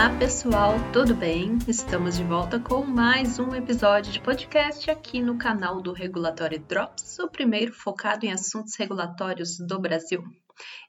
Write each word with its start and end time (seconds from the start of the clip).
Olá 0.00 0.16
pessoal, 0.18 0.76
tudo 0.94 1.14
bem? 1.14 1.58
Estamos 1.68 2.16
de 2.16 2.24
volta 2.24 2.58
com 2.58 2.86
mais 2.86 3.38
um 3.38 3.54
episódio 3.54 4.10
de 4.10 4.18
podcast 4.18 4.90
aqui 4.90 5.20
no 5.20 5.36
canal 5.36 5.82
do 5.82 5.92
Regulatório 5.92 6.58
Drops, 6.58 7.18
o 7.18 7.28
primeiro 7.28 7.70
focado 7.74 8.24
em 8.24 8.32
assuntos 8.32 8.76
regulatórios 8.76 9.58
do 9.58 9.78
Brasil. 9.78 10.24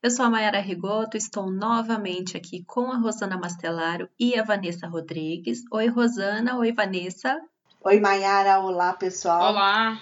Eu 0.01 0.09
sou 0.09 0.23
a 0.23 0.29
Mayara 0.29 0.61
Rigoto, 0.61 1.17
estou 1.17 1.51
novamente 1.51 2.37
aqui 2.37 2.63
com 2.63 2.89
a 2.89 2.99
Rosana 2.99 3.37
Mastelaro 3.37 4.07
e 4.17 4.39
a 4.39 4.45
Vanessa 4.45 4.87
Rodrigues. 4.87 5.59
Oi 5.69 5.87
Rosana, 5.87 6.57
oi 6.57 6.71
Vanessa. 6.71 7.37
Oi 7.83 7.99
Mayara, 7.99 8.61
olá 8.61 8.93
pessoal. 8.93 9.51
Olá. 9.51 9.99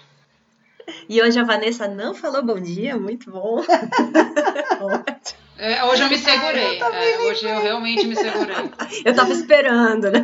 E 1.10 1.20
hoje 1.20 1.40
a 1.40 1.44
Vanessa 1.44 1.88
não 1.88 2.14
falou 2.14 2.46
bom 2.46 2.60
dia, 2.60 2.96
muito 2.96 3.32
bom. 3.32 3.64
É, 5.60 5.84
hoje 5.84 6.04
eu 6.04 6.10
me 6.10 6.18
segurei. 6.18 6.82
Ah, 6.82 6.86
eu 6.86 6.94
é, 6.94 7.20
hoje 7.20 7.46
eu 7.46 7.62
realmente 7.62 8.08
me 8.08 8.16
segurei. 8.16 8.56
Eu 9.04 9.14
tava 9.14 9.32
esperando, 9.34 10.10
né? 10.10 10.24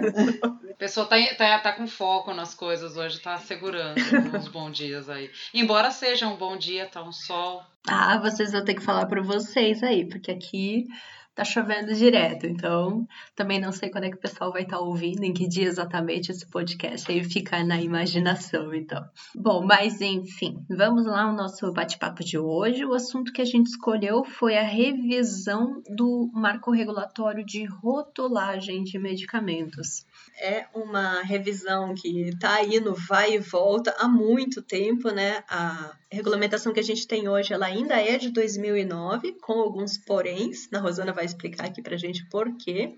A 0.72 0.74
pessoa 0.78 1.06
tá, 1.06 1.18
tá, 1.38 1.60
tá 1.60 1.74
com 1.74 1.86
foco 1.88 2.34
nas 2.34 2.54
coisas 2.54 2.96
hoje, 2.96 3.20
tá 3.20 3.38
segurando 3.38 3.98
uns 4.34 4.48
bons 4.48 4.72
dias 4.72 5.10
aí. 5.10 5.30
Embora 5.54 5.92
seja 5.92 6.28
um 6.28 6.38
bom 6.38 6.56
dia, 6.56 6.86
tá 6.86 7.04
um 7.04 7.12
sol. 7.12 7.62
Ah, 7.86 8.18
vocês 8.18 8.54
vão 8.54 8.64
ter 8.64 8.76
que 8.76 8.82
falar 8.82 9.06
para 9.08 9.22
vocês 9.22 9.84
aí, 9.84 10.06
porque 10.06 10.32
aqui 10.32 10.86
tá 11.36 11.44
chovendo 11.44 11.94
direto, 11.94 12.48
então 12.48 13.06
também 13.36 13.60
não 13.60 13.74
sei 13.74 13.90
quando 13.90 14.06
é 14.06 14.10
que 14.10 14.16
o 14.16 14.22
pessoal 14.22 14.54
vai 14.54 14.64
estar 14.64 14.78
tá 14.78 14.82
ouvindo, 14.82 15.24
em 15.24 15.34
que 15.34 15.48
dia 15.48 15.68
exatamente 15.68 16.32
esse 16.32 16.46
podcast, 16.48 17.12
aí 17.12 17.22
fica 17.24 17.62
na 17.64 17.80
imaginação, 17.82 18.74
então. 18.74 19.04
Bom, 19.36 19.66
mas 19.66 20.00
enfim, 20.00 20.66
vamos 20.70 21.06
lá 21.06 21.24
ao 21.24 21.34
nosso 21.34 21.72
bate-papo 21.74 22.24
de 22.24 22.38
hoje. 22.38 22.86
O 22.86 22.94
assunto 22.94 23.34
que 23.34 23.42
a 23.42 23.46
gente 23.46 23.68
escolheu 23.68 24.24
foi 24.24 24.58
a 24.58 24.64
revisão 24.64 25.84
do 25.90 26.30
marco 26.34 26.72
regulatório 26.72 27.46
de 27.46 27.66
rotulagem 27.66 28.84
de 28.84 28.98
medicamentos. 28.98 30.06
É 30.38 30.66
uma 30.74 31.22
revisão 31.22 31.96
que 31.96 32.30
está 32.30 32.56
aí 32.56 32.80
no 32.80 32.94
vai 32.94 33.36
e 33.36 33.40
volta 33.40 33.96
há 33.98 34.08
muito 34.08 34.62
tempo, 34.62 35.10
né? 35.10 35.44
A 35.48 35.96
regulamentação 36.12 36.74
que 36.74 36.80
a 36.80 36.84
gente 36.84 37.08
tem 37.08 37.30
hoje, 37.30 37.54
ela 37.54 37.68
ainda 37.68 37.96
é 37.96 38.18
de 38.18 38.32
2009, 38.32 39.38
com 39.42 39.54
alguns 39.54 39.98
poréns. 39.98 40.68
A 40.74 40.80
Rosana 40.80 41.14
vai 41.14 41.24
explicar 41.24 41.68
aqui 41.68 41.82
para 41.82 41.96
a 41.96 41.98
gente 41.98 42.28
por 42.30 42.54
quê. 42.58 42.96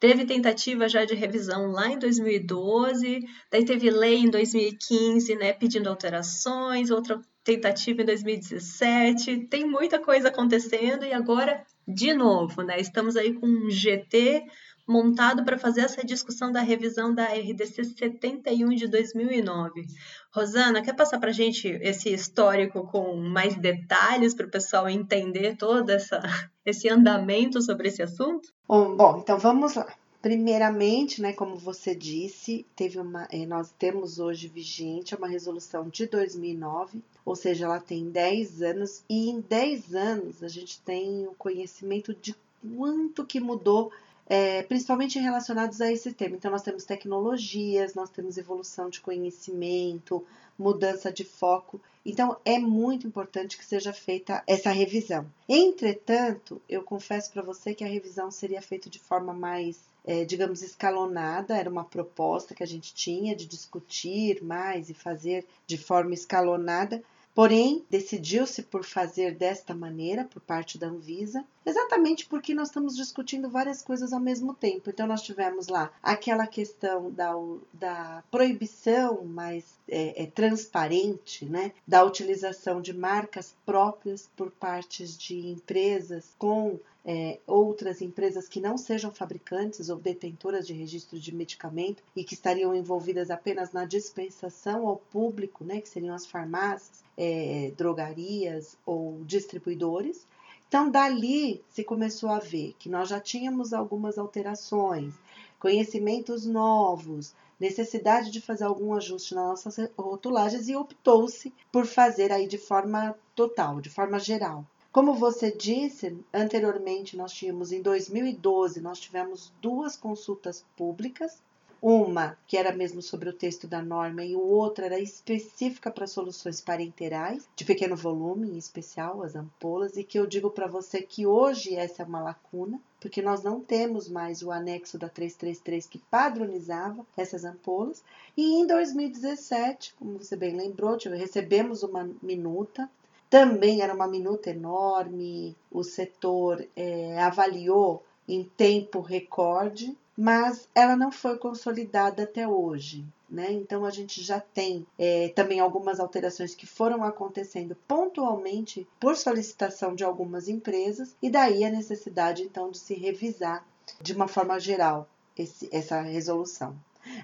Teve 0.00 0.24
tentativa 0.24 0.88
já 0.88 1.04
de 1.04 1.14
revisão 1.14 1.72
lá 1.72 1.88
em 1.88 1.98
2012, 1.98 3.20
daí 3.50 3.64
teve 3.64 3.90
lei 3.90 4.18
em 4.18 4.30
2015, 4.30 5.34
né, 5.34 5.52
pedindo 5.52 5.88
alterações, 5.88 6.90
outra 6.90 7.20
tentativa 7.42 8.02
em 8.02 8.04
2017. 8.04 9.48
Tem 9.48 9.66
muita 9.66 9.98
coisa 9.98 10.28
acontecendo 10.28 11.04
e 11.04 11.12
agora, 11.12 11.64
de 11.86 12.14
novo, 12.14 12.62
né, 12.62 12.80
estamos 12.80 13.16
aí 13.16 13.34
com 13.34 13.46
um 13.46 13.68
GT 13.68 14.44
montado 14.88 15.44
para 15.44 15.58
fazer 15.58 15.82
essa 15.82 16.02
discussão 16.02 16.50
da 16.50 16.62
revisão 16.62 17.14
da 17.14 17.26
RDC 17.26 17.84
71 17.84 18.70
de 18.70 18.88
2009. 18.88 19.86
Rosana, 20.32 20.82
quer 20.82 20.94
passar 20.94 21.18
para 21.18 21.28
a 21.28 21.32
gente 21.32 21.68
esse 21.68 22.08
histórico 22.08 22.86
com 22.86 23.14
mais 23.16 23.54
detalhes 23.54 24.34
para 24.34 24.46
o 24.46 24.50
pessoal 24.50 24.88
entender 24.88 25.56
todo 25.56 25.90
essa, 25.90 26.20
esse 26.64 26.88
andamento 26.88 27.60
sobre 27.60 27.88
esse 27.88 28.02
assunto? 28.02 28.48
Bom, 28.66 28.96
bom, 28.96 29.18
então 29.18 29.38
vamos 29.38 29.74
lá. 29.74 29.86
Primeiramente, 30.22 31.22
né, 31.22 31.32
como 31.32 31.54
você 31.56 31.94
disse, 31.94 32.66
teve 32.74 32.98
uma, 32.98 33.28
eh, 33.30 33.46
nós 33.46 33.72
temos 33.78 34.18
hoje 34.18 34.48
vigente 34.48 35.14
uma 35.14 35.28
resolução 35.28 35.88
de 35.88 36.06
2009, 36.06 37.00
ou 37.24 37.36
seja, 37.36 37.66
ela 37.66 37.78
tem 37.78 38.10
10 38.10 38.62
anos, 38.62 39.04
e 39.08 39.30
em 39.30 39.40
10 39.40 39.94
anos 39.94 40.42
a 40.42 40.48
gente 40.48 40.80
tem 40.80 41.26
o 41.28 41.34
conhecimento 41.34 42.12
de 42.14 42.34
quanto 42.60 43.24
que 43.24 43.38
mudou 43.38 43.92
é, 44.28 44.62
principalmente 44.62 45.18
relacionados 45.18 45.80
a 45.80 45.90
esse 45.90 46.12
tema. 46.12 46.36
Então, 46.36 46.50
nós 46.50 46.62
temos 46.62 46.84
tecnologias, 46.84 47.94
nós 47.94 48.10
temos 48.10 48.36
evolução 48.36 48.90
de 48.90 49.00
conhecimento, 49.00 50.24
mudança 50.58 51.10
de 51.10 51.24
foco. 51.24 51.80
Então, 52.04 52.36
é 52.44 52.58
muito 52.58 53.06
importante 53.06 53.56
que 53.56 53.64
seja 53.64 53.92
feita 53.92 54.42
essa 54.46 54.70
revisão. 54.70 55.26
Entretanto, 55.48 56.60
eu 56.68 56.82
confesso 56.82 57.32
para 57.32 57.42
você 57.42 57.74
que 57.74 57.84
a 57.84 57.88
revisão 57.88 58.30
seria 58.30 58.60
feita 58.60 58.90
de 58.90 58.98
forma 58.98 59.32
mais, 59.32 59.80
é, 60.04 60.26
digamos, 60.26 60.62
escalonada. 60.62 61.56
Era 61.56 61.70
uma 61.70 61.84
proposta 61.84 62.54
que 62.54 62.62
a 62.62 62.66
gente 62.66 62.94
tinha 62.94 63.34
de 63.34 63.46
discutir 63.46 64.42
mais 64.42 64.90
e 64.90 64.94
fazer 64.94 65.46
de 65.66 65.78
forma 65.78 66.12
escalonada 66.12 67.02
Porém, 67.38 67.84
decidiu-se 67.88 68.64
por 68.64 68.84
fazer 68.84 69.32
desta 69.32 69.72
maneira 69.72 70.24
por 70.24 70.42
parte 70.42 70.76
da 70.76 70.88
Anvisa, 70.88 71.44
exatamente 71.64 72.26
porque 72.26 72.52
nós 72.52 72.66
estamos 72.66 72.96
discutindo 72.96 73.48
várias 73.48 73.80
coisas 73.80 74.12
ao 74.12 74.18
mesmo 74.18 74.52
tempo. 74.54 74.90
Então, 74.90 75.06
nós 75.06 75.22
tivemos 75.22 75.68
lá 75.68 75.92
aquela 76.02 76.48
questão 76.48 77.12
da, 77.12 77.32
da 77.72 78.24
proibição 78.28 79.24
mais 79.24 79.64
é, 79.88 80.24
é, 80.24 80.26
transparente, 80.26 81.44
né, 81.44 81.70
da 81.86 82.02
utilização 82.02 82.80
de 82.80 82.92
marcas 82.92 83.54
próprias 83.64 84.28
por 84.36 84.50
partes 84.50 85.16
de 85.16 85.46
empresas 85.46 86.34
com 86.36 86.80
é, 87.04 87.38
outras 87.46 88.02
empresas 88.02 88.48
que 88.48 88.60
não 88.60 88.76
sejam 88.76 89.12
fabricantes 89.12 89.88
ou 89.88 89.96
detentoras 89.96 90.66
de 90.66 90.72
registro 90.72 91.20
de 91.20 91.32
medicamento 91.32 92.02
e 92.16 92.24
que 92.24 92.34
estariam 92.34 92.74
envolvidas 92.74 93.30
apenas 93.30 93.70
na 93.70 93.84
dispensação 93.84 94.88
ao 94.88 94.96
público, 94.96 95.62
né, 95.62 95.80
que 95.80 95.88
seriam 95.88 96.16
as 96.16 96.26
farmácias, 96.26 97.06
é, 97.18 97.72
drogarias 97.76 98.78
ou 98.86 99.20
distribuidores. 99.24 100.24
Então, 100.68 100.88
dali 100.88 101.62
se 101.68 101.82
começou 101.82 102.30
a 102.30 102.38
ver 102.38 102.76
que 102.78 102.88
nós 102.88 103.08
já 103.08 103.18
tínhamos 103.18 103.72
algumas 103.72 104.16
alterações, 104.18 105.12
conhecimentos 105.58 106.46
novos, 106.46 107.34
necessidade 107.58 108.30
de 108.30 108.40
fazer 108.40 108.64
algum 108.64 108.94
ajuste 108.94 109.34
nas 109.34 109.64
nossas 109.64 109.90
rotulagens 109.98 110.68
e 110.68 110.76
optou-se 110.76 111.52
por 111.72 111.86
fazer 111.86 112.30
aí 112.30 112.46
de 112.46 112.58
forma 112.58 113.18
total, 113.34 113.80
de 113.80 113.90
forma 113.90 114.18
geral. 114.20 114.64
Como 114.92 115.14
você 115.14 115.50
disse, 115.50 116.16
anteriormente 116.32 117.16
nós 117.16 117.32
tínhamos 117.32 117.72
em 117.72 117.82
2012, 117.82 118.80
nós 118.80 119.00
tivemos 119.00 119.52
duas 119.60 119.96
consultas 119.96 120.64
públicas, 120.76 121.42
uma 121.80 122.36
que 122.46 122.56
era 122.56 122.74
mesmo 122.74 123.00
sobre 123.00 123.28
o 123.28 123.32
texto 123.32 123.66
da 123.66 123.80
norma 123.80 124.24
e 124.24 124.34
outra 124.34 124.86
era 124.86 124.98
específica 124.98 125.90
para 125.90 126.06
soluções 126.06 126.60
parenterais, 126.60 127.48
de 127.54 127.64
pequeno 127.64 127.96
volume, 127.96 128.50
em 128.50 128.58
especial 128.58 129.22
as 129.22 129.36
ampolas, 129.36 129.96
e 129.96 130.04
que 130.04 130.18
eu 130.18 130.26
digo 130.26 130.50
para 130.50 130.66
você 130.66 131.00
que 131.00 131.26
hoje 131.26 131.76
essa 131.76 132.02
é 132.02 132.06
uma 132.06 132.22
lacuna, 132.22 132.80
porque 133.00 133.22
nós 133.22 133.42
não 133.42 133.60
temos 133.60 134.08
mais 134.08 134.42
o 134.42 134.50
anexo 134.50 134.98
da 134.98 135.08
333 135.08 135.86
que 135.86 135.98
padronizava 136.10 137.06
essas 137.16 137.44
ampolas. 137.44 138.02
E 138.36 138.60
em 138.60 138.66
2017, 138.66 139.94
como 139.98 140.18
você 140.18 140.36
bem 140.36 140.56
lembrou, 140.56 140.96
recebemos 140.96 141.82
uma 141.82 142.10
minuta 142.22 142.88
também 143.30 143.82
era 143.82 143.94
uma 143.94 144.08
minuta 144.08 144.50
enorme, 144.50 145.54
o 145.70 145.82
setor 145.84 146.66
é, 146.74 147.20
avaliou 147.20 148.02
em 148.26 148.42
tempo 148.42 149.00
recorde, 149.00 149.96
mas 150.18 150.68
ela 150.74 150.96
não 150.96 151.12
foi 151.12 151.38
consolidada 151.38 152.24
até 152.24 152.48
hoje. 152.48 153.06
Né? 153.30 153.52
Então 153.52 153.84
a 153.84 153.90
gente 153.90 154.20
já 154.20 154.40
tem 154.40 154.84
é, 154.98 155.28
também 155.28 155.60
algumas 155.60 156.00
alterações 156.00 156.56
que 156.56 156.66
foram 156.66 157.04
acontecendo 157.04 157.76
pontualmente 157.86 158.88
por 158.98 159.16
solicitação 159.16 159.94
de 159.94 160.02
algumas 160.02 160.48
empresas, 160.48 161.14
e 161.22 161.30
daí 161.30 161.62
a 161.62 161.70
necessidade 161.70 162.42
então 162.42 162.70
de 162.70 162.78
se 162.78 162.94
revisar 162.94 163.64
de 164.00 164.12
uma 164.12 164.26
forma 164.26 164.58
geral 164.58 165.06
esse, 165.36 165.68
essa 165.70 166.00
resolução. 166.00 166.74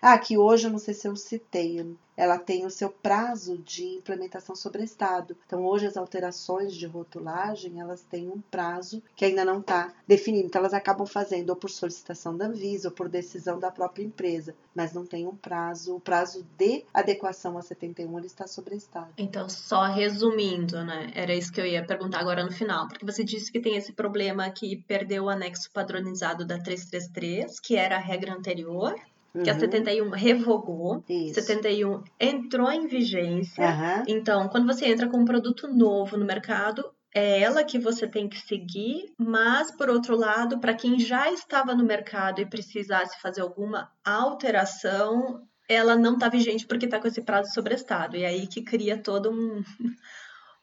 Ah, 0.00 0.19
que 0.19 0.37
hoje 0.39 0.67
eu 0.67 0.71
não 0.71 0.78
sei 0.78 0.95
se 0.95 1.09
eu 1.09 1.17
citei, 1.17 1.97
ela 2.17 2.39
tem 2.39 2.64
o 2.64 2.70
seu 2.70 2.91
prazo 2.91 3.58
de 3.58 3.85
implementação 3.85 4.55
sobre 4.55 4.85
estado. 4.85 5.37
Então, 5.47 5.64
hoje 5.64 5.87
as 5.87 5.97
alterações 5.97 6.75
de 6.75 6.87
rotulagem, 6.87 7.81
elas 7.81 8.03
têm 8.03 8.29
um 8.29 8.41
prazo 8.41 9.03
que 9.17 9.25
ainda 9.25 9.44
não 9.44 9.61
está 9.61 9.93
definido. 10.06 10.47
Então, 10.47 10.61
elas 10.61 10.75
acabam 10.75 11.06
fazendo 11.06 11.50
ou 11.50 11.56
por 11.56 11.70
solicitação 11.70 12.37
da 12.37 12.47
Anvisa 12.47 12.88
ou 12.88 12.94
por 12.94 13.08
decisão 13.08 13.58
da 13.58 13.70
própria 13.70 14.05
empresa, 14.05 14.55
mas 14.75 14.93
não 14.93 15.05
tem 15.05 15.26
um 15.26 15.35
prazo. 15.35 15.97
O 15.97 16.00
prazo 16.00 16.47
de 16.56 16.85
adequação 16.93 17.58
a 17.58 17.62
71 17.62 18.19
ele 18.19 18.26
está 18.26 18.47
sobre 18.47 18.76
estado. 18.76 19.12
Então, 19.19 19.49
só 19.49 19.85
resumindo, 19.85 20.85
né? 20.85 21.11
Era 21.14 21.35
isso 21.35 21.53
que 21.53 21.61
eu 21.61 21.67
ia 21.67 21.85
perguntar 21.85 22.20
agora 22.20 22.44
no 22.44 22.53
final, 22.53 22.87
porque 22.88 23.05
você 23.05 23.25
disse 23.25 23.50
que 23.50 23.61
tem 23.61 23.76
esse 23.76 23.93
problema 23.93 24.49
que 24.50 24.76
perdeu 24.87 25.25
o 25.25 25.29
anexo 25.29 25.70
padronizado 25.73 26.44
da 26.44 26.58
333, 26.58 27.58
que 27.61 27.76
era 27.76 27.97
a 27.97 28.00
regra 28.00 28.32
anterior, 28.32 28.94
que 29.42 29.50
a 29.50 29.58
71 29.58 30.04
uhum. 30.04 30.10
revogou, 30.10 31.04
Isso. 31.08 31.34
71 31.34 32.04
entrou 32.20 32.70
em 32.70 32.86
vigência. 32.86 33.64
Uhum. 33.64 34.04
Então, 34.06 34.48
quando 34.48 34.66
você 34.66 34.86
entra 34.86 35.08
com 35.08 35.19
um 35.19 35.25
produto 35.25 35.66
novo 35.66 36.16
no 36.16 36.25
mercado, 36.25 36.84
é 37.12 37.40
ela 37.40 37.64
que 37.64 37.78
você 37.78 38.06
tem 38.06 38.28
que 38.28 38.40
seguir, 38.40 39.12
mas 39.19 39.70
por 39.76 39.88
outro 39.88 40.16
lado, 40.16 40.58
para 40.58 40.75
quem 40.75 40.98
já 40.98 41.31
estava 41.31 41.75
no 41.75 41.84
mercado 41.84 42.40
e 42.40 42.46
precisasse 42.46 43.20
fazer 43.20 43.40
alguma 43.40 43.90
alteração, 44.04 45.42
ela 45.69 45.96
não 45.96 46.14
está 46.14 46.28
vigente 46.28 46.66
porque 46.66 46.84
está 46.84 47.00
com 47.00 47.08
esse 47.08 47.22
prazo 47.22 47.52
sobrestado. 47.52 48.16
E 48.16 48.25
aí 48.25 48.46
que 48.46 48.62
cria 48.62 48.98
todo 48.98 49.31
um 49.31 49.62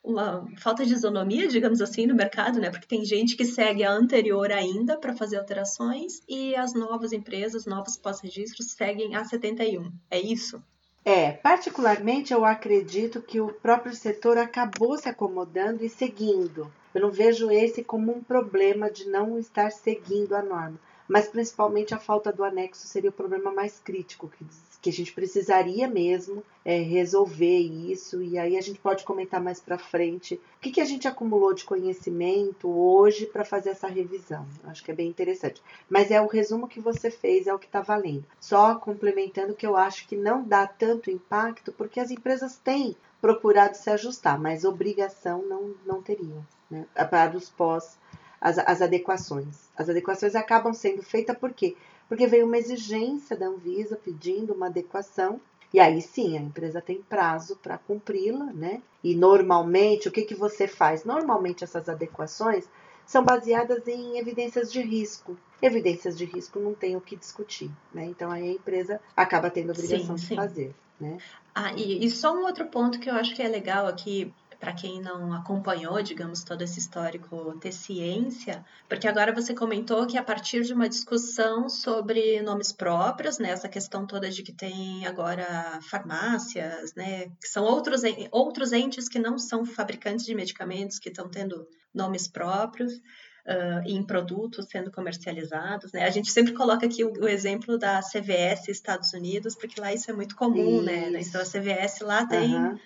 uma 0.03 0.47
falta 0.57 0.85
de 0.85 0.93
isonomia, 0.93 1.47
digamos 1.47 1.81
assim, 1.81 2.07
no 2.07 2.15
mercado, 2.15 2.59
né? 2.59 2.69
Porque 2.69 2.87
tem 2.87 3.05
gente 3.05 3.35
que 3.35 3.45
segue 3.45 3.83
a 3.83 3.91
anterior 3.91 4.51
ainda 4.51 4.97
para 4.97 5.15
fazer 5.15 5.37
alterações 5.37 6.21
e 6.27 6.55
as 6.55 6.73
novas 6.73 7.13
empresas, 7.13 7.65
novos 7.65 7.97
pós-registros, 7.97 8.71
seguem 8.71 9.15
a 9.15 9.23
71. 9.23 9.91
É 10.09 10.19
isso? 10.19 10.61
É, 11.03 11.31
particularmente 11.31 12.31
eu 12.31 12.45
acredito 12.45 13.21
que 13.21 13.41
o 13.41 13.51
próprio 13.51 13.95
setor 13.95 14.37
acabou 14.37 14.97
se 14.97 15.09
acomodando 15.09 15.83
e 15.83 15.89
seguindo. 15.89 16.71
Eu 16.93 17.01
não 17.01 17.11
vejo 17.11 17.49
esse 17.49 17.83
como 17.83 18.15
um 18.15 18.23
problema 18.23 18.89
de 18.89 19.09
não 19.09 19.39
estar 19.39 19.71
seguindo 19.71 20.35
a 20.35 20.43
norma, 20.43 20.79
mas 21.07 21.27
principalmente 21.27 21.93
a 21.93 21.99
falta 21.99 22.31
do 22.31 22.43
anexo 22.43 22.87
seria 22.87 23.09
o 23.09 23.13
problema 23.13 23.51
mais 23.51 23.79
crítico 23.79 24.29
que 24.29 24.45
que 24.81 24.89
a 24.89 24.93
gente 24.93 25.13
precisaria 25.13 25.87
mesmo 25.87 26.43
é, 26.65 26.79
resolver 26.79 27.59
isso, 27.59 28.21
e 28.23 28.37
aí 28.37 28.57
a 28.57 28.61
gente 28.61 28.79
pode 28.79 29.03
comentar 29.03 29.39
mais 29.39 29.59
para 29.59 29.77
frente 29.77 30.35
o 30.57 30.59
que, 30.59 30.71
que 30.71 30.81
a 30.81 30.85
gente 30.85 31.07
acumulou 31.07 31.53
de 31.53 31.63
conhecimento 31.63 32.67
hoje 32.67 33.27
para 33.27 33.45
fazer 33.45 33.69
essa 33.69 33.87
revisão. 33.87 34.45
Acho 34.63 34.83
que 34.83 34.91
é 34.91 34.95
bem 34.95 35.07
interessante. 35.07 35.61
Mas 35.87 36.09
é 36.09 36.19
o 36.19 36.27
resumo 36.27 36.67
que 36.67 36.79
você 36.79 37.11
fez, 37.11 37.45
é 37.45 37.53
o 37.53 37.59
que 37.59 37.67
está 37.67 37.81
valendo. 37.81 38.25
Só 38.39 38.75
complementando 38.75 39.53
que 39.53 39.65
eu 39.65 39.77
acho 39.77 40.07
que 40.07 40.15
não 40.15 40.43
dá 40.43 40.65
tanto 40.65 41.11
impacto, 41.11 41.71
porque 41.71 41.99
as 41.99 42.09
empresas 42.09 42.57
têm 42.57 42.95
procurado 43.21 43.77
se 43.77 43.89
ajustar, 43.91 44.39
mas 44.39 44.65
obrigação 44.65 45.43
não, 45.43 45.75
não 45.85 46.01
teriam, 46.01 46.43
né? 46.69 46.87
Para 47.09 47.37
os 47.37 47.49
pós, 47.49 47.99
as, 48.39 48.57
as 48.57 48.81
adequações. 48.81 49.69
As 49.77 49.87
adequações 49.87 50.35
acabam 50.35 50.73
sendo 50.73 51.03
feitas 51.03 51.37
por 51.37 51.53
quê? 51.53 51.77
Porque 52.11 52.27
veio 52.27 52.45
uma 52.45 52.57
exigência 52.57 53.37
da 53.37 53.45
Anvisa 53.45 53.95
pedindo 53.95 54.53
uma 54.53 54.65
adequação. 54.65 55.39
E 55.73 55.79
aí 55.79 56.01
sim, 56.01 56.37
a 56.37 56.41
empresa 56.41 56.81
tem 56.81 57.01
prazo 57.01 57.55
para 57.55 57.77
cumpri-la, 57.77 58.47
né? 58.47 58.81
E 59.01 59.15
normalmente, 59.15 60.09
o 60.09 60.11
que, 60.11 60.23
que 60.23 60.35
você 60.35 60.67
faz? 60.67 61.05
Normalmente 61.05 61.63
essas 61.63 61.87
adequações 61.87 62.67
são 63.05 63.23
baseadas 63.23 63.87
em 63.87 64.17
evidências 64.17 64.69
de 64.73 64.81
risco. 64.81 65.37
Evidências 65.61 66.17
de 66.17 66.25
risco 66.25 66.59
não 66.59 66.73
tem 66.73 66.97
o 66.97 67.01
que 67.01 67.15
discutir, 67.15 67.71
né? 67.93 68.03
Então 68.03 68.29
aí 68.29 68.49
a 68.49 68.53
empresa 68.55 68.99
acaba 69.15 69.49
tendo 69.49 69.69
a 69.69 69.73
obrigação 69.73 70.17
sim, 70.17 70.25
sim. 70.25 70.29
de 70.31 70.35
fazer, 70.35 70.75
né? 70.99 71.17
Ah, 71.55 71.71
e, 71.77 72.03
e 72.05 72.11
só 72.11 72.35
um 72.35 72.43
outro 72.43 72.65
ponto 72.65 72.99
que 72.99 73.09
eu 73.09 73.13
acho 73.13 73.33
que 73.33 73.41
é 73.41 73.47
legal 73.47 73.87
aqui 73.87 74.33
para 74.61 74.73
quem 74.73 75.01
não 75.01 75.33
acompanhou, 75.33 76.03
digamos, 76.03 76.43
todo 76.43 76.61
esse 76.61 76.77
histórico, 76.77 77.57
ter 77.59 77.71
ciência, 77.71 78.63
porque 78.87 79.07
agora 79.07 79.33
você 79.33 79.55
comentou 79.55 80.05
que 80.05 80.19
a 80.19 80.23
partir 80.23 80.61
de 80.61 80.71
uma 80.71 80.87
discussão 80.87 81.67
sobre 81.67 82.39
nomes 82.43 82.71
próprios, 82.71 83.39
né, 83.39 83.49
essa 83.49 83.67
questão 83.67 84.05
toda 84.05 84.29
de 84.29 84.43
que 84.43 84.53
tem 84.53 85.03
agora 85.07 85.79
farmácias, 85.89 86.93
né, 86.93 87.25
que 87.41 87.47
são 87.47 87.63
outros, 87.63 88.03
outros 88.29 88.71
entes 88.71 89.09
que 89.09 89.17
não 89.17 89.39
são 89.39 89.65
fabricantes 89.65 90.27
de 90.27 90.35
medicamentos, 90.35 90.99
que 90.99 91.09
estão 91.09 91.27
tendo 91.27 91.67
nomes 91.91 92.27
próprios. 92.27 93.01
Uh, 93.43 93.81
em 93.87 94.03
produtos 94.03 94.67
sendo 94.69 94.91
comercializados. 94.91 95.91
Né? 95.91 96.03
A 96.03 96.11
gente 96.11 96.31
sempre 96.31 96.53
coloca 96.53 96.85
aqui 96.85 97.03
o, 97.03 97.11
o, 97.23 97.27
exemplo 97.27 97.75
da 97.75 97.99
CVS 97.99 98.67
Estados 98.67 99.13
Unidos, 99.13 99.55
porque 99.55 99.81
lá 99.81 99.91
isso 99.91 100.11
é 100.11 100.13
muito 100.13 100.35
comum, 100.35 100.83
né? 100.83 101.09
Então 101.19 101.41
a 101.41 101.43
CVS 101.43 102.01
lá 102.01 102.23
tem 102.23 102.53
uhum 102.55 102.77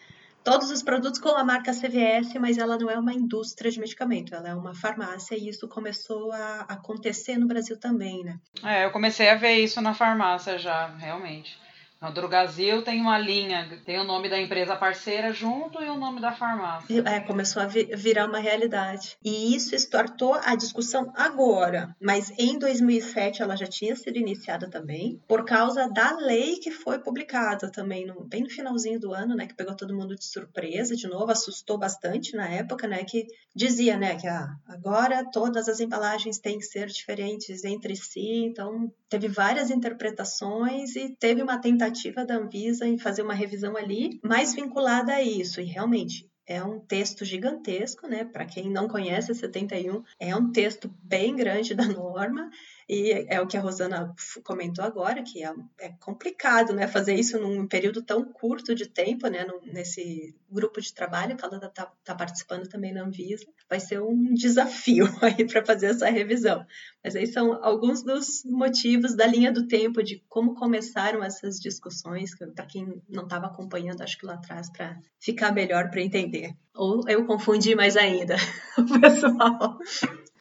todos 0.45 0.69
os 0.69 0.83
produtos 0.83 1.19
com 1.19 1.30
a 1.30 1.44
marca 1.44 1.74
CVS, 1.74 2.36
mas 2.39 2.59
ela 2.59 2.77
não 2.77 2.89
é 2.89 2.97
uma 2.97 3.12
indústria 3.12 3.71
de 3.71 3.80
medicamento, 3.80 4.33
ela 4.33 4.47
é 4.47 4.53
uma 4.53 4.75
farmácia 4.75 5.36
e 5.36 5.50
isso 5.50 5.68
começou 5.68 6.31
a 6.31 6.62
acontecer 6.69 7.38
no 7.38 7.47
Brasil 7.47 7.77
também, 7.77 8.24
né? 8.24 8.39
É, 8.63 8.86
eu 8.86 8.92
comecei 8.92 9.27
a 9.27 9.36
ver 9.36 9.56
isso 9.56 9.81
na 9.81 9.95
farmácia 9.95 10.59
já, 10.59 10.86
realmente. 10.97 11.59
No 12.01 12.12
Drogazil 12.12 12.83
tem 12.83 13.01
uma 13.01 13.18
linha, 13.18 13.81
tem 13.86 14.00
o 14.00 14.03
nome 14.03 14.30
da 14.30 14.39
empresa 14.39 14.75
parceira 14.75 15.33
junto 15.33 15.81
e 15.81 15.89
o 15.89 15.95
nome 15.95 16.21
da 16.21 16.31
farmácia. 16.31 17.03
É, 17.06 17.19
começou 17.21 17.62
a 17.62 17.65
virar 17.65 18.27
uma 18.27 18.39
realidade. 18.39 19.18
E 19.24 19.56
isso 19.56 19.75
startou 19.75 20.33
a 20.33 20.56
discussão 20.56 21.12
agora, 21.15 21.95
mas 22.00 22.31
em 22.38 22.59
2007 22.59 23.42
ela 23.42 23.56
já 23.56 23.65
tinha 23.65 23.95
sido 23.95 24.18
iniciada 24.18 24.69
também, 24.69 25.21
por 25.27 25.45
causa 25.45 25.88
da 25.89 26.15
lei 26.18 26.57
que 26.57 26.69
foi 26.69 27.00
publicada 27.00 27.71
também, 27.71 28.06
no, 28.06 28.24
bem 28.25 28.44
no 28.44 28.50
finalzinho 28.50 29.00
do 29.00 29.13
ano, 29.13 29.36
né, 29.36 29.47
que 29.47 29.56
pegou 29.56 29.75
todo 29.75 29.95
mundo 29.95 30.15
de 30.15 30.25
surpresa, 30.25 30.95
de 30.95 31.07
novo, 31.07 31.31
assustou 31.31 31.77
bastante 31.77 32.36
na 32.36 32.47
época, 32.47 32.88
né, 32.88 33.03
que 33.03 33.25
dizia, 33.56 33.97
né, 33.97 34.15
que 34.15 34.27
ah, 34.27 34.47
agora 34.68 35.25
todas 35.31 35.68
as 35.68 35.80
embalagens 35.80 36.39
têm 36.39 36.59
que 36.59 36.65
ser 36.65 36.88
diferentes 36.88 37.63
entre 37.63 37.95
si, 37.95 38.45
então 38.45 38.92
teve 39.10 39.28
várias 39.28 39.69
interpretações 39.69 40.96
e 40.96 41.16
teve 41.18 41.42
uma 41.42 41.60
tentativa 41.60 42.25
da 42.25 42.36
Anvisa 42.36 42.88
em 42.88 42.98
fazer 42.98 43.22
uma 43.22 43.34
revisão 43.34 43.78
ali 43.78 44.19
mais 44.24 44.54
vinculada 44.54 45.13
a 45.13 45.22
isso. 45.22 45.62
E 45.62 45.66
realmente 45.66 46.30
é 46.48 46.63
um 46.63 46.80
texto 46.80 47.25
gigantesco, 47.25 48.07
né? 48.07 48.24
Para 48.24 48.46
quem 48.46 48.69
não 48.69 48.88
conhece 48.88 49.31
a 49.31 49.36
71, 49.36 50.04
é 50.19 50.36
um 50.36 50.52
texto 50.52 50.94
bem 51.04 51.36
grande 51.36 51.74
da 51.75 51.88
norma 51.88 52.50
e 52.87 53.25
é 53.27 53.41
o 53.41 53.47
que 53.47 53.57
a 53.57 53.61
Rosana 53.61 54.13
comentou 54.43 54.85
agora, 54.85 55.23
que 55.23 55.43
é, 55.43 55.51
é 55.79 55.89
complicado, 55.99 56.71
né, 56.71 56.87
fazer 56.87 57.15
isso 57.15 57.39
num 57.39 57.67
período 57.67 58.03
tão 58.03 58.23
curto 58.23 58.75
de 58.75 58.87
tempo, 58.87 59.27
né, 59.27 59.45
nesse 59.63 60.35
grupo 60.49 60.79
de 60.79 60.93
trabalho 60.93 61.35
que 61.35 61.43
ela 61.43 61.57
está 61.57 61.91
tá 62.03 62.15
participando 62.15 62.67
também 62.67 62.93
na 62.93 63.03
Anvisa. 63.03 63.45
Vai 63.67 63.79
ser 63.79 63.99
um 64.01 64.33
desafio 64.35 65.05
aí 65.21 65.47
para 65.47 65.65
fazer 65.65 65.87
essa 65.87 66.09
revisão. 66.09 66.63
Mas 67.03 67.15
aí 67.15 67.25
são 67.25 67.63
alguns 67.63 68.03
dos 68.03 68.43
motivos 68.45 69.15
da 69.15 69.25
linha 69.25 69.51
do 69.51 69.67
tempo, 69.67 70.03
de 70.03 70.23
como 70.29 70.53
começaram 70.53 71.23
essas 71.23 71.59
discussões, 71.59 72.31
para 72.53 72.67
quem 72.67 73.01
não 73.09 73.23
estava 73.23 73.47
acompanhando, 73.47 74.01
acho 74.01 74.17
que 74.17 74.27
lá 74.27 74.35
atrás, 74.35 74.69
para 74.71 74.99
ficar 75.19 75.51
melhor 75.51 75.89
para 75.89 76.01
entender. 76.01 76.55
Ou 76.75 77.01
eu 77.07 77.25
confundi 77.25 77.73
mais 77.73 77.97
ainda 77.97 78.35
o 78.77 78.99
pessoal. 78.99 79.79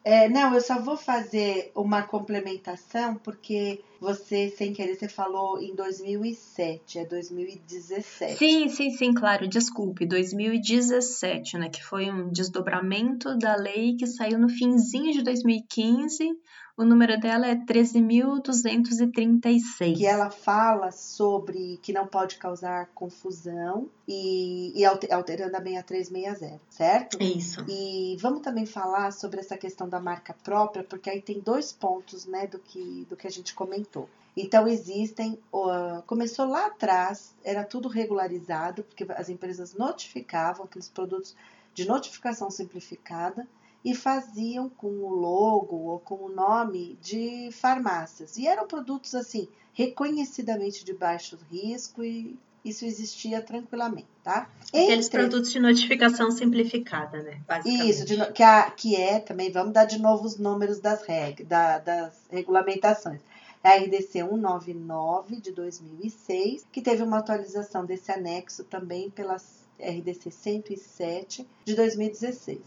É, 0.05 0.29
não, 0.29 0.53
eu 0.55 0.61
só 0.61 0.79
vou 0.79 0.99
fazer 0.99 1.73
uma 1.75 2.03
complementação, 2.03 3.15
porque 3.15 3.83
você, 3.99 4.51
sem 4.51 4.75
querer, 4.75 4.97
você 4.97 5.09
falou 5.09 5.59
em 5.59 5.75
2007, 5.75 6.99
é 6.99 7.07
2017. 7.07 8.37
Sim, 8.37 8.69
sim, 8.69 8.91
sim, 8.91 9.15
claro, 9.15 9.49
desculpe, 9.49 10.05
2017, 10.05 11.57
né, 11.57 11.71
que 11.71 11.83
foi 11.83 12.11
um 12.11 12.29
desdobramento 12.29 13.35
da 13.39 13.57
lei 13.57 13.97
que 13.97 14.07
saiu 14.07 14.39
no 14.39 14.51
finzinho 14.51 15.11
de 15.11 15.23
2015, 15.23 16.39
o 16.77 16.85
número 16.85 17.19
dela 17.21 17.47
é 17.47 17.55
13.236. 17.55 19.97
Que 19.97 20.07
ela 20.07 20.29
fala 20.31 20.91
sobre 20.91 21.79
que 21.81 21.93
não 21.93 22.05
pode 22.07 22.37
causar 22.37 22.91
confusão 22.95 23.89
e, 24.09 24.73
e 24.75 24.85
alterando 24.85 25.57
a 25.57 25.63
6360, 25.63 26.61
certo? 26.69 27.23
Isso. 27.23 27.65
E 27.69 28.17
vamos 28.21 28.43
também 28.43 28.67
falar 28.67 29.13
sobre 29.13 29.39
essa 29.39 29.57
questão 29.57 29.89
da 29.89 30.01
marca 30.01 30.35
própria, 30.43 30.83
porque 30.83 31.09
aí 31.09 31.23
tem 31.23 31.39
dois 31.39 31.73
pontos 31.73 32.27
né, 32.27 32.49
do, 32.49 32.59
que, 32.59 33.07
do 33.09 33.15
que 33.17 33.29
a 33.29 33.31
gente 33.31 33.55
comentou. 33.55 34.09
Então 34.37 34.67
existem, 34.67 35.39
uh, 35.53 36.03
começou 36.09 36.47
lá 36.47 36.67
atrás, 36.67 37.33
era 37.45 37.63
tudo 37.63 37.89
regularizado, 37.89 38.83
porque 38.83 39.07
as 39.13 39.29
empresas 39.29 39.75
notificavam 39.75 40.65
aqueles 40.65 40.89
produtos 40.89 41.37
de 41.73 41.87
notificação 41.87 42.51
simplificada 42.51 43.47
e 43.85 43.95
faziam 43.95 44.69
com 44.69 44.89
o 44.89 45.15
logo 45.15 45.77
ou 45.77 45.99
com 45.99 46.15
o 46.15 46.29
nome 46.29 46.99
de 47.03 47.51
farmácias. 47.53 48.39
E 48.39 48.47
eram 48.47 48.67
produtos 48.67 49.15
assim, 49.15 49.47
reconhecidamente 49.75 50.85
de 50.85 50.95
baixo 50.95 51.39
risco 51.51 52.03
e 52.03 52.39
isso 52.65 52.87
existia 52.87 53.43
tranquilamente, 53.43 54.09
tá? 54.23 54.49
Aqueles 54.69 55.07
Entre... 55.07 55.19
produtos 55.19 55.53
de 55.53 55.61
notificação 55.61 56.31
simplificada, 56.31 57.23
né? 57.23 57.39
Isso, 57.67 58.07
de, 58.07 58.17
que, 58.33 58.43
a, 58.43 58.71
que 58.71 58.97
é 58.97 59.21
também, 59.21 59.53
vamos 59.53 59.75
dar 59.75 59.85
de 59.85 60.01
novo 60.01 60.25
os 60.25 60.39
números 60.39 60.81
das 60.81 61.03
regras, 61.03 61.47
da, 61.47 61.79
das 61.79 62.15
regulamentações. 62.31 63.21
É 63.63 63.69
a 63.69 63.77
RDC 63.77 64.13
199 64.13 65.37
de 65.41 65.53
2006, 65.53 66.67
que 66.73 66.81
teve 66.81 67.03
uma 67.03 67.19
atualização 67.19 67.85
desse 67.85 68.11
anexo 68.11 68.65
também 68.65 69.11
pela 69.11 69.37
RDC 69.79 70.31
107 70.31 71.47
de 71.65 71.75
2016. 71.75 72.61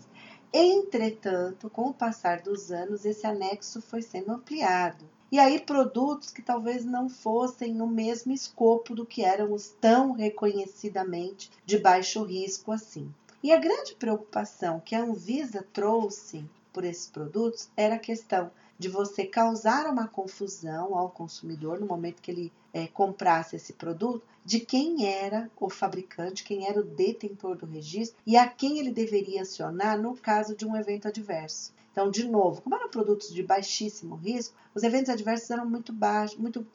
Entretanto, 0.53 1.69
com 1.69 1.89
o 1.89 1.93
passar 1.93 2.41
dos 2.41 2.71
anos, 2.71 3.05
esse 3.05 3.27
anexo 3.27 3.81
foi 3.81 4.01
sendo 4.01 4.31
ampliado. 4.31 5.05
E 5.29 5.39
aí, 5.39 5.59
produtos 5.59 6.31
que 6.31 6.41
talvez 6.41 6.85
não 6.85 7.09
fossem 7.09 7.73
no 7.73 7.85
mesmo 7.85 8.31
escopo 8.31 8.95
do 8.95 9.05
que 9.05 9.25
eram 9.25 9.51
os 9.51 9.67
tão 9.67 10.13
reconhecidamente 10.13 11.51
de 11.65 11.77
baixo 11.77 12.23
risco 12.23 12.71
assim. 12.71 13.13
E 13.43 13.51
a 13.51 13.57
grande 13.57 13.93
preocupação 13.95 14.79
que 14.79 14.95
a 14.95 15.03
Anvisa 15.03 15.65
trouxe 15.73 16.45
por 16.71 16.85
esses 16.85 17.07
produtos 17.07 17.69
era 17.75 17.95
a 17.95 17.99
questão 17.99 18.49
de 18.77 18.87
você 18.87 19.25
causar 19.25 19.87
uma 19.87 20.07
confusão 20.07 20.95
ao 20.95 21.09
consumidor 21.09 21.79
no 21.79 21.87
momento 21.87 22.21
que 22.21 22.31
ele 22.31 22.53
é, 22.73 22.87
comprasse 22.87 23.55
esse 23.55 23.73
produto, 23.73 24.23
de 24.45 24.59
quem 24.59 25.05
era 25.05 25.49
o 25.59 25.69
fabricante, 25.69 26.43
quem 26.43 26.67
era 26.67 26.79
o 26.79 26.83
detentor 26.83 27.57
do 27.57 27.65
registro 27.65 28.17
e 28.25 28.37
a 28.37 28.47
quem 28.47 28.79
ele 28.79 28.91
deveria 28.91 29.41
acionar 29.41 29.99
no 29.99 30.15
caso 30.15 30.55
de 30.55 30.65
um 30.65 30.75
evento 30.75 31.07
adverso. 31.07 31.73
Então, 31.91 32.11
de 32.11 32.25
novo, 32.25 32.61
como 32.61 32.75
eram 32.75 32.89
produtos 32.89 33.33
de 33.33 33.41
baixíssimo 33.41 34.15
risco, 34.15 34.55
os 34.75 34.83
eventos 34.83 35.09
adversos 35.09 35.49
eram 35.49 35.67
muito 35.67 35.91
baixos, 35.91 36.37
muito 36.37 36.65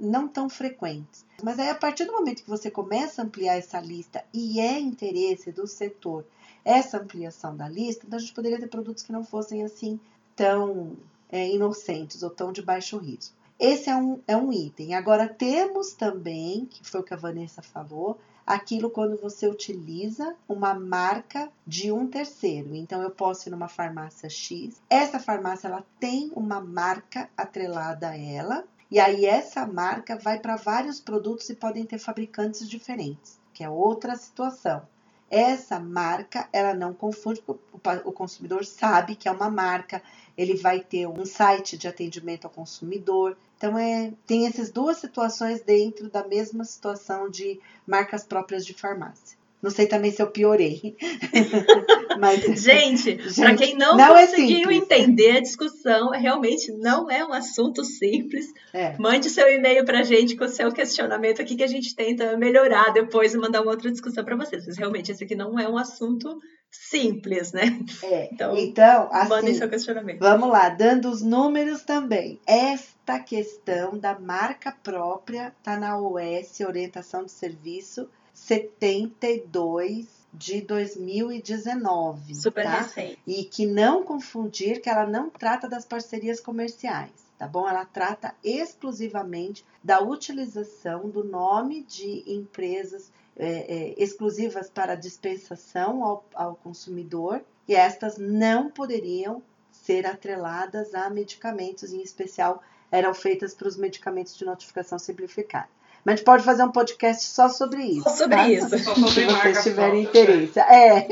não 0.00 0.26
tão 0.26 0.48
frequentes. 0.48 1.24
Mas 1.40 1.60
aí, 1.60 1.68
a 1.68 1.76
partir 1.76 2.04
do 2.04 2.12
momento 2.12 2.42
que 2.42 2.50
você 2.50 2.68
começa 2.68 3.22
a 3.22 3.24
ampliar 3.24 3.56
essa 3.56 3.80
lista 3.80 4.24
e 4.34 4.58
é 4.58 4.80
interesse 4.80 5.52
do 5.52 5.64
setor 5.64 6.26
essa 6.64 6.98
ampliação 6.98 7.56
da 7.56 7.68
lista, 7.68 8.04
então 8.04 8.18
a 8.18 8.20
gente 8.20 8.34
poderia 8.34 8.58
ter 8.58 8.66
produtos 8.66 9.04
que 9.04 9.12
não 9.12 9.22
fossem 9.22 9.62
assim 9.62 10.00
tão 10.34 10.96
é, 11.34 11.50
inocentes 11.50 12.22
ou 12.22 12.30
tão 12.30 12.52
de 12.52 12.62
baixo 12.62 12.96
risco. 12.96 13.34
Esse 13.58 13.90
é 13.90 13.96
um, 13.96 14.20
é 14.24 14.36
um 14.36 14.52
item. 14.52 14.94
Agora, 14.94 15.28
temos 15.28 15.92
também, 15.92 16.64
que 16.66 16.88
foi 16.88 17.00
o 17.00 17.02
que 17.02 17.12
a 17.12 17.16
Vanessa 17.16 17.60
falou, 17.60 18.20
aquilo 18.46 18.88
quando 18.88 19.20
você 19.20 19.48
utiliza 19.48 20.36
uma 20.48 20.74
marca 20.74 21.50
de 21.66 21.90
um 21.90 22.06
terceiro. 22.06 22.72
Então, 22.72 23.02
eu 23.02 23.10
posso 23.10 23.48
ir 23.48 23.50
numa 23.50 23.66
farmácia 23.66 24.30
X, 24.30 24.80
essa 24.88 25.18
farmácia 25.18 25.66
ela 25.66 25.84
tem 25.98 26.30
uma 26.36 26.60
marca 26.60 27.28
atrelada 27.36 28.10
a 28.10 28.16
ela, 28.16 28.64
e 28.88 29.00
aí 29.00 29.26
essa 29.26 29.66
marca 29.66 30.16
vai 30.16 30.38
para 30.38 30.54
vários 30.54 31.00
produtos 31.00 31.50
e 31.50 31.56
podem 31.56 31.84
ter 31.84 31.98
fabricantes 31.98 32.68
diferentes, 32.68 33.40
que 33.52 33.64
é 33.64 33.68
outra 33.68 34.14
situação. 34.14 34.82
Essa 35.30 35.80
marca, 35.80 36.48
ela 36.52 36.74
não 36.74 36.94
confunde, 36.94 37.42
o 37.46 38.12
consumidor 38.12 38.64
sabe 38.64 39.16
que 39.16 39.28
é 39.28 39.32
uma 39.32 39.50
marca, 39.50 40.02
ele 40.36 40.56
vai 40.56 40.80
ter 40.80 41.06
um 41.06 41.24
site 41.24 41.76
de 41.76 41.88
atendimento 41.88 42.44
ao 42.44 42.50
consumidor. 42.50 43.36
Então, 43.56 43.78
é, 43.78 44.12
tem 44.26 44.46
essas 44.46 44.70
duas 44.70 44.98
situações 44.98 45.62
dentro 45.62 46.08
da 46.10 46.26
mesma 46.26 46.64
situação 46.64 47.28
de 47.28 47.60
marcas 47.86 48.24
próprias 48.24 48.64
de 48.64 48.74
farmácia. 48.74 49.36
Não 49.64 49.70
sei 49.70 49.86
também 49.86 50.10
se 50.10 50.20
eu 50.20 50.26
piorei. 50.26 50.94
Mas, 52.20 52.42
gente, 52.60 53.18
gente 53.18 53.40
para 53.40 53.56
quem 53.56 53.74
não, 53.74 53.96
não 53.96 54.14
é 54.14 54.26
conseguiu 54.26 54.68
é 54.68 54.74
entender 54.74 55.38
a 55.38 55.40
discussão, 55.40 56.10
realmente 56.10 56.70
não 56.72 57.10
é 57.10 57.24
um 57.24 57.32
assunto 57.32 57.82
simples. 57.82 58.52
É. 58.74 58.94
Mande 58.98 59.30
seu 59.30 59.50
e-mail 59.50 59.82
para 59.86 60.00
a 60.00 60.02
gente 60.02 60.36
com 60.36 60.44
o 60.44 60.48
seu 60.48 60.70
questionamento 60.70 61.40
aqui 61.40 61.56
que 61.56 61.62
a 61.62 61.66
gente 61.66 61.96
tenta 61.96 62.36
melhorar 62.36 62.92
depois 62.92 63.32
e 63.32 63.38
mandar 63.38 63.62
uma 63.62 63.70
outra 63.70 63.90
discussão 63.90 64.22
para 64.22 64.36
vocês. 64.36 64.66
Mas 64.66 64.76
realmente 64.76 65.10
esse 65.10 65.24
aqui 65.24 65.34
não 65.34 65.58
é 65.58 65.66
um 65.66 65.78
assunto 65.78 66.38
simples, 66.70 67.50
né? 67.52 67.80
É. 68.02 68.28
Então, 68.30 68.54
então 68.54 69.08
assim, 69.10 69.28
mandem 69.30 69.54
seu 69.54 69.70
questionamento. 69.70 70.18
Vamos 70.18 70.50
lá, 70.50 70.68
dando 70.68 71.08
os 71.08 71.22
números 71.22 71.84
também. 71.84 72.38
Esta 72.46 73.18
questão 73.18 73.96
da 73.96 74.18
marca 74.18 74.76
própria 74.82 75.54
está 75.58 75.78
na 75.78 75.98
OS, 75.98 76.60
Orientação 76.60 77.24
de 77.24 77.32
Serviço 77.32 78.10
72 78.44 80.06
de 80.34 80.60
2019. 80.60 82.34
Super 82.34 82.64
tá? 82.64 82.80
recente. 82.82 83.18
E 83.26 83.44
que 83.44 83.64
não 83.64 84.04
confundir 84.04 84.82
que 84.82 84.90
ela 84.90 85.06
não 85.06 85.30
trata 85.30 85.66
das 85.66 85.86
parcerias 85.86 86.40
comerciais, 86.40 87.10
tá 87.38 87.48
bom? 87.48 87.66
Ela 87.66 87.86
trata 87.86 88.34
exclusivamente 88.44 89.64
da 89.82 90.02
utilização 90.02 91.08
do 91.08 91.24
nome 91.24 91.84
de 91.84 92.22
empresas 92.26 93.10
é, 93.34 93.48
é, 93.48 93.94
exclusivas 93.96 94.68
para 94.68 94.94
dispensação 94.94 96.04
ao, 96.04 96.24
ao 96.34 96.54
consumidor 96.56 97.42
e 97.66 97.74
estas 97.74 98.18
não 98.18 98.70
poderiam 98.70 99.42
ser 99.72 100.06
atreladas 100.06 100.94
a 100.94 101.08
medicamentos, 101.08 101.94
em 101.94 102.02
especial 102.02 102.62
eram 102.92 103.14
feitas 103.14 103.54
para 103.54 103.68
os 103.68 103.76
medicamentos 103.78 104.36
de 104.36 104.44
notificação 104.44 104.98
simplificada. 104.98 105.68
Mas 106.04 106.14
a 106.14 106.16
gente 106.16 106.26
pode 106.26 106.44
fazer 106.44 106.62
um 106.62 106.70
podcast 106.70 107.24
só 107.24 107.48
sobre 107.48 107.82
isso. 107.82 108.02
Só 108.02 108.10
sobre 108.10 108.36
tá? 108.36 108.48
isso. 108.48 108.78
Só 108.78 108.94
sobre 108.94 109.10
Se 109.10 109.24
vocês 109.24 109.62
tiverem 109.62 110.02
interesse. 110.02 110.60
É. 110.60 111.08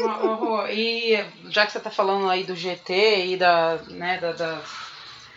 E 0.71 1.25
já 1.49 1.65
que 1.65 1.73
você 1.73 1.79
está 1.79 1.91
falando 1.91 2.29
aí 2.29 2.45
do 2.45 2.55
GT 2.55 3.27
e 3.27 3.37
da, 3.39 3.77
né, 3.89 4.19
da, 4.19 4.33
da, 4.33 4.61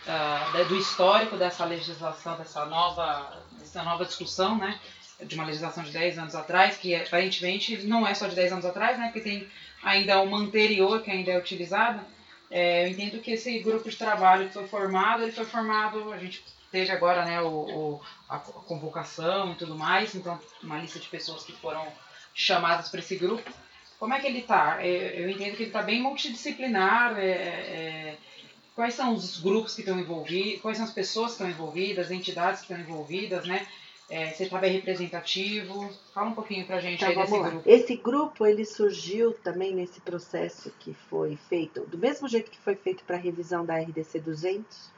da, 0.04 0.62
do 0.64 0.76
histórico 0.76 1.38
dessa 1.38 1.64
legislação, 1.64 2.36
dessa 2.36 2.66
nova, 2.66 3.32
dessa 3.58 3.82
nova 3.82 4.04
discussão, 4.04 4.58
né? 4.58 4.78
De 5.22 5.34
uma 5.34 5.46
legislação 5.46 5.82
de 5.82 5.90
10 5.90 6.18
anos 6.18 6.34
atrás, 6.34 6.76
que 6.76 6.94
aparentemente 6.94 7.78
não 7.86 8.06
é 8.06 8.12
só 8.12 8.26
de 8.26 8.34
10 8.34 8.52
anos 8.52 8.66
atrás, 8.66 8.98
né? 8.98 9.06
Porque 9.06 9.20
tem 9.20 9.48
ainda 9.82 10.20
uma 10.20 10.38
anterior 10.38 11.00
que 11.00 11.10
ainda 11.10 11.30
é 11.30 11.38
utilizada. 11.38 12.04
É, 12.50 12.84
eu 12.84 12.90
entendo 12.90 13.22
que 13.22 13.30
esse 13.30 13.58
grupo 13.60 13.88
de 13.88 13.96
trabalho 13.96 14.48
que 14.48 14.52
foi 14.52 14.66
formado, 14.68 15.22
ele 15.22 15.32
foi 15.32 15.46
formado, 15.46 16.12
a 16.12 16.18
gente 16.18 16.44
teve 16.76 16.92
agora 16.92 17.24
né, 17.24 17.40
o, 17.40 17.48
o 17.48 18.00
a 18.28 18.38
convocação 18.38 19.52
e 19.52 19.54
tudo 19.54 19.74
mais, 19.74 20.14
então 20.14 20.38
uma 20.62 20.78
lista 20.78 20.98
de 20.98 21.08
pessoas 21.08 21.42
que 21.42 21.52
foram 21.52 21.86
chamadas 22.34 22.90
para 22.90 23.00
esse 23.00 23.16
grupo. 23.16 23.50
Como 23.98 24.12
é 24.12 24.20
que 24.20 24.26
ele 24.26 24.40
está? 24.40 24.84
É, 24.84 25.18
eu 25.18 25.30
entendo 25.30 25.56
que 25.56 25.62
ele 25.62 25.70
está 25.70 25.80
bem 25.80 26.02
multidisciplinar. 26.02 27.18
É, 27.18 27.30
é, 27.30 28.18
quais 28.74 28.92
são 28.92 29.14
os 29.14 29.40
grupos 29.40 29.74
que 29.74 29.80
estão 29.80 29.98
envolvidos? 29.98 30.60
Quais 30.60 30.76
são 30.76 30.86
as 30.86 30.92
pessoas 30.92 31.28
que 31.28 31.32
estão 31.32 31.48
envolvidas? 31.48 32.06
As 32.06 32.12
entidades 32.12 32.60
que 32.60 32.70
estão 32.70 32.78
envolvidas, 32.78 33.46
né? 33.46 33.66
É, 34.10 34.32
você 34.32 34.44
está 34.44 34.58
bem 34.58 34.72
representativo? 34.72 35.90
Fala 36.12 36.28
um 36.28 36.34
pouquinho 36.34 36.66
para 36.66 36.76
a 36.76 36.80
gente 36.80 37.02
então, 37.02 37.08
aí 37.08 37.16
desse 37.16 37.38
lá. 37.38 37.48
grupo. 37.48 37.68
Esse 37.70 37.96
grupo 37.96 38.46
ele 38.46 38.66
surgiu 38.66 39.32
também 39.32 39.74
nesse 39.74 39.98
processo 40.02 40.70
que 40.78 40.92
foi 41.08 41.38
feito, 41.48 41.86
do 41.86 41.96
mesmo 41.96 42.28
jeito 42.28 42.50
que 42.50 42.58
foi 42.58 42.76
feito 42.76 43.02
para 43.04 43.16
a 43.16 43.18
revisão 43.18 43.64
da 43.64 43.78
RDC 43.78 44.20
200, 44.20 44.95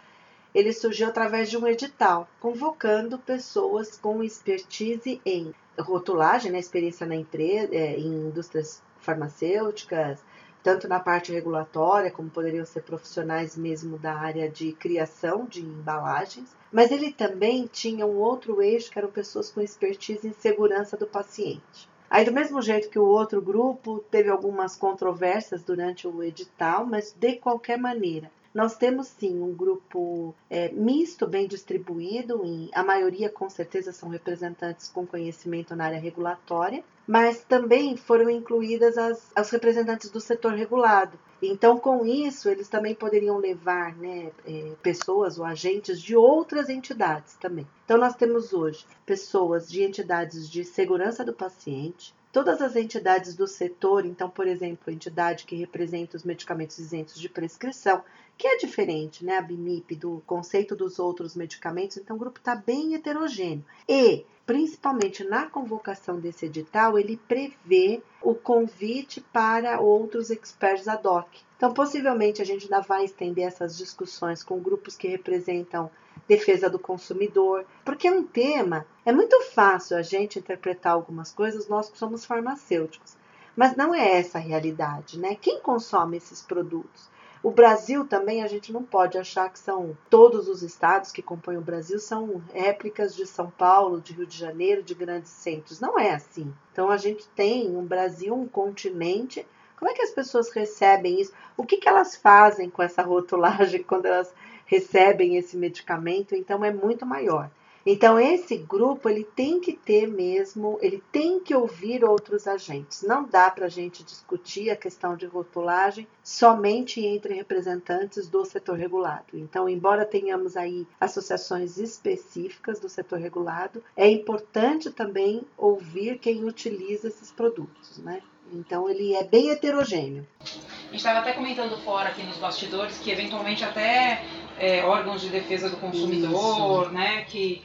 ele 0.54 0.72
surgiu 0.72 1.08
através 1.08 1.50
de 1.50 1.56
um 1.56 1.66
edital, 1.66 2.28
convocando 2.40 3.18
pessoas 3.18 3.96
com 3.96 4.22
expertise 4.22 5.20
em 5.24 5.54
rotulagem, 5.78 6.50
né, 6.50 6.58
experiência 6.58 7.06
na 7.06 7.14
empresa, 7.14 7.74
é, 7.74 7.98
em 7.98 8.28
indústrias 8.28 8.82
farmacêuticas, 9.00 10.22
tanto 10.62 10.88
na 10.88 10.98
parte 10.98 11.32
regulatória, 11.32 12.10
como 12.10 12.30
poderiam 12.30 12.64
ser 12.64 12.82
profissionais 12.82 13.56
mesmo 13.56 13.96
da 13.96 14.14
área 14.14 14.50
de 14.50 14.72
criação 14.72 15.46
de 15.46 15.60
embalagens, 15.60 16.54
mas 16.72 16.90
ele 16.90 17.12
também 17.12 17.66
tinha 17.66 18.04
um 18.04 18.16
outro 18.18 18.60
eixo 18.60 18.90
que 18.90 18.98
eram 18.98 19.10
pessoas 19.10 19.50
com 19.50 19.60
expertise 19.60 20.26
em 20.26 20.32
segurança 20.32 20.96
do 20.96 21.06
paciente. 21.06 21.88
Aí, 22.10 22.24
do 22.24 22.32
mesmo 22.32 22.60
jeito 22.62 22.88
que 22.88 22.98
o 22.98 23.04
outro 23.04 23.40
grupo, 23.40 24.02
teve 24.10 24.30
algumas 24.30 24.74
controvérsias 24.74 25.62
durante 25.62 26.08
o 26.08 26.22
edital, 26.22 26.86
mas 26.86 27.12
de 27.12 27.36
qualquer 27.36 27.78
maneira, 27.78 28.30
nós 28.58 28.76
temos 28.76 29.06
sim 29.06 29.40
um 29.40 29.54
grupo 29.54 30.34
é, 30.50 30.68
misto, 30.72 31.28
bem 31.28 31.46
distribuído, 31.46 32.44
em, 32.44 32.68
a 32.74 32.82
maioria 32.82 33.30
com 33.30 33.48
certeza 33.48 33.92
são 33.92 34.08
representantes 34.08 34.88
com 34.88 35.06
conhecimento 35.06 35.76
na 35.76 35.84
área 35.84 36.00
regulatória, 36.00 36.82
mas 37.06 37.44
também 37.44 37.96
foram 37.96 38.28
incluídas 38.28 38.98
as, 38.98 39.30
as 39.36 39.48
representantes 39.50 40.10
do 40.10 40.20
setor 40.20 40.54
regulado. 40.54 41.16
Então, 41.40 41.78
com 41.78 42.04
isso, 42.04 42.48
eles 42.48 42.68
também 42.68 42.96
poderiam 42.96 43.38
levar 43.38 43.96
né, 43.96 44.32
é, 44.44 44.72
pessoas 44.82 45.38
ou 45.38 45.44
agentes 45.44 46.02
de 46.02 46.16
outras 46.16 46.68
entidades 46.68 47.34
também. 47.34 47.64
Então, 47.84 47.96
nós 47.96 48.16
temos 48.16 48.52
hoje 48.52 48.84
pessoas 49.06 49.68
de 49.68 49.84
entidades 49.84 50.50
de 50.50 50.64
segurança 50.64 51.24
do 51.24 51.32
paciente, 51.32 52.12
todas 52.32 52.61
as 52.61 52.76
entidades 52.76 53.35
do 53.35 53.47
setor, 53.47 54.04
então, 54.04 54.28
por 54.28 54.47
exemplo, 54.47 54.85
a 54.87 54.92
entidade 54.92 55.44
que 55.44 55.56
representa 55.56 56.16
os 56.16 56.25
medicamentos 56.25 56.78
isentos 56.78 57.20
de 57.20 57.28
prescrição, 57.28 58.02
que 58.37 58.47
é 58.47 58.56
diferente, 58.56 59.25
né, 59.25 59.37
a 59.37 59.42
BIMIP, 59.42 59.97
do 59.97 60.23
conceito 60.25 60.76
dos 60.76 60.99
outros 60.99 61.35
medicamentos, 61.35 61.97
então 61.97 62.14
o 62.14 62.18
grupo 62.18 62.38
está 62.38 62.54
bem 62.54 62.94
heterogêneo. 62.94 63.64
E, 63.88 64.25
principalmente 64.47 65.25
na 65.25 65.47
convocação 65.47 66.20
desse 66.20 66.47
edital, 66.47 66.99
ele 66.99 67.20
prevê 67.28 68.00
o 68.23 68.35
convite 68.35 69.20
para 69.32 69.80
outros 69.80 70.30
experts 70.30 70.87
ad 70.87 71.06
hoc. 71.06 71.28
Então, 71.56 71.75
possivelmente, 71.75 72.40
a 72.40 72.44
gente 72.44 72.64
ainda 72.64 72.80
vai 72.80 73.04
estender 73.04 73.44
essas 73.44 73.76
discussões 73.76 74.44
com 74.44 74.61
grupos 74.61 74.97
que 74.97 75.08
representam 75.08 75.90
defesa 76.28 76.68
do 76.68 76.78
consumidor, 76.78 77.64
porque 77.85 78.06
é 78.06 78.12
um 78.12 78.23
tema, 78.23 78.87
é 79.04 79.12
muito 79.12 79.40
fácil 79.52 79.97
a 79.97 80.02
gente 80.02 80.38
interpretar 80.38 80.92
algumas 80.92 81.32
coisas, 81.32 81.66
nós 81.66 81.88
que 81.88 81.99
somos 81.99 82.25
farmacêuticos, 82.25 83.16
mas 83.56 83.75
não 83.75 83.94
é 83.94 84.18
essa 84.18 84.38
a 84.38 84.40
realidade, 84.40 85.18
né? 85.18 85.35
Quem 85.35 85.58
consome 85.61 86.18
esses 86.18 86.42
produtos? 86.42 87.08
O 87.42 87.50
Brasil 87.52 88.04
também, 88.04 88.42
a 88.42 88.49
gente 88.49 88.73
não 88.73 88.82
pode 88.82 89.16
achar 89.16 89.49
que 89.49 89.58
são 89.58 89.97
todos 90.11 90.49
os 90.49 90.62
estados 90.62 91.12
que 91.12 91.23
compõem 91.23 91.56
o 91.56 91.62
Brasil 91.62 91.99
são 92.00 92.42
réplicas 92.52 93.14
de 93.14 93.26
São 93.26 93.49
Paulo, 93.49 94.00
de 94.00 94.12
Rio 94.12 94.26
de 94.26 94.37
Janeiro, 94.37 94.82
de 94.82 94.94
grandes 94.94 95.30
centros. 95.30 95.80
Não 95.80 95.99
é 95.99 96.12
assim. 96.12 96.52
Então 96.73 96.90
a 96.90 96.97
gente 96.97 97.28
tem 97.28 97.76
um 97.76 97.85
Brasil, 97.85 98.35
um 98.35 98.49
continente. 98.49 99.47
Como 99.78 99.88
é 99.88 99.94
que 99.94 100.02
as 100.02 100.11
pessoas 100.11 100.50
recebem 100.50 101.20
isso? 101.20 101.32
O 101.56 101.64
que, 101.64 101.76
que 101.76 101.88
elas 101.88 102.16
fazem 102.16 102.68
com 102.68 102.82
essa 102.82 103.02
rotulagem 103.02 103.82
quando 103.87 104.06
elas 104.06 104.35
recebem 104.68 105.37
esse 105.37 105.56
medicamento? 105.56 106.37
Então 106.37 106.64
é 106.64 106.72
muito 106.72 107.04
maior. 107.04 107.50
Então 107.90 108.20
esse 108.20 108.58
grupo 108.58 109.08
ele 109.08 109.25
tem 109.25 109.60
que 109.60 109.72
ter 109.72 110.06
mesmo, 110.06 110.78
ele 110.82 111.02
tem 111.10 111.40
que 111.40 111.54
ouvir 111.54 112.04
outros 112.04 112.46
agentes. 112.46 113.02
Não 113.02 113.25
dá 113.25 113.50
para 113.50 113.64
a 113.64 113.70
gente 113.70 114.04
discutir 114.04 114.68
a 114.68 114.76
questão 114.76 115.16
de 115.16 115.25
rotulagem 115.25 116.06
somente 116.22 117.00
entre 117.00 117.32
representantes 117.32 118.28
do 118.28 118.44
setor 118.44 118.76
regulado. 118.76 119.28
Então, 119.32 119.66
embora 119.66 120.04
tenhamos 120.04 120.54
aí 120.54 120.87
associações 121.00 121.78
específicas 121.78 122.78
do 122.78 122.90
setor 122.90 123.20
regulado, 123.20 123.82
é 123.96 124.06
importante 124.06 124.90
também 124.90 125.42
ouvir 125.56 126.18
quem 126.18 126.44
utiliza 126.44 127.08
esses 127.08 127.32
produtos, 127.32 127.96
né? 127.98 128.20
Então 128.52 128.88
ele 128.88 129.14
é 129.14 129.25
bem 129.25 129.50
heterogêneo. 129.50 130.26
A 130.40 130.44
gente 130.44 130.96
estava 130.96 131.20
até 131.20 131.32
comentando 131.32 131.76
fora 131.78 132.10
aqui 132.10 132.22
nos 132.22 132.37
bastidores 132.37 132.98
que 132.98 133.10
eventualmente 133.10 133.64
até 133.64 134.22
é, 134.58 134.84
órgãos 134.84 135.20
de 135.20 135.28
defesa 135.28 135.70
do 135.70 135.76
consumidor, 135.76 136.86
Isso. 136.86 136.92
né, 136.92 137.24
que 137.24 137.62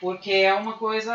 porque 0.00 0.32
é 0.32 0.52
uma 0.52 0.74
coisa. 0.74 1.14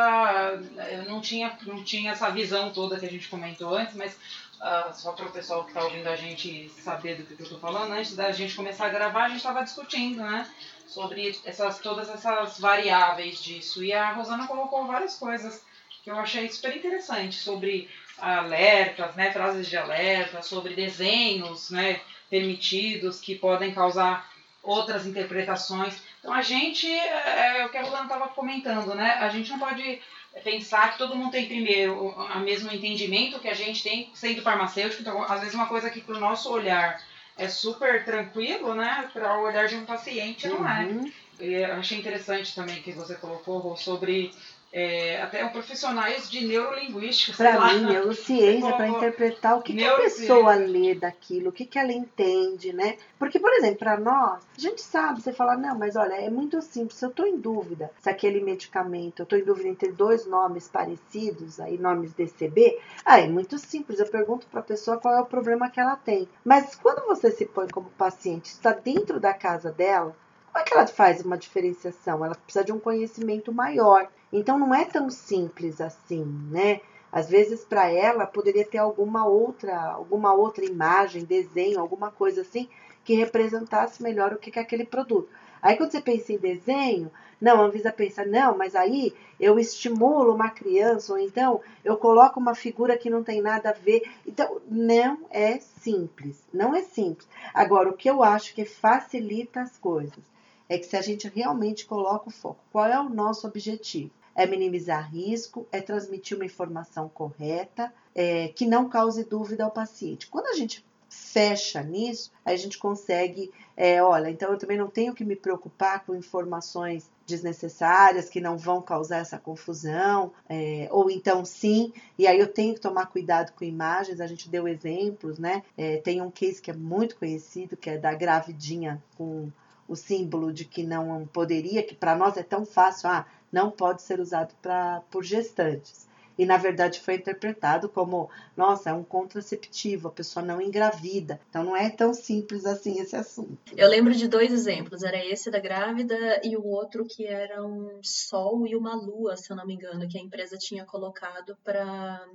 Eu 0.91 1.05
não 1.05 1.21
tinha, 1.21 1.55
não 1.63 1.83
tinha 1.83 2.11
essa 2.11 2.29
visão 2.31 2.71
toda 2.71 2.99
que 2.99 3.05
a 3.05 3.09
gente 3.09 3.27
comentou 3.27 3.75
antes, 3.75 3.95
mas 3.95 4.13
uh, 4.13 4.91
só 4.93 5.11
para 5.11 5.27
o 5.27 5.31
pessoal 5.31 5.63
que 5.63 5.69
está 5.69 5.83
ouvindo 5.83 6.07
a 6.07 6.15
gente 6.15 6.69
saber 6.69 7.15
do 7.15 7.23
que 7.23 7.39
eu 7.39 7.43
estou 7.43 7.59
falando, 7.59 7.91
antes 7.91 8.15
da 8.15 8.31
gente 8.31 8.55
começar 8.55 8.87
a 8.87 8.89
gravar, 8.89 9.25
a 9.25 9.27
gente 9.27 9.37
estava 9.37 9.63
discutindo, 9.63 10.23
né? 10.23 10.49
Sobre 10.87 11.39
essas, 11.45 11.77
todas 11.77 12.09
essas 12.09 12.59
variáveis 12.59 13.43
disso. 13.43 13.83
E 13.83 13.93
a 13.93 14.11
Rosana 14.11 14.47
colocou 14.47 14.87
várias 14.87 15.15
coisas 15.17 15.63
que 16.03 16.09
eu 16.09 16.17
achei 16.17 16.49
super 16.49 16.75
interessante 16.75 17.35
sobre 17.35 17.87
alertas, 18.17 19.15
né, 19.15 19.31
frases 19.31 19.69
de 19.69 19.77
alerta, 19.77 20.41
sobre 20.41 20.73
desenhos 20.73 21.69
né, 21.69 22.01
permitidos 22.29 23.19
que 23.19 23.35
podem 23.35 23.71
causar 23.71 24.27
outras 24.69 25.05
interpretações. 25.05 26.01
Então 26.19 26.33
a 26.33 26.41
gente, 26.41 26.87
é, 26.87 27.59
é 27.59 27.65
o 27.65 27.69
que 27.69 27.77
a 27.77 27.83
Rolanda 27.83 28.03
estava 28.03 28.27
comentando, 28.29 28.93
né? 28.93 29.17
A 29.19 29.29
gente 29.29 29.49
não 29.49 29.59
pode 29.59 30.01
pensar 30.43 30.91
que 30.91 30.97
todo 30.97 31.15
mundo 31.15 31.31
tem 31.31 31.47
primeiro 31.47 31.93
o 31.95 32.39
mesmo 32.39 32.71
entendimento 32.71 33.39
que 33.39 33.47
a 33.47 33.53
gente 33.53 33.83
tem 33.83 34.11
sendo 34.13 34.41
farmacêutico. 34.41 35.01
Então, 35.01 35.23
às 35.23 35.39
vezes 35.39 35.55
uma 35.55 35.67
coisa 35.67 35.89
que 35.89 36.01
para 36.01 36.15
o 36.15 36.19
nosso 36.19 36.51
olhar 36.51 37.01
é 37.37 37.47
super 37.47 38.05
tranquilo, 38.05 38.75
né? 38.75 39.09
Para 39.11 39.39
o 39.39 39.43
olhar 39.43 39.67
de 39.67 39.75
um 39.75 39.85
paciente 39.85 40.47
não 40.47 40.67
é. 40.67 40.85
Uhum. 40.85 41.11
E 41.39 41.53
eu 41.53 41.73
achei 41.73 41.97
interessante 41.97 42.53
também 42.53 42.81
que 42.81 42.91
você 42.91 43.15
colocou 43.15 43.75
sobre 43.77 44.31
é, 44.71 45.21
até 45.21 45.47
profissionais 45.47 46.29
de 46.29 46.45
neurolinguística. 46.45 47.35
Para 47.35 47.73
mim, 47.73 47.85
neurociência, 47.85 48.71
para 48.73 48.87
interpretar 48.89 49.57
o 49.57 49.61
que, 49.61 49.73
que, 49.73 49.83
a 49.83 49.95
pessoa 49.95 50.55
lê 50.55 50.93
daquilo, 50.93 51.49
o 51.49 51.51
que, 51.51 51.65
que 51.65 51.79
ela 51.79 51.91
entende, 51.91 52.71
né? 52.71 52.97
Porque, 53.17 53.39
por 53.39 53.51
exemplo, 53.53 53.79
para 53.79 53.99
nós, 53.99 54.43
a 54.57 54.61
gente 54.61 54.81
sabe, 54.81 55.21
você 55.21 55.33
fala, 55.33 55.57
não, 55.57 55.77
mas 55.77 55.95
olha, 55.95 56.13
é 56.13 56.29
muito 56.29 56.61
simples, 56.61 57.01
eu 57.01 57.09
estou 57.09 57.25
em 57.25 57.37
dúvida 57.37 57.91
se 57.99 58.09
aquele 58.09 58.41
medicamento, 58.41 59.19
eu 59.19 59.23
estou 59.23 59.39
em 59.39 59.43
dúvida 59.43 59.69
entre 59.69 59.91
dois 59.91 60.25
nomes 60.25 60.67
parecidos, 60.67 61.59
aí 61.59 61.77
nomes 61.77 62.13
DCB, 62.13 62.79
ah, 63.03 63.19
é 63.19 63.27
muito 63.27 63.57
simples, 63.57 63.99
eu 63.99 64.07
pergunto 64.07 64.45
para 64.47 64.59
a 64.59 64.63
pessoa 64.63 64.97
qual 64.97 65.15
é 65.15 65.21
o 65.21 65.25
problema 65.25 65.69
que 65.69 65.79
ela 65.79 65.95
tem. 65.95 66.27
Mas 66.45 66.75
quando 66.75 67.05
você 67.07 67.31
se 67.31 67.45
põe 67.45 67.67
como 67.67 67.89
paciente, 67.91 68.45
está 68.45 68.71
dentro 68.71 69.19
da 69.19 69.33
casa 69.33 69.71
dela, 69.71 70.15
como 70.51 70.59
é 70.59 70.63
que 70.63 70.73
ela 70.73 70.87
faz 70.87 71.23
uma 71.23 71.37
diferenciação? 71.37 72.25
Ela 72.25 72.35
precisa 72.35 72.65
de 72.65 72.71
um 72.71 72.79
conhecimento 72.79 73.51
maior. 73.51 74.07
Então 74.31 74.57
não 74.57 74.73
é 74.73 74.85
tão 74.85 75.09
simples 75.09 75.81
assim, 75.81 76.23
né? 76.51 76.81
Às 77.11 77.29
vezes 77.29 77.63
para 77.63 77.89
ela 77.89 78.25
poderia 78.25 78.65
ter 78.65 78.77
alguma 78.77 79.25
outra, 79.25 79.91
alguma 79.91 80.33
outra 80.33 80.63
imagem, 80.63 81.25
desenho, 81.25 81.79
alguma 81.79 82.11
coisa 82.11 82.41
assim 82.41 82.69
que 83.03 83.15
representasse 83.15 84.03
melhor 84.03 84.33
o 84.33 84.37
que 84.37 84.57
é 84.57 84.61
aquele 84.61 84.85
produto. 84.85 85.29
Aí 85.61 85.75
quando 85.75 85.91
você 85.91 86.01
pensa 86.01 86.31
em 86.31 86.37
desenho, 86.37 87.11
não, 87.41 87.61
a 87.61 87.65
Anvisa 87.65 87.91
pensa, 87.91 88.25
não, 88.25 88.57
mas 88.57 88.75
aí 88.75 89.13
eu 89.39 89.57
estimulo 89.57 90.33
uma 90.33 90.49
criança, 90.49 91.13
ou 91.13 91.19
então 91.19 91.61
eu 91.85 91.95
coloco 91.95 92.39
uma 92.39 92.53
figura 92.53 92.97
que 92.97 93.09
não 93.09 93.23
tem 93.23 93.41
nada 93.41 93.69
a 93.69 93.73
ver. 93.73 94.03
Então, 94.27 94.59
não 94.67 95.19
é 95.29 95.57
simples, 95.59 96.43
não 96.53 96.75
é 96.75 96.81
simples. 96.81 97.27
Agora, 97.53 97.89
o 97.89 97.93
que 97.93 98.09
eu 98.09 98.21
acho 98.21 98.53
que 98.53 98.65
facilita 98.65 99.61
as 99.61 99.77
coisas 99.77 100.19
é 100.67 100.77
que 100.77 100.85
se 100.85 100.97
a 100.97 101.01
gente 101.01 101.27
realmente 101.29 101.85
coloca 101.85 102.27
o 102.27 102.31
foco, 102.31 102.59
qual 102.71 102.85
é 102.85 102.99
o 102.99 103.09
nosso 103.09 103.47
objetivo? 103.47 104.11
É 104.39 104.45
minimizar 104.45 105.11
risco, 105.11 105.67
é 105.69 105.81
transmitir 105.81 106.37
uma 106.37 106.45
informação 106.45 107.09
correta, 107.09 107.93
é, 108.15 108.47
que 108.47 108.65
não 108.65 108.87
cause 108.87 109.25
dúvida 109.25 109.65
ao 109.65 109.71
paciente. 109.71 110.27
Quando 110.27 110.47
a 110.47 110.53
gente 110.53 110.85
fecha 111.09 111.83
nisso, 111.83 112.31
a 112.45 112.55
gente 112.55 112.77
consegue, 112.77 113.51
é, 113.75 114.01
olha, 114.01 114.29
então 114.29 114.49
eu 114.49 114.57
também 114.57 114.77
não 114.77 114.89
tenho 114.89 115.13
que 115.13 115.25
me 115.25 115.35
preocupar 115.35 116.05
com 116.05 116.15
informações 116.15 117.11
desnecessárias 117.27 118.29
que 118.29 118.39
não 118.39 118.57
vão 118.57 118.81
causar 118.81 119.17
essa 119.17 119.37
confusão, 119.37 120.31
é, 120.47 120.87
ou 120.89 121.11
então 121.11 121.43
sim, 121.43 121.91
e 122.17 122.25
aí 122.25 122.39
eu 122.39 122.47
tenho 122.47 122.73
que 122.73 122.79
tomar 122.79 123.07
cuidado 123.07 123.51
com 123.51 123.65
imagens, 123.65 124.21
a 124.21 124.27
gente 124.27 124.49
deu 124.49 124.69
exemplos, 124.69 125.37
né? 125.37 125.63
É, 125.77 125.97
tem 125.97 126.21
um 126.21 126.31
case 126.31 126.61
que 126.61 126.71
é 126.71 126.73
muito 126.73 127.17
conhecido, 127.17 127.75
que 127.75 127.89
é 127.89 127.97
da 127.97 128.13
gravidinha 128.13 129.03
com 129.17 129.51
o 129.89 129.95
símbolo 129.95 130.53
de 130.53 130.65
que 130.65 130.83
não 130.83 131.27
poderia, 131.33 131.81
que 131.81 131.95
para 131.95 132.15
nós 132.15 132.37
é 132.37 132.43
tão 132.43 132.63
fácil, 132.63 133.09
ah, 133.09 133.25
não 133.51 133.71
pode 133.71 134.01
ser 134.01 134.19
usado 134.19 134.53
pra, 134.61 135.01
por 135.09 135.23
gestantes. 135.23 136.07
E 136.39 136.45
na 136.45 136.55
verdade 136.55 137.01
foi 137.01 137.15
interpretado 137.15 137.89
como, 137.89 138.29
nossa, 138.55 138.91
é 138.91 138.93
um 138.93 139.03
contraceptivo, 139.03 140.07
a 140.07 140.11
pessoa 140.11 140.45
não 140.45 140.61
engravida. 140.61 141.37
Então 141.49 141.65
não 141.65 141.75
é 141.75 141.89
tão 141.89 142.13
simples 142.13 142.65
assim 142.65 142.97
esse 143.01 143.13
assunto. 143.13 143.57
Eu 143.75 143.89
lembro 143.89 144.15
de 144.15 144.25
dois 144.25 144.53
exemplos, 144.53 145.03
era 145.03 145.17
esse 145.25 145.51
da 145.51 145.59
grávida 145.59 146.39
e 146.41 146.55
o 146.55 146.65
outro 146.65 147.05
que 147.05 147.25
era 147.25 147.61
um 147.65 147.99
sol 148.01 148.65
e 148.65 148.73
uma 148.73 148.95
lua, 148.95 149.35
se 149.35 149.51
eu 149.51 149.57
não 149.57 149.65
me 149.65 149.73
engano, 149.73 150.07
que 150.07 150.17
a 150.17 150.21
empresa 150.21 150.57
tinha 150.57 150.85
colocado 150.85 151.57
para 151.61 152.25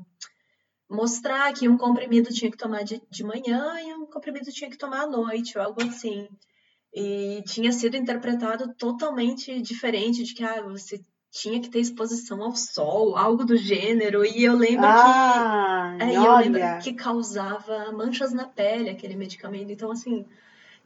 mostrar 0.86 1.50
que 1.54 1.66
um 1.66 1.78
comprimido 1.78 2.28
tinha 2.28 2.50
que 2.50 2.58
tomar 2.58 2.84
de, 2.84 3.00
de 3.08 3.24
manhã 3.24 3.80
e 3.80 3.94
um 3.94 4.04
comprimido 4.04 4.52
tinha 4.52 4.68
que 4.68 4.76
tomar 4.76 5.04
à 5.04 5.06
noite, 5.06 5.56
ou 5.56 5.64
algo 5.64 5.82
assim 5.82 6.28
e 6.94 7.42
tinha 7.44 7.72
sido 7.72 7.96
interpretado 7.96 8.72
totalmente 8.74 9.60
diferente 9.60 10.22
de 10.22 10.32
que 10.32 10.44
ah, 10.44 10.62
você 10.62 11.00
tinha 11.30 11.60
que 11.60 11.68
ter 11.68 11.80
exposição 11.80 12.40
ao 12.40 12.54
sol, 12.54 13.16
algo 13.16 13.44
do 13.44 13.56
gênero. 13.56 14.24
E 14.24 14.44
eu 14.44 14.56
lembro 14.56 14.86
ah, 14.86 15.96
que 15.98 16.04
é, 16.04 16.16
eu 16.16 16.36
lembro 16.36 16.60
que 16.80 16.92
causava 16.92 17.90
manchas 17.90 18.32
na 18.32 18.46
pele 18.46 18.88
aquele 18.88 19.16
medicamento. 19.16 19.72
Então 19.72 19.90
assim, 19.90 20.24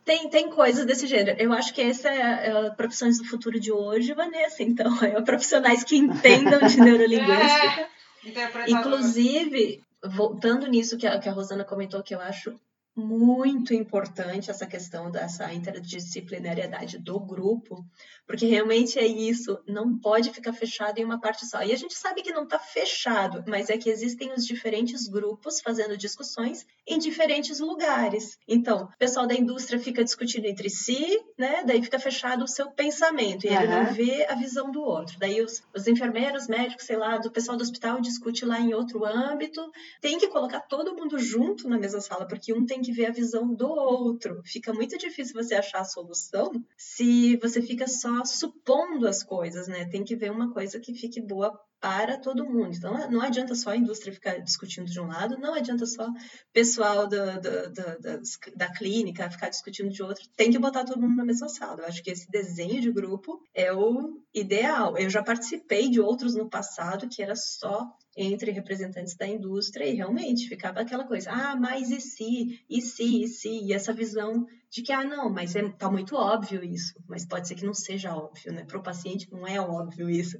tem, 0.08 0.30
tem 0.30 0.48
coisas 0.48 0.86
desse 0.86 1.06
gênero. 1.06 1.38
Eu 1.38 1.52
acho 1.52 1.74
que 1.74 1.82
essa 1.82 2.08
é 2.08 2.50
a, 2.50 2.70
profissões 2.70 3.18
do 3.18 3.26
futuro 3.26 3.60
de 3.60 3.70
hoje, 3.70 4.14
Vanessa. 4.14 4.62
Então, 4.62 4.90
é 5.04 5.20
profissionais 5.20 5.84
que 5.84 5.98
entendam 5.98 6.66
de 6.66 6.80
neurolinguística. 6.80 7.86
É, 8.24 8.70
Inclusive, 8.70 9.82
voltando 10.02 10.66
nisso 10.66 10.96
que 10.96 11.06
a, 11.06 11.18
que 11.18 11.28
a 11.28 11.32
Rosana 11.32 11.64
comentou, 11.64 12.02
que 12.02 12.14
eu 12.14 12.20
acho 12.20 12.58
muito 12.98 13.72
importante 13.72 14.50
essa 14.50 14.66
questão 14.66 15.10
dessa 15.10 15.52
interdisciplinariedade 15.54 16.98
do 16.98 17.20
grupo, 17.20 17.84
porque 18.26 18.44
realmente 18.44 18.98
é 18.98 19.06
isso, 19.06 19.58
não 19.66 19.98
pode 19.98 20.30
ficar 20.30 20.52
fechado 20.52 20.98
em 20.98 21.04
uma 21.04 21.20
parte 21.20 21.46
só. 21.46 21.62
E 21.62 21.72
a 21.72 21.76
gente 21.76 21.94
sabe 21.94 22.22
que 22.22 22.32
não 22.32 22.42
está 22.42 22.58
fechado, 22.58 23.44
mas 23.46 23.70
é 23.70 23.78
que 23.78 23.88
existem 23.88 24.32
os 24.32 24.44
diferentes 24.44 25.06
grupos 25.06 25.60
fazendo 25.60 25.96
discussões 25.96 26.66
em 26.86 26.98
diferentes 26.98 27.60
lugares. 27.60 28.38
Então, 28.46 28.84
o 28.84 28.98
pessoal 28.98 29.26
da 29.26 29.34
indústria 29.34 29.78
fica 29.78 30.02
discutindo 30.02 30.46
entre 30.46 30.68
si, 30.68 31.18
né? 31.38 31.62
Daí 31.64 31.82
fica 31.82 31.98
fechado 31.98 32.44
o 32.44 32.48
seu 32.48 32.70
pensamento 32.72 33.46
e 33.46 33.50
uhum. 33.50 33.56
ele 33.56 33.66
não 33.68 33.92
vê 33.92 34.26
a 34.28 34.34
visão 34.34 34.70
do 34.70 34.82
outro. 34.82 35.18
Daí 35.18 35.40
os, 35.40 35.62
os 35.74 35.86
enfermeiros, 35.86 36.48
médicos, 36.48 36.84
sei 36.86 36.96
lá, 36.96 37.16
do 37.18 37.30
pessoal 37.30 37.56
do 37.56 37.62
hospital 37.62 38.00
discute 38.00 38.44
lá 38.44 38.60
em 38.60 38.74
outro 38.74 39.04
âmbito. 39.04 39.70
Tem 40.00 40.18
que 40.18 40.28
colocar 40.28 40.60
todo 40.60 40.94
mundo 40.94 41.18
junto 41.18 41.68
na 41.68 41.78
mesma 41.78 42.00
sala, 42.00 42.26
porque 42.26 42.52
um 42.52 42.66
tem 42.66 42.82
que 42.82 42.87
que 42.88 42.92
ver 42.92 43.06
a 43.06 43.12
visão 43.12 43.54
do 43.54 43.68
outro. 43.68 44.40
Fica 44.44 44.72
muito 44.72 44.96
difícil 44.96 45.34
você 45.34 45.54
achar 45.54 45.80
a 45.80 45.84
solução 45.84 46.50
se 46.76 47.36
você 47.36 47.60
fica 47.60 47.86
só 47.86 48.24
supondo 48.24 49.06
as 49.06 49.22
coisas, 49.22 49.68
né? 49.68 49.84
Tem 49.84 50.02
que 50.02 50.16
ver 50.16 50.30
uma 50.30 50.50
coisa 50.52 50.80
que 50.80 50.94
fique 50.94 51.20
boa 51.20 51.60
para 51.80 52.18
todo 52.18 52.44
mundo. 52.44 52.74
Então, 52.76 53.10
não 53.10 53.20
adianta 53.20 53.54
só 53.54 53.70
a 53.70 53.76
indústria 53.76 54.12
ficar 54.12 54.38
discutindo 54.38 54.86
de 54.86 55.00
um 55.00 55.06
lado, 55.06 55.38
não 55.38 55.54
adianta 55.54 55.86
só 55.86 56.08
pessoal 56.52 57.06
da, 57.06 57.38
da, 57.38 57.66
da, 57.66 58.20
da, 58.56 58.72
clínica 58.72 59.30
ficar 59.30 59.48
discutindo 59.48 59.90
de 59.90 60.02
outro. 60.02 60.24
Tem 60.36 60.50
que 60.50 60.58
botar 60.58 60.84
todo 60.84 61.00
mundo 61.00 61.16
na 61.16 61.24
mesma 61.24 61.48
sala. 61.48 61.80
Eu 61.80 61.86
acho 61.86 62.02
que 62.02 62.10
esse 62.10 62.30
desenho 62.30 62.80
de 62.80 62.90
grupo 62.90 63.40
é 63.54 63.72
o 63.72 64.20
ideal. 64.34 64.96
Eu 64.96 65.08
já 65.08 65.22
participei 65.22 65.88
de 65.88 66.00
outros 66.00 66.34
no 66.34 66.48
passado 66.48 67.08
que 67.08 67.22
era 67.22 67.36
só 67.36 67.86
entre 68.16 68.50
representantes 68.50 69.14
da 69.14 69.26
indústria 69.26 69.84
e 69.84 69.94
realmente 69.94 70.48
ficava 70.48 70.80
aquela 70.80 71.04
coisa, 71.04 71.30
ah, 71.30 71.54
mas 71.54 71.90
e 71.90 72.00
se, 72.00 72.60
e 72.68 72.82
se, 72.82 73.22
e 73.22 73.28
se, 73.28 73.48
e 73.48 73.72
essa 73.72 73.92
visão 73.92 74.44
de 74.70 74.82
que, 74.82 74.92
ah, 74.92 75.04
não, 75.04 75.30
mas 75.30 75.54
é, 75.54 75.66
tá 75.70 75.88
muito 75.88 76.16
óbvio 76.16 76.64
isso, 76.64 76.94
mas 77.08 77.24
pode 77.24 77.46
ser 77.46 77.54
que 77.54 77.64
não 77.64 77.72
seja 77.72 78.14
óbvio, 78.14 78.52
né? 78.52 78.64
Para 78.64 78.78
o 78.78 78.82
paciente 78.82 79.30
não 79.30 79.46
é 79.46 79.60
óbvio 79.60 80.10
isso. 80.10 80.36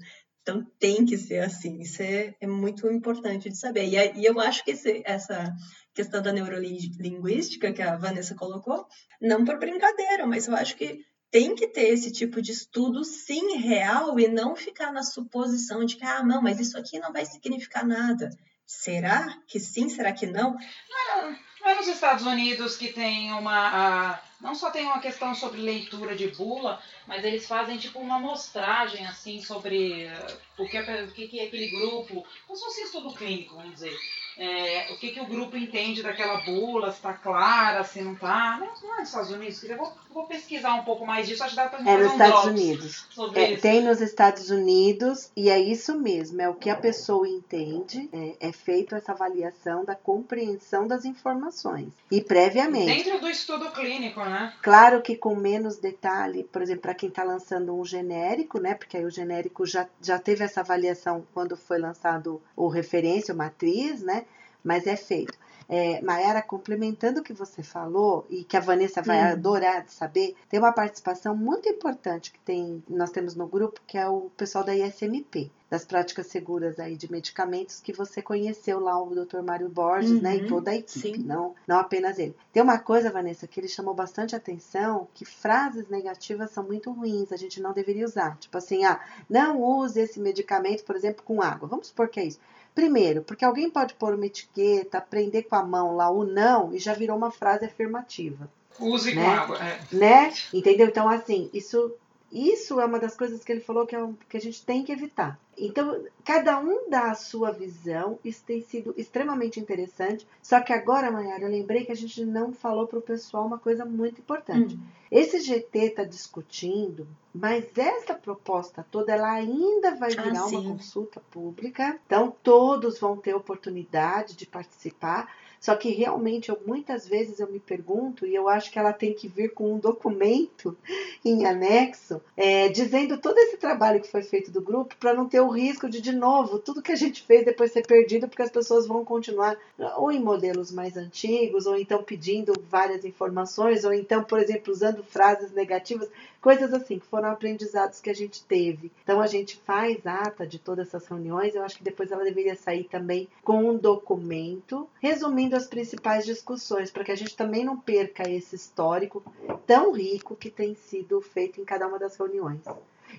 Então 0.49 0.67
tem 0.79 1.05
que 1.05 1.19
ser 1.19 1.41
assim, 1.41 1.79
isso 1.79 2.01
é, 2.03 2.35
é 2.41 2.47
muito 2.47 2.91
importante 2.91 3.51
de 3.51 3.59
saber. 3.59 3.85
E, 3.85 4.19
e 4.19 4.25
eu 4.25 4.41
acho 4.41 4.65
que 4.65 4.71
esse, 4.71 5.03
essa 5.05 5.55
questão 5.93 6.23
da 6.23 6.33
neurolinguística 6.33 7.71
que 7.71 7.83
a 7.83 7.99
Vanessa 7.99 8.35
colocou, 8.35 8.87
não 9.21 9.45
por 9.45 9.59
brincadeira, 9.59 10.27
mas 10.27 10.49
eu 10.49 10.57
acho 10.57 10.75
que 10.75 11.05
tem 11.31 11.55
que 11.55 11.67
ter 11.67 11.93
esse 11.93 12.11
tipo 12.11 12.41
de 12.41 12.53
estudo 12.53 13.05
sim 13.05 13.59
real 13.59 14.19
e 14.19 14.27
não 14.27 14.57
ficar 14.57 14.91
na 14.91 15.03
suposição 15.03 15.85
de 15.85 15.97
que, 15.97 16.05
ah, 16.05 16.23
não, 16.23 16.41
mas 16.41 16.59
isso 16.59 16.79
aqui 16.79 16.99
não 16.99 17.13
vai 17.13 17.27
significar 17.27 17.87
nada. 17.87 18.31
Será 18.65 19.39
que 19.47 19.61
sim? 19.61 19.91
Será 19.91 20.15
que 20.15 20.25
não? 20.25 20.55
Não, 20.55 21.37
é 21.69 21.75
nos 21.75 21.89
Estados 21.89 22.25
Unidos 22.25 22.77
que 22.77 22.93
tem 22.93 23.33
uma. 23.33 23.69
A, 23.69 24.21
não 24.41 24.55
só 24.55 24.71
tem 24.71 24.85
uma 24.85 25.01
questão 25.01 25.35
sobre 25.35 25.61
leitura 25.61 26.15
de 26.15 26.29
bula, 26.29 26.81
mas 27.07 27.25
eles 27.25 27.47
fazem 27.47 27.77
tipo 27.77 27.99
uma 27.99 28.17
amostragem 28.17 29.07
assim 29.07 29.41
sobre 29.41 30.07
uh, 30.07 30.63
o, 30.63 30.69
que, 30.69 30.77
é, 30.77 31.03
o 31.05 31.13
que 31.13 31.41
é 31.41 31.45
aquele 31.45 31.69
grupo, 31.71 32.25
como 32.47 32.59
se 32.59 32.65
fosse 32.65 32.83
estudo 32.83 33.13
clínico, 33.13 33.57
vamos 33.57 33.75
dizer. 33.75 33.97
É, 34.39 34.93
o 34.93 34.97
que, 34.97 35.11
que 35.11 35.21
o 35.21 35.27
grupo 35.27 35.57
entende 35.57 36.03
daquela 36.03 36.41
bula, 36.43 36.91
se 36.91 36.99
está 36.99 37.13
clara, 37.13 37.83
se 37.83 38.01
não 38.01 38.13
está. 38.13 38.59
Não, 38.59 38.69
não 38.83 38.95
é 38.95 39.01
nos 39.01 39.09
Estados 39.09 39.31
Unidos, 39.33 39.65
eu 39.65 39.77
vou, 39.77 39.93
vou, 40.13 40.27
pesquisar 40.27 40.75
um 40.75 40.85
pouco 40.85 41.05
mais 41.05 41.27
disso, 41.27 41.43
acho 41.43 41.57
que 41.57 41.57
dá 41.57 41.69
para 41.69 41.81
É 41.81 41.97
nos 41.97 42.11
um 42.11 42.13
Estados 42.13 42.45
Unidos. 42.45 43.07
É, 43.35 43.57
tem 43.57 43.83
nos 43.83 44.01
Estados 44.01 44.51
Unidos 44.51 45.31
e 45.37 45.51
é 45.51 45.59
isso 45.59 45.99
mesmo, 45.99 46.41
é 46.41 46.49
o 46.49 46.55
que 46.55 46.71
a 46.71 46.77
pessoa 46.77 47.29
entende, 47.29 48.09
é, 48.13 48.49
é 48.49 48.53
feito 48.53 48.95
essa 48.95 49.13
avaliação 49.13 49.85
da 49.85 49.97
compreensão 49.97 50.87
das 50.87 51.05
informações. 51.05 51.89
E 52.11 52.21
previamente. 52.21 53.05
Dentro 53.05 53.21
do 53.21 53.29
estudo 53.29 53.71
clínico, 53.73 54.21
né? 54.21 54.55
Claro 54.63 55.03
que 55.03 55.17
com 55.17 55.35
menos 55.35 55.79
detalhe, 55.79 56.45
por 56.45 56.63
exemplo, 56.63 56.83
para 56.83 56.95
quem 56.95 57.09
está 57.09 57.25
lançando 57.25 57.75
um 57.75 57.85
genérico, 57.85 58.61
né? 58.61 58.75
Porque 58.75 58.97
aí 58.97 59.05
o 59.05 59.11
genérico 59.11 59.67
já, 59.67 59.89
já 60.01 60.19
teve 60.19 60.45
essa 60.45 60.61
avaliação 60.61 61.27
quando 61.35 61.57
foi 61.57 61.79
lançado 61.79 62.41
o 62.55 62.69
referência, 62.69 63.35
o 63.35 63.37
matriz, 63.37 64.01
né? 64.01 64.27
Mas 64.63 64.87
é 64.87 64.97
feito. 64.97 65.39
É, 65.71 66.01
Mayara, 66.01 66.41
complementando 66.41 67.21
o 67.21 67.23
que 67.23 67.35
você 67.35 67.63
falou 67.63 68.27
e 68.31 68.43
que 68.43 68.57
a 68.57 68.61
Vanessa 68.61 69.03
vai 69.03 69.19
hum. 69.19 69.33
adorar 69.33 69.85
saber, 69.87 70.35
tem 70.49 70.59
uma 70.59 70.73
participação 70.73 71.37
muito 71.37 71.69
importante 71.69 72.33
que 72.33 72.39
tem, 72.39 72.83
nós 72.89 73.11
temos 73.11 73.35
no 73.35 73.47
grupo, 73.47 73.79
que 73.87 73.99
é 73.99 74.09
o 74.09 74.31
pessoal 74.35 74.65
da 74.65 74.75
ISMP, 74.75 75.53
das 75.69 75.85
práticas 75.85 76.29
seguras 76.29 76.81
aí 76.81 76.97
de 76.97 77.13
medicamentos 77.13 77.81
que 77.81 77.93
você 77.93 78.23
conheceu 78.23 78.81
lá 78.81 78.99
o 79.03 79.15
Dr. 79.15 79.43
Mário 79.43 79.69
Borges, 79.69 80.13
uhum, 80.13 80.23
né, 80.23 80.37
e 80.37 80.43
uhum. 80.43 80.49
toda 80.49 80.71
a 80.71 80.77
equipe, 80.77 81.19
não, 81.23 81.55
não 81.67 81.79
apenas 81.79 82.19
ele. 82.19 82.35
Tem 82.51 82.63
uma 82.63 82.79
coisa, 82.79 83.11
Vanessa, 83.11 83.47
que 83.47 83.61
ele 83.61 83.69
chamou 83.69 83.93
bastante 83.93 84.35
atenção, 84.35 85.07
que 85.13 85.27
frases 85.27 85.87
negativas 85.91 86.51
são 86.51 86.65
muito 86.65 86.91
ruins, 86.91 87.31
a 87.31 87.37
gente 87.37 87.61
não 87.61 87.75
deveria 87.75 88.07
usar. 88.07 88.39
Tipo 88.39 88.57
assim, 88.57 88.87
ah, 88.87 88.99
não 89.29 89.61
use 89.61 90.01
esse 90.01 90.19
medicamento, 90.19 90.83
por 90.85 90.97
exemplo, 90.97 91.23
com 91.23 91.43
água. 91.43 91.69
Vamos 91.69 91.89
supor 91.89 92.09
que 92.09 92.21
é 92.21 92.25
isso. 92.25 92.41
Primeiro, 92.79 93.23
porque 93.25 93.45
alguém 93.45 93.69
pode 93.69 93.95
pôr 93.95 94.15
uma 94.15 94.27
etiqueta, 94.27 95.01
prender 95.01 95.49
com 95.49 95.57
a 95.57 95.65
mão 95.65 95.97
lá 95.97 96.09
o 96.09 96.23
não 96.25 96.73
e 96.73 96.79
já 96.79 96.95
virou 96.95 97.17
uma 97.17 97.29
frase 97.29 97.65
afirmativa. 97.65 98.49
Use 98.79 99.17
né? 99.17 99.25
com 99.25 99.31
água. 99.33 99.59
É. 99.59 99.81
Né? 99.91 100.33
Entendeu? 100.55 100.87
Então, 100.87 101.09
assim, 101.09 101.51
isso, 101.53 101.93
isso 102.31 102.79
é 102.79 102.85
uma 102.85 102.99
das 102.99 103.17
coisas 103.17 103.43
que 103.43 103.51
ele 103.51 103.61
falou 103.61 103.87
que, 103.87 103.97
é 103.97 104.03
um, 104.03 104.15
que 104.29 104.37
a 104.37 104.41
gente 104.41 104.65
tem 104.65 104.85
que 104.85 104.93
evitar. 104.93 105.39
Então, 105.57 106.05
cada 106.25 106.61
um 106.61 106.89
dá 106.89 107.11
a 107.11 107.15
sua 107.15 107.51
visão, 107.51 108.19
isso 108.25 108.45
tem 108.45 108.61
sido 108.61 108.95
extremamente 108.97 109.59
interessante. 109.59 110.27
Só 110.43 110.61
que 110.61 110.73
agora, 110.73 111.11
Mayara, 111.11 111.45
eu 111.45 111.51
lembrei 111.51 111.85
que 111.85 111.93
a 111.93 111.97
gente 111.97 112.25
não 112.25 112.53
falou 112.53 112.87
para 112.87 112.99
o 112.99 113.03
pessoal 113.03 113.47
uma 113.47 113.59
coisa 113.59 113.85
muito 113.85 114.21
importante. 114.21 114.77
Hum. 114.77 114.81
Esse 115.11 115.41
GT 115.41 115.79
está 115.79 116.05
discutindo, 116.05 117.09
mas 117.35 117.67
essa 117.77 118.15
proposta 118.15 118.87
toda, 118.91 119.13
ela 119.13 119.33
ainda 119.33 119.95
vai 119.95 120.13
ah, 120.13 120.23
virar 120.23 120.41
ah, 120.41 120.47
uma 120.47 120.63
consulta 120.63 121.21
pública. 121.31 121.99
Então, 122.07 122.35
todos 122.43 122.99
vão 122.99 123.17
ter 123.17 123.35
oportunidade 123.35 124.37
de 124.37 124.47
participar. 124.47 125.35
Só 125.61 125.75
que 125.75 125.91
realmente, 125.91 126.49
eu, 126.49 126.59
muitas 126.67 127.07
vezes 127.07 127.41
eu 127.41 127.51
me 127.51 127.59
pergunto, 127.59 128.27
e 128.27 128.35
eu 128.35 128.49
acho 128.49 128.71
que 128.71 128.79
ela 128.79 128.93
tem 128.93 129.13
que 129.13 129.29
vir 129.29 129.53
com 129.53 129.75
um 129.75 129.79
documento 129.79 130.77
em 131.25 131.45
anexo, 131.45 132.21
é, 132.37 132.69
dizendo 132.69 133.19
todo 133.19 133.39
esse 133.39 133.57
trabalho 133.57 134.01
que 134.01 134.11
foi 134.11 134.23
feito 134.23 134.51
do 134.51 134.61
grupo, 134.61 134.97
para 134.97 135.15
não 135.15 135.29
ter 135.29 135.41
o 135.41 135.49
risco 135.49 135.89
de, 135.89 136.01
de 136.01 136.13
novo, 136.13 136.59
tudo 136.59 136.83
que 136.83 136.93
a 136.93 136.97
gente 136.97 137.23
fez 137.23 137.45
depois 137.45 137.73
ser 137.73 137.87
perdido, 137.87 138.29
porque 138.29 138.43
as 138.43 138.51
pessoas 138.51 138.87
vão 138.87 139.05
continuar 139.05 139.57
ou 139.97 140.11
em 140.11 140.21
modelos 140.21 140.71
mais 140.71 140.97
antigos, 140.97 141.67
ou 141.67 141.77
então 141.77 142.03
pedindo 142.03 142.53
várias 142.71 143.05
informações, 143.05 143.85
ou 143.85 143.93
então, 143.93 144.23
por 144.23 144.39
exemplo, 144.39 144.73
usando 144.73 145.03
frases 145.03 145.53
negativas, 145.53 146.09
coisas 146.41 146.73
assim, 146.73 146.99
que 146.99 147.07
foram 147.07 147.31
aprendizados 147.31 148.01
que 148.01 148.11
a 148.11 148.15
gente 148.15 148.45
teve. 148.45 148.91
Então, 149.03 149.21
a 149.21 149.27
gente 149.27 149.57
faz 149.57 150.07
ata 150.07 150.47
de 150.47 150.59
todas 150.59 150.89
essas 150.89 151.07
reuniões, 151.07 151.55
eu 151.55 151.63
acho 151.63 151.77
que 151.79 151.85
depois 151.85 152.11
ela 152.11 152.25
deveria 152.25 152.57
sair 152.57 152.85
também 152.85 153.29
com 153.43 153.69
um 153.69 153.77
documento 153.77 154.89
resumindo 155.01 155.57
as 155.57 155.67
principais 155.67 156.25
discussões, 156.25 156.91
para 156.91 157.05
que 157.05 157.13
a 157.13 157.17
gente 157.17 157.37
também 157.37 157.65
não 157.65 157.77
perca 157.77 158.29
esse 158.29 158.57
histórico 158.57 159.23
tão 159.67 159.93
rico 159.93 160.37
que 160.37 160.51
tem 160.51 160.75
sido 160.75 161.21
feito 161.21 161.61
em 161.61 161.65
cada 161.65 161.87
uma 161.87 161.99
das 161.99 162.17
reuniões. 162.17 162.61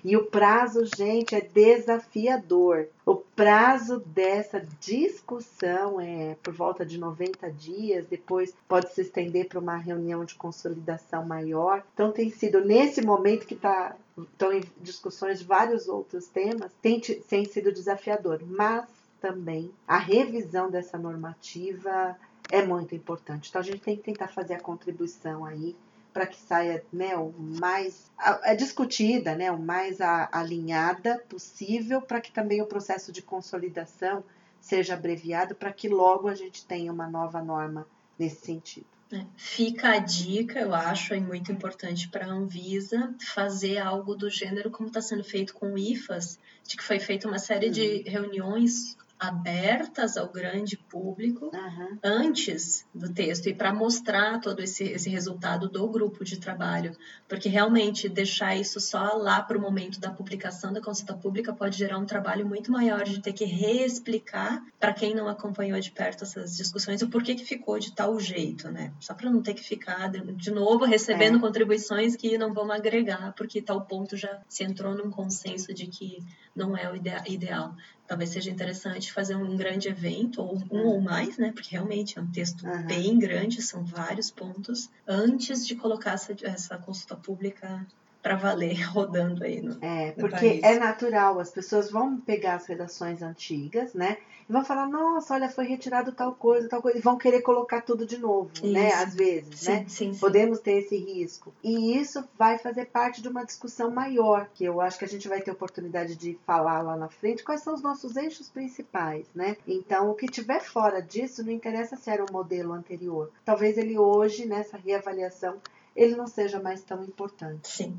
E 0.04 0.16
o 0.16 0.26
prazo, 0.26 0.84
gente, 0.96 1.34
é 1.34 1.40
desafiador. 1.40 2.88
O 3.04 3.16
prazo 3.16 4.00
dessa 4.06 4.60
discussão 4.80 6.00
é 6.00 6.36
por 6.42 6.54
volta 6.54 6.84
de 6.84 6.98
90 6.98 7.50
dias, 7.50 8.06
depois 8.06 8.54
pode 8.68 8.92
se 8.92 9.02
estender 9.02 9.48
para 9.48 9.58
uma 9.58 9.76
reunião 9.76 10.24
de 10.24 10.34
consolidação 10.34 11.24
maior. 11.24 11.84
Então, 11.94 12.12
tem 12.12 12.30
sido 12.30 12.64
nesse 12.64 13.02
momento 13.02 13.46
que 13.46 13.54
está 13.54 13.96
estão 14.18 14.52
em 14.52 14.62
discussões 14.82 15.38
de 15.38 15.46
vários 15.46 15.88
outros 15.88 16.26
temas, 16.26 16.70
tem, 16.82 17.00
tem 17.00 17.44
sido 17.46 17.72
desafiador, 17.72 18.40
mas 18.46 18.86
também 19.20 19.70
a 19.86 19.98
revisão 19.98 20.70
dessa 20.70 20.98
normativa 20.98 22.16
é 22.50 22.64
muito 22.64 22.94
importante. 22.94 23.48
Então 23.48 23.60
a 23.60 23.64
gente 23.64 23.80
tem 23.80 23.96
que 23.96 24.02
tentar 24.02 24.28
fazer 24.28 24.54
a 24.54 24.60
contribuição 24.60 25.44
aí 25.44 25.76
para 26.12 26.26
que 26.26 26.36
saia 26.36 26.84
né, 26.92 27.16
o 27.16 27.32
mais 27.32 28.10
é 28.44 28.54
discutida, 28.54 29.34
né, 29.34 29.50
o 29.50 29.58
mais 29.58 30.00
a, 30.00 30.28
alinhada 30.32 31.18
possível, 31.28 32.02
para 32.02 32.20
que 32.20 32.32
também 32.32 32.60
o 32.60 32.66
processo 32.66 33.12
de 33.12 33.22
consolidação 33.22 34.22
seja 34.60 34.94
abreviado, 34.94 35.54
para 35.54 35.72
que 35.72 35.88
logo 35.88 36.28
a 36.28 36.34
gente 36.34 36.64
tenha 36.66 36.92
uma 36.92 37.08
nova 37.08 37.42
norma 37.42 37.86
nesse 38.18 38.44
sentido. 38.44 38.86
É, 39.12 39.24
fica 39.36 39.92
a 39.92 39.98
dica, 39.98 40.60
eu 40.60 40.72
acho, 40.72 41.14
é 41.14 41.18
muito 41.18 41.50
importante 41.50 42.08
para 42.08 42.26
a 42.26 42.28
Anvisa 42.28 43.12
fazer 43.34 43.78
algo 43.78 44.14
do 44.14 44.30
gênero 44.30 44.70
como 44.70 44.88
está 44.88 45.00
sendo 45.00 45.24
feito 45.24 45.54
com 45.54 45.72
o 45.72 45.78
IFAS, 45.78 46.38
de 46.64 46.76
que 46.76 46.84
foi 46.84 47.00
feita 47.00 47.26
uma 47.26 47.38
série 47.38 47.66
uhum. 47.66 47.72
de 47.72 48.02
reuniões 48.02 48.96
abertas 49.20 50.16
ao 50.16 50.32
grande 50.32 50.78
público 50.78 51.50
uhum. 51.52 51.98
antes 52.02 52.86
do 52.94 53.12
texto 53.12 53.48
e 53.48 53.54
para 53.54 53.72
mostrar 53.72 54.40
todo 54.40 54.60
esse, 54.60 54.84
esse 54.84 55.10
resultado 55.10 55.68
do 55.68 55.86
grupo 55.88 56.24
de 56.24 56.38
trabalho, 56.38 56.96
porque 57.28 57.46
realmente 57.46 58.08
deixar 58.08 58.56
isso 58.56 58.80
só 58.80 59.14
lá 59.16 59.42
para 59.42 59.58
o 59.58 59.60
momento 59.60 60.00
da 60.00 60.10
publicação 60.10 60.72
da 60.72 60.80
consulta 60.80 61.12
pública 61.12 61.52
pode 61.52 61.76
gerar 61.76 61.98
um 61.98 62.06
trabalho 62.06 62.46
muito 62.46 62.72
maior 62.72 63.04
de 63.04 63.20
ter 63.20 63.34
que 63.34 63.44
reexplicar 63.44 64.64
para 64.78 64.94
quem 64.94 65.14
não 65.14 65.28
acompanhou 65.28 65.78
de 65.78 65.90
perto 65.90 66.24
essas 66.24 66.56
discussões 66.56 67.02
o 67.02 67.10
porquê 67.10 67.34
que 67.34 67.44
ficou 67.44 67.78
de 67.78 67.94
tal 67.94 68.18
jeito, 68.18 68.70
né? 68.70 68.90
Só 69.00 69.12
para 69.12 69.28
não 69.28 69.42
ter 69.42 69.52
que 69.52 69.62
ficar 69.62 70.10
de 70.10 70.50
novo 70.50 70.86
recebendo 70.86 71.36
é. 71.36 71.40
contribuições 71.40 72.16
que 72.16 72.38
não 72.38 72.54
vão 72.54 72.72
agregar, 72.72 73.34
porque 73.36 73.60
tal 73.60 73.82
ponto 73.82 74.16
já 74.16 74.40
se 74.48 74.64
entrou 74.64 74.94
num 74.94 75.10
consenso 75.10 75.74
de 75.74 75.86
que 75.86 76.24
não 76.56 76.76
é 76.76 76.90
o 76.90 76.96
ideal 76.96 77.74
talvez 78.10 78.30
seja 78.30 78.50
interessante 78.50 79.12
fazer 79.12 79.36
um 79.36 79.56
grande 79.56 79.88
evento, 79.88 80.42
ou 80.42 80.60
um 80.68 80.84
ou 80.84 81.00
mais, 81.00 81.38
né? 81.38 81.52
Porque 81.52 81.70
realmente 81.70 82.18
é 82.18 82.20
um 82.20 82.26
texto 82.26 82.66
uhum. 82.66 82.84
bem 82.84 83.16
grande, 83.16 83.62
são 83.62 83.84
vários 83.84 84.32
pontos, 84.32 84.90
antes 85.06 85.64
de 85.64 85.76
colocar 85.76 86.14
essa, 86.14 86.34
essa 86.42 86.76
consulta 86.76 87.14
pública 87.14 87.86
para 88.22 88.36
valer 88.36 88.80
rodando 88.88 89.44
aí 89.44 89.60
no 89.60 89.78
É, 89.82 90.12
porque 90.12 90.60
é 90.62 90.78
natural, 90.78 91.38
as 91.38 91.50
pessoas 91.50 91.90
vão 91.90 92.18
pegar 92.18 92.54
as 92.54 92.66
redações 92.66 93.22
antigas, 93.22 93.94
né? 93.94 94.18
E 94.48 94.52
vão 94.52 94.64
falar, 94.64 94.88
nossa, 94.88 95.34
olha, 95.34 95.48
foi 95.48 95.64
retirado 95.64 96.12
tal 96.12 96.34
coisa, 96.34 96.68
tal 96.68 96.82
coisa, 96.82 96.98
e 96.98 97.00
vão 97.00 97.16
querer 97.16 97.40
colocar 97.40 97.82
tudo 97.82 98.04
de 98.04 98.18
novo, 98.18 98.50
né? 98.62 98.64
isso. 98.64 98.72
né? 98.72 98.92
Às 98.94 99.14
vezes, 99.14 99.60
sim, 99.60 99.70
né? 99.70 99.84
Sim, 99.88 100.12
sim. 100.12 100.18
Podemos 100.18 100.58
ter 100.58 100.72
esse 100.72 100.96
risco. 100.96 101.54
E 101.62 101.96
isso 101.96 102.24
vai 102.36 102.58
fazer 102.58 102.86
parte 102.86 103.22
de 103.22 103.28
uma 103.28 103.44
discussão 103.44 103.90
maior, 103.90 104.48
que 104.52 104.64
eu 104.64 104.80
acho 104.80 104.98
que 104.98 105.04
a 105.04 105.08
gente 105.08 105.28
vai 105.28 105.40
ter 105.40 105.50
oportunidade 105.50 106.16
de 106.16 106.38
falar 106.44 106.82
lá 106.82 106.96
na 106.96 107.08
frente, 107.08 107.44
quais 107.44 107.62
são 107.62 107.74
os 107.74 107.82
nossos 107.82 108.16
eixos 108.16 108.48
principais, 108.48 109.26
né? 109.34 109.56
Então, 109.66 110.10
o 110.10 110.14
que 110.14 110.26
tiver 110.26 110.60
fora 110.60 111.00
disso, 111.00 111.44
não 111.44 111.52
interessa 111.52 111.96
se 111.96 112.10
era 112.10 112.24
o 112.24 112.32
modelo 112.32 112.72
anterior. 112.72 113.30
Talvez 113.44 113.78
ele 113.78 113.96
hoje, 113.98 114.46
nessa 114.46 114.76
reavaliação, 114.76 115.58
ele 115.94 116.16
não 116.16 116.26
seja 116.26 116.60
mais 116.60 116.82
tão 116.82 117.02
importante. 117.04 117.68
Sim. 117.68 117.96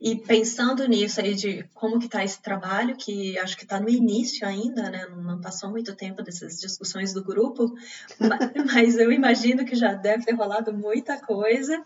E 0.00 0.16
pensando 0.16 0.86
nisso 0.86 1.20
aí 1.20 1.34
de 1.34 1.64
como 1.74 1.98
que 1.98 2.06
está 2.06 2.22
esse 2.22 2.40
trabalho, 2.40 2.96
que 2.96 3.36
acho 3.38 3.56
que 3.56 3.64
está 3.64 3.80
no 3.80 3.88
início 3.88 4.46
ainda, 4.46 4.88
né? 4.90 5.06
Não 5.06 5.40
passou 5.40 5.70
muito 5.70 5.94
tempo 5.94 6.22
dessas 6.22 6.60
discussões 6.60 7.12
do 7.12 7.24
grupo, 7.24 7.74
mas 8.72 8.96
eu 8.96 9.10
imagino 9.10 9.64
que 9.64 9.74
já 9.74 9.92
deve 9.92 10.24
ter 10.24 10.34
rolado 10.34 10.72
muita 10.72 11.18
coisa. 11.18 11.82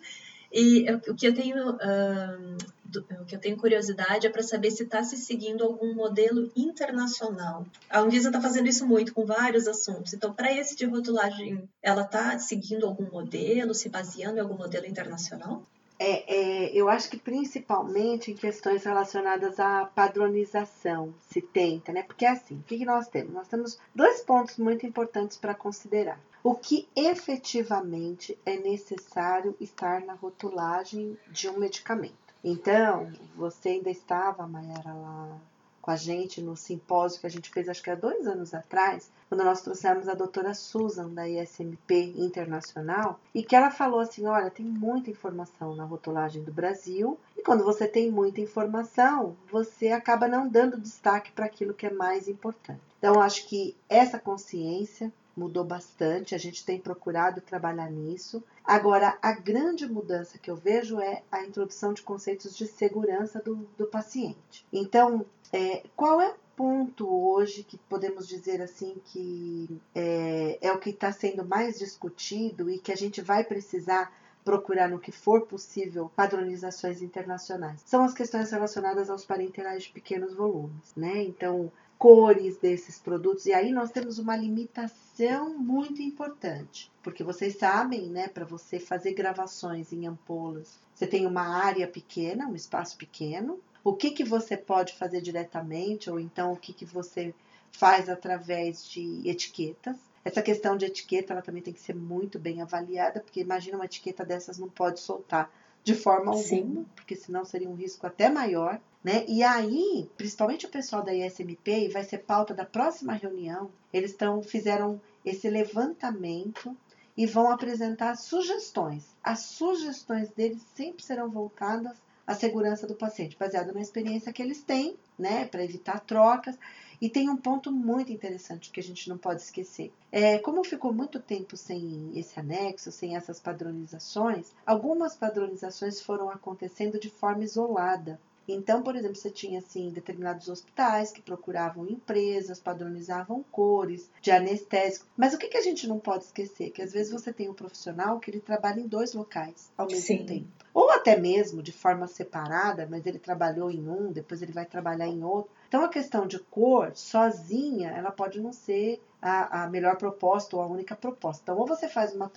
E 0.53 0.85
o 1.09 1.14
que 1.14 1.26
eu 1.26 1.35
tenho, 1.35 1.70
uh, 1.70 2.59
o 2.98 3.24
que 3.24 3.35
eu 3.35 3.40
tenho 3.40 3.57
curiosidade 3.57 4.26
é 4.26 4.31
para 4.31 4.42
saber 4.42 4.70
se 4.70 4.83
está 4.83 5.03
se 5.03 5.16
seguindo 5.16 5.64
algum 5.64 5.94
modelo 5.94 6.50
internacional. 6.57 7.66
A 7.88 8.00
Anvisa 8.00 8.29
está 8.29 8.40
fazendo 8.40 8.68
isso 8.68 8.87
muito 8.87 9.14
com 9.14 9.24
vários 9.24 9.68
assuntos. 9.68 10.12
Então, 10.12 10.33
para 10.33 10.53
esse 10.53 10.76
de 10.76 10.85
rotulagem, 10.85 11.68
ela 11.83 12.03
está 12.03 12.38
seguindo 12.38 12.87
algum 12.87 13.11
modelo, 13.11 13.74
se 13.74 13.88
baseando 13.88 14.38
em 14.38 14.40
algum 14.40 14.57
modelo 14.57 14.87
internacional? 14.87 15.62
É, 16.03 16.35
é, 16.35 16.72
eu 16.74 16.88
acho 16.88 17.11
que 17.11 17.18
principalmente 17.18 18.31
em 18.31 18.35
questões 18.35 18.85
relacionadas 18.85 19.61
à 19.61 19.85
padronização 19.85 21.14
se 21.29 21.42
tenta, 21.42 21.92
né? 21.92 22.03
Porque 22.03 22.24
é 22.24 22.31
assim, 22.31 22.57
o 22.57 22.62
que, 22.62 22.79
que 22.79 22.87
nós 22.87 23.07
temos? 23.07 23.35
Nós 23.35 23.48
temos 23.48 23.79
dois 23.94 24.22
pontos 24.22 24.57
muito 24.57 24.87
importantes 24.87 25.37
para 25.37 25.55
considerar. 25.55 26.18
O 26.42 26.55
que 26.55 26.88
efetivamente 26.96 28.38
é 28.46 28.57
necessário 28.57 29.55
estar 29.61 30.00
na 30.00 30.14
rotulagem 30.14 31.18
de 31.31 31.50
um 31.50 31.59
medicamento. 31.59 32.30
Então, 32.42 33.11
você 33.37 33.70
ainda 33.70 33.90
estava, 33.90 34.46
Mayara, 34.46 34.94
lá 34.94 35.38
com 35.81 35.90
a 35.90 35.96
gente 35.96 36.42
no 36.42 36.57
simpósio 36.57 37.20
que 37.20 37.26
a 37.26 37.31
gente 37.31 37.50
fez, 37.50 37.68
acho 37.68 37.83
que 37.83 37.90
há 37.90 37.94
dois 37.94 38.26
anos 38.26 38.53
atrás, 38.53 39.11
quando 39.29 39.44
nós 39.44 39.62
trouxemos 39.62 40.09
a 40.09 40.14
doutora 40.14 40.53
Susan, 40.55 41.09
da 41.09 41.29
ISMP 41.29 42.14
Internacional, 42.16 43.18
e 43.35 43.42
que 43.42 43.57
ela 43.57 43.70
falou 43.70 44.00
assim: 44.00 44.26
olha, 44.26 44.50
tem 44.50 44.66
muita 44.66 45.11
informação 45.11 45.74
na 45.74 45.85
rotulagem 45.85 46.42
do 46.42 46.53
Brasil, 46.53 47.18
e 47.37 47.42
quando 47.42 47.64
você 47.64 47.88
tem 47.88 48.11
muita 48.11 48.40
informação, 48.40 49.37
você 49.50 49.88
acaba 49.88 50.29
não 50.29 50.48
dando 50.48 50.79
destaque 50.79 51.33
para 51.33 51.46
aquilo 51.46 51.74
que 51.74 51.87
é 51.87 51.92
mais 51.92 52.29
importante. 52.29 52.81
Então, 52.98 53.20
acho 53.20 53.46
que 53.48 53.74
essa 53.88 54.18
consciência 54.18 55.11
mudou 55.37 55.64
bastante, 55.64 56.35
a 56.35 56.38
gente 56.38 56.64
tem 56.64 56.79
procurado 56.79 57.40
trabalhar 57.40 57.90
nisso. 57.90 58.43
Agora, 58.64 59.19
a 59.23 59.33
grande 59.33 59.87
mudança 59.87 60.38
que 60.38 60.51
eu 60.51 60.57
vejo 60.57 61.01
é 61.01 61.23
a 61.31 61.45
introdução 61.45 61.93
de 61.93 62.03
conceitos 62.03 62.57
de 62.57 62.66
segurança 62.66 63.40
do, 63.40 63.69
do 63.77 63.87
paciente. 63.87 64.66
Então, 64.73 65.25
é, 65.53 65.83
qual 65.97 66.21
é 66.21 66.31
o 66.31 66.35
ponto 66.57 67.09
hoje 67.09 67.62
que 67.62 67.79
podemos 67.79 68.29
dizer 68.29 68.61
assim 68.61 69.01
que 69.07 69.81
é, 69.95 70.59
é 70.61 70.73
o 70.73 70.79
que 70.79 70.90
está 70.90 71.11
sendo 71.11 71.45
mais 71.45 71.79
discutido 71.79 72.71
e 72.71 72.79
que 72.79 72.93
a 72.93 72.97
gente 72.97 73.23
vai 73.23 73.43
precisar 73.43 74.12
procurar 74.45 74.88
no 74.88 74.99
que 74.99 75.12
for 75.12 75.47
possível 75.47 76.11
padronizações 76.14 77.03
internacionais. 77.03 77.83
São 77.85 78.03
as 78.05 78.14
questões 78.14 78.51
relacionadas 78.51 79.11
aos 79.11 79.25
parenterais 79.25 79.85
de 79.85 79.90
pequenos 79.90 80.35
volumes, 80.35 80.95
né? 80.97 81.23
Então, 81.23 81.71
cores 82.01 82.57
desses 82.57 82.99
produtos. 82.99 83.45
E 83.45 83.53
aí 83.53 83.71
nós 83.71 83.91
temos 83.91 84.19
uma 84.19 84.35
limitação 84.35 85.59
muito 85.59 86.01
importante, 86.01 86.91
porque 87.03 87.23
vocês 87.23 87.59
sabem, 87.59 88.09
né, 88.09 88.27
para 88.27 88.47
você 88.47 88.81
fazer 88.81 89.13
gravações 89.13 89.93
em 89.93 90.07
ampolas, 90.07 90.79
você 90.95 91.07
tem 91.07 91.27
uma 91.27 91.43
área 91.43 91.87
pequena, 91.87 92.49
um 92.49 92.57
espaço 92.57 92.97
pequeno. 92.97 93.61
O 93.85 93.93
que 93.93 94.13
que 94.13 94.25
você 94.25 94.57
pode 94.57 94.95
fazer 94.95 95.21
diretamente 95.21 96.11
ou 96.11 96.19
então 96.19 96.53
o 96.53 96.57
que 96.57 96.73
que 96.73 96.87
você 96.87 97.35
faz 97.71 98.09
através 98.09 98.89
de 98.89 99.21
etiquetas? 99.29 99.97
Essa 100.25 100.41
questão 100.41 100.79
de 100.79 100.87
etiqueta, 100.87 101.35
ela 101.35 101.43
também 101.43 101.63
tem 101.63 101.75
que 101.75 101.81
ser 101.81 101.95
muito 101.95 102.39
bem 102.39 102.63
avaliada, 102.63 103.21
porque 103.21 103.41
imagina 103.41 103.77
uma 103.77 103.85
etiqueta 103.85 104.25
dessas 104.25 104.59
não 104.59 104.71
pode 104.71 105.01
soltar 105.01 105.51
de 105.83 105.95
forma 105.95 106.33
alguma, 106.33 106.45
Sim. 106.45 106.87
porque 106.95 107.16
senão 107.16 107.45
seria 107.45 107.69
um 107.69 107.75
risco 107.75 108.07
até 108.07 108.29
maior. 108.29 108.81
Né? 109.03 109.25
E 109.27 109.43
aí, 109.43 110.11
principalmente 110.16 110.66
o 110.66 110.71
pessoal 110.71 111.03
da 111.03 111.14
ISMP, 111.14 111.88
vai 111.90 112.05
ser 112.05 112.19
pauta 112.19 112.53
da 112.53 112.66
próxima 112.66 113.14
reunião, 113.14 113.71
eles 113.93 114.14
tão, 114.14 114.43
fizeram 114.43 115.01
esse 115.25 115.49
levantamento 115.49 116.77
e 117.16 117.27
vão 117.27 117.51
apresentar 117.51 118.14
sugestões. 118.16 119.16
As 119.23 119.40
sugestões 119.40 120.31
deles 120.31 120.62
sempre 120.75 121.03
serão 121.03 121.31
voltadas 121.31 121.97
à 122.27 122.35
segurança 122.35 122.87
do 122.87 122.95
paciente, 122.95 123.37
baseado 123.38 123.73
na 123.73 123.81
experiência 123.81 124.33
que 124.33 124.43
eles 124.43 124.62
têm, 124.62 124.97
né, 125.19 125.47
para 125.47 125.64
evitar 125.64 126.01
trocas. 126.01 126.59
E 127.01 127.09
tem 127.09 127.31
um 127.31 127.37
ponto 127.37 127.73
muito 127.73 128.13
interessante 128.13 128.71
que 128.71 128.81
a 128.81 128.83
gente 128.83 129.09
não 129.09 129.17
pode 129.17 129.41
esquecer. 129.41 129.93
É, 130.13 130.39
como 130.39 130.63
ficou 130.63 130.93
muito 130.93 131.19
tempo 131.19 131.57
sem 131.57 132.11
esse 132.15 132.39
anexo, 132.39 132.93
sem 132.93 133.17
essas 133.17 133.41
padronizações, 133.41 134.53
algumas 134.67 135.17
padronizações 135.17 136.01
foram 136.01 136.29
acontecendo 136.29 137.01
de 137.01 137.09
forma 137.09 137.45
isolada. 137.45 138.21
Então, 138.53 138.83
por 138.83 138.97
exemplo, 138.97 139.17
você 139.17 139.31
tinha 139.31 139.61
assim 139.61 139.91
determinados 139.91 140.49
hospitais 140.49 141.13
que 141.13 141.23
procuravam 141.23 141.87
empresas, 141.87 142.59
padronizavam 142.59 143.45
cores 143.51 144.11
de 144.21 144.31
anestésico. 144.31 145.07
Mas 145.17 145.35
o 145.35 145.39
que, 145.39 145.49
que 145.49 145.57
a 145.57 145.63
gente 145.63 145.87
não 145.87 145.99
pode 145.99 146.25
esquecer? 146.25 146.71
Que 146.71 146.83
às 146.83 146.93
vezes 146.93 147.13
você 147.13 147.33
tem 147.33 147.49
um 147.49 147.55
profissional 147.55 148.19
que 148.19 148.31
ele 148.31 148.41
trabalha 148.41 148.81
em 148.81 148.89
dois 148.89 149.15
locais 149.15 149.71
ao 149.77 149.87
mesmo 149.87 150.03
Sim. 150.03 150.27
tempo. 150.27 150.49
Ou 150.75 150.91
até 150.91 151.19
mesmo 151.19 151.63
de 151.63 151.73
forma 151.73 152.07
separada, 152.07 152.87
mas 152.91 153.07
ele 153.07 153.19
trabalhou 153.19 153.71
em 153.71 153.89
um, 153.89 154.13
depois 154.13 154.43
ele 154.43 154.53
vai 154.53 154.65
trabalhar 154.65 155.07
em 155.07 155.23
outro. 155.23 155.53
Então 155.70 155.85
a 155.85 155.88
questão 155.88 156.26
de 156.26 156.37
cor 156.40 156.90
sozinha, 156.96 157.90
ela 157.90 158.11
pode 158.11 158.40
não 158.40 158.52
ser 158.52 159.00
a, 159.22 159.62
a, 159.62 159.68
melhor 159.68 159.96
proposta 159.96 160.56
ou 160.56 160.62
a 160.62 160.66
única 160.66 160.96
proposta. 160.96 161.44
Então, 161.44 161.56
ou 161.56 161.64
você 161.64 161.88
faz 161.88 162.12
uma 162.12 162.28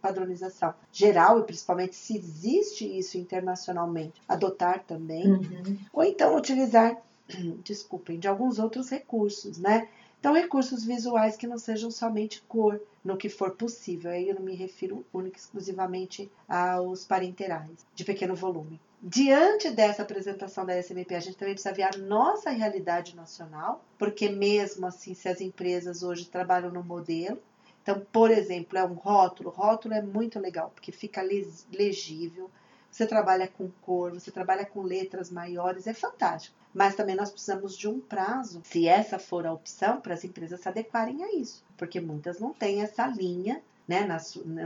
padronização 0.00 0.72
geral, 0.90 1.40
e 1.40 1.44
principalmente 1.44 1.94
se 1.94 2.16
existe 2.16 2.86
isso 2.86 3.18
internacionalmente, 3.18 4.22
adotar 4.26 4.82
também, 4.84 5.30
uhum. 5.30 5.78
ou 5.92 6.04
então 6.04 6.34
utilizar, 6.34 6.96
desculpem, 7.62 8.18
de 8.18 8.26
alguns 8.26 8.58
outros 8.58 8.88
recursos, 8.88 9.58
né? 9.58 9.86
Então, 10.18 10.32
recursos 10.32 10.82
visuais 10.82 11.36
que 11.36 11.46
não 11.46 11.58
sejam 11.58 11.90
somente 11.90 12.40
cor, 12.48 12.80
no 13.04 13.16
que 13.16 13.28
for 13.28 13.50
possível. 13.52 14.10
Aí 14.10 14.28
eu 14.28 14.34
não 14.34 14.42
me 14.42 14.54
refiro 14.54 15.04
única 15.12 15.36
e 15.36 15.40
exclusivamente 15.40 16.30
aos 16.48 17.04
parenterais 17.04 17.86
de 17.94 18.04
pequeno 18.04 18.34
volume. 18.34 18.80
Diante 19.02 19.70
dessa 19.70 20.02
apresentação 20.02 20.66
da 20.66 20.76
SMP, 20.76 21.14
a 21.14 21.20
gente 21.20 21.38
também 21.38 21.54
precisa 21.54 21.74
ver 21.74 21.84
a 21.84 21.96
nossa 21.96 22.50
realidade 22.50 23.16
nacional, 23.16 23.82
porque 23.98 24.28
mesmo 24.28 24.86
assim, 24.86 25.14
se 25.14 25.26
as 25.26 25.40
empresas 25.40 26.02
hoje 26.02 26.26
trabalham 26.26 26.70
no 26.70 26.84
modelo, 26.84 27.38
então, 27.82 28.06
por 28.12 28.30
exemplo, 28.30 28.76
é 28.76 28.84
um 28.84 28.92
rótulo, 28.92 29.48
rótulo 29.48 29.94
é 29.94 30.02
muito 30.02 30.38
legal, 30.38 30.70
porque 30.74 30.92
fica 30.92 31.22
legível, 31.22 32.50
você 32.90 33.06
trabalha 33.06 33.48
com 33.48 33.70
cor, 33.80 34.12
você 34.12 34.30
trabalha 34.30 34.66
com 34.66 34.82
letras 34.82 35.30
maiores, 35.30 35.86
é 35.86 35.94
fantástico. 35.94 36.54
Mas 36.74 36.94
também 36.94 37.16
nós 37.16 37.30
precisamos 37.30 37.78
de 37.78 37.88
um 37.88 38.00
prazo, 38.00 38.60
se 38.64 38.86
essa 38.86 39.18
for 39.18 39.46
a 39.46 39.52
opção, 39.52 39.98
para 40.00 40.12
as 40.12 40.24
empresas 40.24 40.60
se 40.60 40.68
adequarem 40.68 41.24
a 41.24 41.32
isso, 41.34 41.64
porque 41.76 42.00
muitas 42.00 42.38
não 42.38 42.52
têm 42.52 42.82
essa 42.82 43.06
linha 43.06 43.62
né, 43.90 44.06
na, 44.06 44.18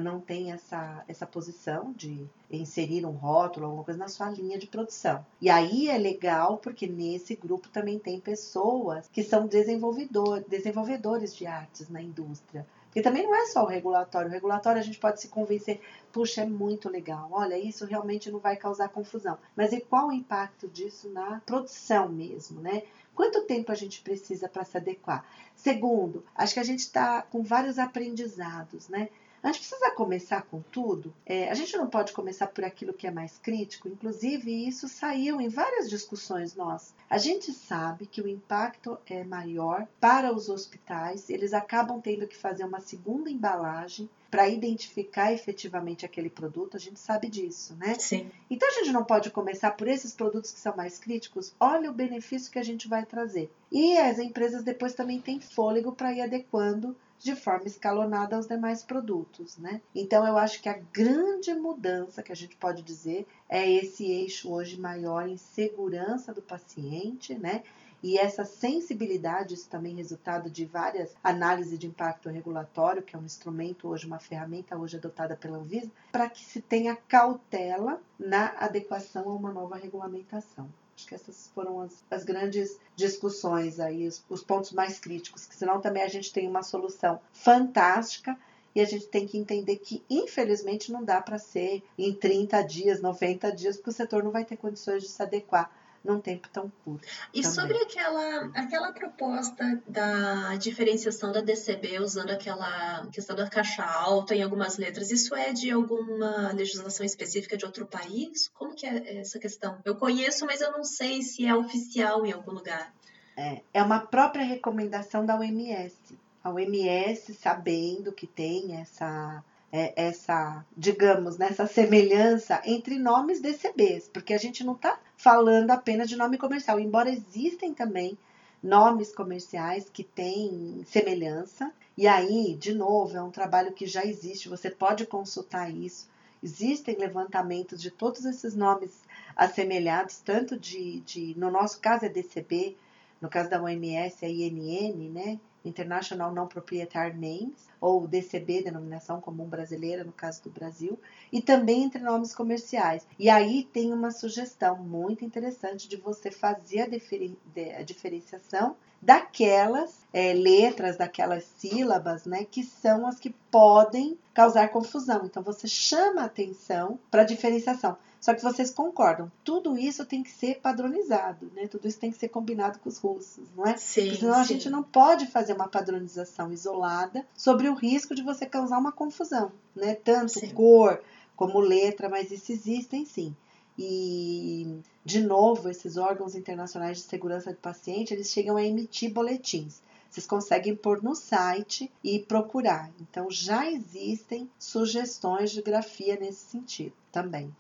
não 0.02 0.20
tem 0.20 0.52
essa, 0.52 1.02
essa 1.08 1.26
posição 1.26 1.94
de 1.96 2.26
inserir 2.50 3.06
um 3.06 3.12
rótulo, 3.12 3.64
alguma 3.64 3.82
coisa 3.82 3.98
na 3.98 4.06
sua 4.06 4.28
linha 4.28 4.58
de 4.58 4.66
produção. 4.66 5.24
E 5.40 5.48
aí 5.48 5.88
é 5.88 5.96
legal 5.96 6.58
porque 6.58 6.86
nesse 6.86 7.34
grupo 7.34 7.70
também 7.70 7.98
tem 7.98 8.20
pessoas 8.20 9.08
que 9.10 9.22
são 9.22 9.46
desenvolvedor, 9.46 10.44
desenvolvedores 10.46 11.34
de 11.34 11.46
artes 11.46 11.88
na 11.88 12.02
indústria. 12.02 12.66
Porque 12.94 13.02
também 13.02 13.24
não 13.24 13.34
é 13.34 13.46
só 13.46 13.64
o 13.64 13.66
regulatório. 13.66 14.28
O 14.28 14.32
regulatório 14.32 14.80
a 14.80 14.84
gente 14.84 15.00
pode 15.00 15.20
se 15.20 15.26
convencer, 15.26 15.80
puxa, 16.12 16.42
é 16.42 16.46
muito 16.46 16.88
legal. 16.88 17.28
Olha, 17.32 17.58
isso 17.58 17.84
realmente 17.84 18.30
não 18.30 18.38
vai 18.38 18.54
causar 18.54 18.88
confusão. 18.88 19.36
Mas 19.56 19.72
e 19.72 19.80
qual 19.80 20.06
o 20.06 20.12
impacto 20.12 20.68
disso 20.68 21.10
na 21.10 21.40
produção 21.44 22.08
mesmo, 22.08 22.60
né? 22.60 22.84
Quanto 23.12 23.46
tempo 23.46 23.72
a 23.72 23.74
gente 23.74 24.00
precisa 24.00 24.48
para 24.48 24.64
se 24.64 24.76
adequar? 24.76 25.26
Segundo, 25.56 26.24
acho 26.36 26.54
que 26.54 26.60
a 26.60 26.64
gente 26.64 26.80
está 26.80 27.22
com 27.22 27.42
vários 27.42 27.80
aprendizados, 27.80 28.88
né? 28.88 29.08
A 29.44 29.48
gente 29.48 29.58
precisa 29.58 29.90
começar 29.90 30.40
com 30.40 30.62
tudo. 30.72 31.14
É, 31.26 31.50
a 31.50 31.54
gente 31.54 31.76
não 31.76 31.86
pode 31.86 32.14
começar 32.14 32.46
por 32.46 32.64
aquilo 32.64 32.94
que 32.94 33.06
é 33.06 33.10
mais 33.10 33.36
crítico. 33.36 33.88
Inclusive, 33.88 34.66
isso 34.66 34.88
saiu 34.88 35.38
em 35.38 35.50
várias 35.50 35.90
discussões 35.90 36.56
nossas. 36.56 36.94
A 37.10 37.18
gente 37.18 37.52
sabe 37.52 38.06
que 38.06 38.22
o 38.22 38.28
impacto 38.28 38.96
é 39.06 39.22
maior 39.22 39.86
para 40.00 40.32
os 40.32 40.48
hospitais. 40.48 41.28
Eles 41.28 41.52
acabam 41.52 42.00
tendo 42.00 42.26
que 42.26 42.34
fazer 42.34 42.64
uma 42.64 42.80
segunda 42.80 43.28
embalagem 43.28 44.08
para 44.30 44.48
identificar 44.48 45.32
efetivamente 45.32 46.04
aquele 46.04 46.28
produto, 46.28 46.76
a 46.76 46.80
gente 46.80 46.98
sabe 46.98 47.28
disso, 47.28 47.76
né? 47.76 47.94
Sim. 47.96 48.28
Então 48.50 48.68
a 48.68 48.72
gente 48.72 48.90
não 48.90 49.04
pode 49.04 49.30
começar 49.30 49.70
por 49.70 49.86
esses 49.86 50.12
produtos 50.12 50.50
que 50.50 50.58
são 50.58 50.74
mais 50.74 50.98
críticos. 50.98 51.54
Olha 51.60 51.88
o 51.88 51.94
benefício 51.94 52.50
que 52.50 52.58
a 52.58 52.64
gente 52.64 52.88
vai 52.88 53.06
trazer. 53.06 53.48
E 53.70 53.96
as 53.96 54.18
empresas 54.18 54.64
depois 54.64 54.92
também 54.92 55.20
têm 55.20 55.38
fôlego 55.38 55.92
para 55.92 56.12
ir 56.12 56.22
adequando 56.22 56.96
de 57.18 57.34
forma 57.34 57.66
escalonada 57.66 58.36
aos 58.36 58.46
demais 58.46 58.82
produtos, 58.82 59.56
né? 59.56 59.80
Então 59.94 60.26
eu 60.26 60.36
acho 60.36 60.60
que 60.60 60.68
a 60.68 60.78
grande 60.92 61.54
mudança 61.54 62.22
que 62.22 62.32
a 62.32 62.36
gente 62.36 62.56
pode 62.56 62.82
dizer 62.82 63.26
é 63.48 63.70
esse 63.70 64.04
eixo 64.04 64.52
hoje 64.52 64.78
maior 64.78 65.28
em 65.28 65.36
segurança 65.36 66.32
do 66.32 66.42
paciente, 66.42 67.34
né? 67.34 67.62
E 68.02 68.18
essa 68.18 68.44
sensibilidade, 68.44 69.54
isso 69.54 69.66
também 69.66 69.94
é 69.94 69.96
resultado 69.96 70.50
de 70.50 70.66
várias 70.66 71.16
análises 71.24 71.78
de 71.78 71.86
impacto 71.86 72.28
regulatório, 72.28 73.02
que 73.02 73.16
é 73.16 73.18
um 73.18 73.24
instrumento 73.24 73.88
hoje, 73.88 74.06
uma 74.06 74.18
ferramenta 74.18 74.76
hoje 74.76 74.98
adotada 74.98 75.34
pela 75.34 75.56
Anvisa, 75.56 75.90
para 76.12 76.28
que 76.28 76.44
se 76.44 76.60
tenha 76.60 76.94
cautela 76.94 77.98
na 78.18 78.48
adequação 78.58 79.30
a 79.30 79.32
uma 79.32 79.50
nova 79.50 79.76
regulamentação. 79.76 80.68
Acho 81.04 81.08
que 81.08 81.14
essas 81.14 81.50
foram 81.54 81.82
as, 81.82 82.02
as 82.10 82.24
grandes 82.24 82.78
discussões 82.96 83.78
aí, 83.78 84.06
os, 84.06 84.24
os 84.30 84.42
pontos 84.42 84.72
mais 84.72 84.98
críticos, 84.98 85.44
que 85.44 85.54
senão 85.54 85.78
também 85.78 86.02
a 86.02 86.08
gente 86.08 86.32
tem 86.32 86.48
uma 86.48 86.62
solução 86.62 87.20
fantástica 87.30 88.38
e 88.74 88.80
a 88.80 88.86
gente 88.86 89.06
tem 89.08 89.26
que 89.26 89.36
entender 89.36 89.76
que, 89.76 90.02
infelizmente, 90.08 90.90
não 90.90 91.04
dá 91.04 91.20
para 91.20 91.38
ser 91.38 91.82
em 91.98 92.14
30 92.14 92.62
dias, 92.62 93.02
90 93.02 93.52
dias, 93.52 93.76
porque 93.76 93.90
o 93.90 93.92
setor 93.92 94.24
não 94.24 94.30
vai 94.30 94.46
ter 94.46 94.56
condições 94.56 95.02
de 95.02 95.08
se 95.10 95.22
adequar 95.22 95.70
num 96.04 96.20
tempo 96.20 96.48
tão 96.50 96.70
curto. 96.84 97.08
E 97.32 97.40
também. 97.40 97.50
sobre 97.50 97.78
aquela, 97.78 98.50
aquela 98.54 98.92
proposta 98.92 99.82
da 99.88 100.54
diferenciação 100.56 101.32
da 101.32 101.40
DCB 101.40 101.98
usando 102.00 102.30
aquela 102.30 103.06
questão 103.06 103.34
da 103.34 103.48
caixa 103.48 103.82
alta 103.82 104.34
em 104.34 104.42
algumas 104.42 104.76
letras, 104.76 105.10
isso 105.10 105.34
é 105.34 105.52
de 105.52 105.70
alguma 105.70 106.52
legislação 106.52 107.06
específica 107.06 107.56
de 107.56 107.64
outro 107.64 107.86
país? 107.86 108.50
Como 108.54 108.74
que 108.74 108.86
é 108.86 109.20
essa 109.20 109.38
questão? 109.38 109.78
Eu 109.84 109.96
conheço, 109.96 110.44
mas 110.44 110.60
eu 110.60 110.70
não 110.72 110.84
sei 110.84 111.22
se 111.22 111.46
é 111.46 111.54
oficial 111.54 112.26
em 112.26 112.32
algum 112.32 112.52
lugar. 112.52 112.92
É, 113.36 113.62
é 113.72 113.82
uma 113.82 114.00
própria 114.00 114.44
recomendação 114.44 115.24
da 115.24 115.36
OMS. 115.36 115.96
A 116.42 116.50
OMS, 116.50 117.32
sabendo 117.34 118.12
que 118.12 118.26
tem 118.26 118.78
essa 118.80 119.42
é, 119.74 119.92
essa, 119.96 120.64
digamos, 120.76 121.36
nessa 121.36 121.64
né, 121.64 121.68
semelhança 121.68 122.62
entre 122.64 122.96
nomes 122.96 123.40
DCBs, 123.40 124.08
porque 124.08 124.32
a 124.32 124.38
gente 124.38 124.62
não 124.62 124.74
está 124.74 125.00
falando 125.24 125.70
apenas 125.70 126.06
de 126.06 126.16
nome 126.16 126.36
comercial, 126.36 126.78
embora 126.78 127.08
existem 127.08 127.72
também 127.72 128.18
nomes 128.62 129.10
comerciais 129.10 129.88
que 129.88 130.04
têm 130.04 130.84
semelhança. 130.86 131.72
E 131.96 132.06
aí, 132.06 132.54
de 132.54 132.74
novo, 132.74 133.16
é 133.16 133.22
um 133.22 133.30
trabalho 133.30 133.72
que 133.72 133.86
já 133.86 134.04
existe, 134.04 134.50
você 134.50 134.70
pode 134.70 135.06
consultar 135.06 135.74
isso. 135.74 136.10
Existem 136.42 136.98
levantamentos 136.98 137.80
de 137.80 137.90
todos 137.90 138.26
esses 138.26 138.54
nomes 138.54 139.00
assemelhados, 139.34 140.18
tanto 140.18 140.58
de, 140.58 141.00
de 141.00 141.34
no 141.38 141.50
nosso 141.50 141.80
caso 141.80 142.04
é 142.04 142.10
DCB, 142.10 142.76
no 143.18 143.30
caso 143.30 143.48
da 143.48 143.62
OMS 143.62 144.22
é 144.26 144.30
INN, 144.30 145.08
né? 145.10 145.40
International 145.64 146.32
Non 146.32 146.46
Proprietary 146.46 147.14
Names, 147.14 147.68
ou 147.80 148.06
DCB, 148.06 148.62
denominação 148.62 149.20
comum 149.20 149.46
brasileira, 149.46 150.04
no 150.04 150.12
caso 150.12 150.42
do 150.44 150.50
Brasil, 150.50 150.98
e 151.32 151.40
também 151.40 151.84
entre 151.84 152.02
nomes 152.02 152.34
comerciais. 152.34 153.06
E 153.18 153.28
aí 153.28 153.68
tem 153.72 153.92
uma 153.92 154.10
sugestão 154.10 154.76
muito 154.76 155.24
interessante 155.24 155.88
de 155.88 155.96
você 155.96 156.30
fazer 156.30 156.82
a, 156.82 157.80
a 157.80 157.82
diferenciação 157.82 158.76
daquelas 159.04 160.00
é, 160.14 160.32
letras, 160.32 160.96
daquelas 160.96 161.44
sílabas, 161.58 162.24
né, 162.24 162.46
que 162.50 162.62
são 162.62 163.06
as 163.06 163.18
que 163.18 163.30
podem 163.50 164.18
causar 164.32 164.68
confusão. 164.68 165.26
Então 165.26 165.42
você 165.42 165.68
chama 165.68 166.24
atenção 166.24 166.98
para 167.10 167.20
a 167.20 167.26
diferenciação. 167.26 167.98
Só 168.24 168.32
que 168.32 168.42
vocês 168.42 168.70
concordam, 168.70 169.30
tudo 169.44 169.76
isso 169.76 170.02
tem 170.06 170.22
que 170.22 170.30
ser 170.30 170.58
padronizado, 170.58 171.52
né? 171.54 171.68
Tudo 171.68 171.86
isso 171.86 172.00
tem 172.00 172.10
que 172.10 172.16
ser 172.16 172.30
combinado 172.30 172.78
com 172.78 172.88
os 172.88 172.96
russos, 172.96 173.44
não 173.54 173.66
é? 173.66 173.76
Sim, 173.76 174.04
Porque 174.04 174.20
senão 174.20 174.36
sim. 174.36 174.40
a 174.40 174.44
gente 174.44 174.70
não 174.70 174.82
pode 174.82 175.26
fazer 175.26 175.52
uma 175.52 175.68
padronização 175.68 176.50
isolada 176.50 177.26
sobre 177.36 177.68
o 177.68 177.74
risco 177.74 178.14
de 178.14 178.22
você 178.22 178.46
causar 178.46 178.78
uma 178.78 178.90
confusão, 178.90 179.52
né? 179.76 179.94
Tanto 179.94 180.40
Sim. 180.40 180.54
cor 180.54 181.02
como 181.36 181.60
letra, 181.60 182.08
mas 182.08 182.30
isso 182.30 182.50
existem 182.50 183.04
sim. 183.04 183.36
E, 183.78 184.80
de 185.04 185.20
novo, 185.20 185.68
esses 185.68 185.98
órgãos 185.98 186.34
internacionais 186.34 186.96
de 186.96 187.02
segurança 187.02 187.50
do 187.50 187.58
paciente, 187.58 188.14
eles 188.14 188.30
chegam 188.30 188.56
a 188.56 188.64
emitir 188.64 189.12
boletins. 189.12 189.82
Vocês 190.08 190.26
conseguem 190.26 190.74
pôr 190.74 191.02
no 191.02 191.14
site 191.14 191.92
e 192.02 192.20
procurar. 192.20 192.90
Então, 192.98 193.30
já 193.30 193.70
existem 193.70 194.48
sugestões 194.58 195.50
de 195.50 195.60
grafia 195.60 196.16
nesse 196.16 196.46
sentido 196.46 196.94
também. 197.12 197.54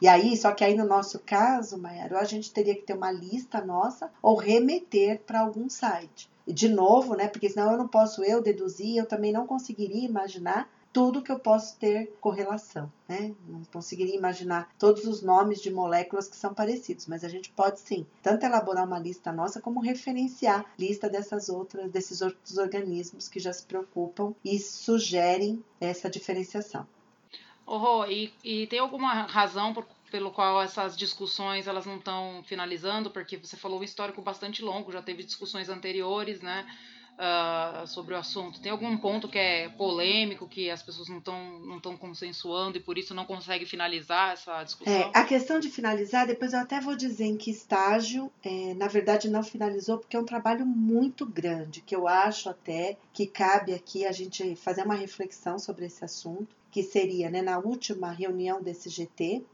E 0.00 0.08
aí, 0.08 0.36
só 0.36 0.52
que 0.52 0.64
aí 0.64 0.74
no 0.74 0.86
nosso 0.86 1.18
caso, 1.18 1.76
Mayara, 1.76 2.18
a 2.18 2.24
gente 2.24 2.52
teria 2.52 2.74
que 2.74 2.82
ter 2.82 2.94
uma 2.94 3.12
lista 3.12 3.60
nossa 3.60 4.10
ou 4.22 4.36
remeter 4.36 5.20
para 5.26 5.40
algum 5.40 5.68
site. 5.68 6.30
E 6.46 6.52
de 6.52 6.68
novo, 6.68 7.14
né? 7.14 7.28
Porque 7.28 7.48
senão 7.48 7.72
eu 7.72 7.78
não 7.78 7.86
posso 7.86 8.24
eu 8.24 8.42
deduzir, 8.42 8.96
eu 8.96 9.06
também 9.06 9.32
não 9.32 9.46
conseguiria 9.46 10.04
imaginar 10.04 10.68
tudo 10.92 11.22
que 11.22 11.30
eu 11.30 11.38
posso 11.38 11.76
ter 11.76 12.16
correlação, 12.20 12.90
né? 13.08 13.32
Não 13.46 13.62
conseguiria 13.72 14.16
imaginar 14.16 14.70
todos 14.78 15.04
os 15.04 15.22
nomes 15.22 15.60
de 15.60 15.70
moléculas 15.70 16.28
que 16.28 16.36
são 16.36 16.52
parecidos, 16.52 17.06
mas 17.06 17.22
a 17.22 17.28
gente 17.28 17.50
pode 17.50 17.78
sim, 17.80 18.06
tanto 18.22 18.44
elaborar 18.44 18.86
uma 18.86 18.98
lista 18.98 19.32
nossa 19.32 19.60
como 19.60 19.80
referenciar 19.80 20.64
lista 20.78 21.08
dessas 21.08 21.48
outras, 21.48 21.90
desses 21.90 22.20
outros 22.20 22.58
organismos 22.58 23.28
que 23.28 23.38
já 23.38 23.52
se 23.52 23.64
preocupam 23.64 24.34
e 24.44 24.58
sugerem 24.58 25.62
essa 25.80 26.10
diferenciação. 26.10 26.86
Rô, 27.76 28.04
e, 28.06 28.32
e 28.42 28.66
tem 28.66 28.78
alguma 28.78 29.22
razão 29.22 29.72
por, 29.72 29.86
pelo 30.10 30.30
qual 30.32 30.60
essas 30.60 30.96
discussões 30.96 31.68
elas 31.68 31.86
não 31.86 31.96
estão 31.96 32.42
finalizando? 32.44 33.10
Porque 33.10 33.36
você 33.36 33.56
falou 33.56 33.80
um 33.80 33.84
histórico 33.84 34.20
bastante 34.20 34.62
longo, 34.62 34.92
já 34.92 35.00
teve 35.00 35.22
discussões 35.22 35.68
anteriores, 35.68 36.40
né? 36.40 36.66
Uh, 37.12 37.86
sobre 37.86 38.14
o 38.14 38.16
assunto. 38.16 38.62
Tem 38.62 38.72
algum 38.72 38.96
ponto 38.96 39.28
que 39.28 39.38
é 39.38 39.68
polêmico, 39.68 40.48
que 40.48 40.70
as 40.70 40.82
pessoas 40.82 41.06
não 41.06 41.18
estão 41.18 41.60
não 41.60 41.96
consensuando 41.98 42.78
e 42.78 42.80
por 42.80 42.96
isso 42.96 43.12
não 43.12 43.26
consegue 43.26 43.66
finalizar 43.66 44.32
essa 44.32 44.64
discussão? 44.64 44.94
É, 44.94 45.10
a 45.12 45.22
questão 45.24 45.60
de 45.60 45.68
finalizar, 45.68 46.26
depois 46.26 46.54
eu 46.54 46.60
até 46.60 46.80
vou 46.80 46.96
dizer 46.96 47.26
em 47.26 47.36
que 47.36 47.50
estágio, 47.50 48.32
é, 48.42 48.72
na 48.72 48.88
verdade 48.88 49.28
não 49.28 49.42
finalizou, 49.42 49.98
porque 49.98 50.16
é 50.16 50.20
um 50.20 50.24
trabalho 50.24 50.64
muito 50.64 51.26
grande, 51.26 51.82
que 51.82 51.94
eu 51.94 52.08
acho 52.08 52.48
até 52.48 52.96
que 53.12 53.26
cabe 53.26 53.74
aqui 53.74 54.06
a 54.06 54.12
gente 54.12 54.56
fazer 54.56 54.82
uma 54.82 54.94
reflexão 54.94 55.58
sobre 55.58 55.84
esse 55.84 56.02
assunto, 56.02 56.56
que 56.70 56.82
seria, 56.82 57.30
né, 57.30 57.42
na 57.42 57.58
última 57.58 58.10
reunião 58.10 58.62
desse 58.62 58.88
GT, 58.88 59.44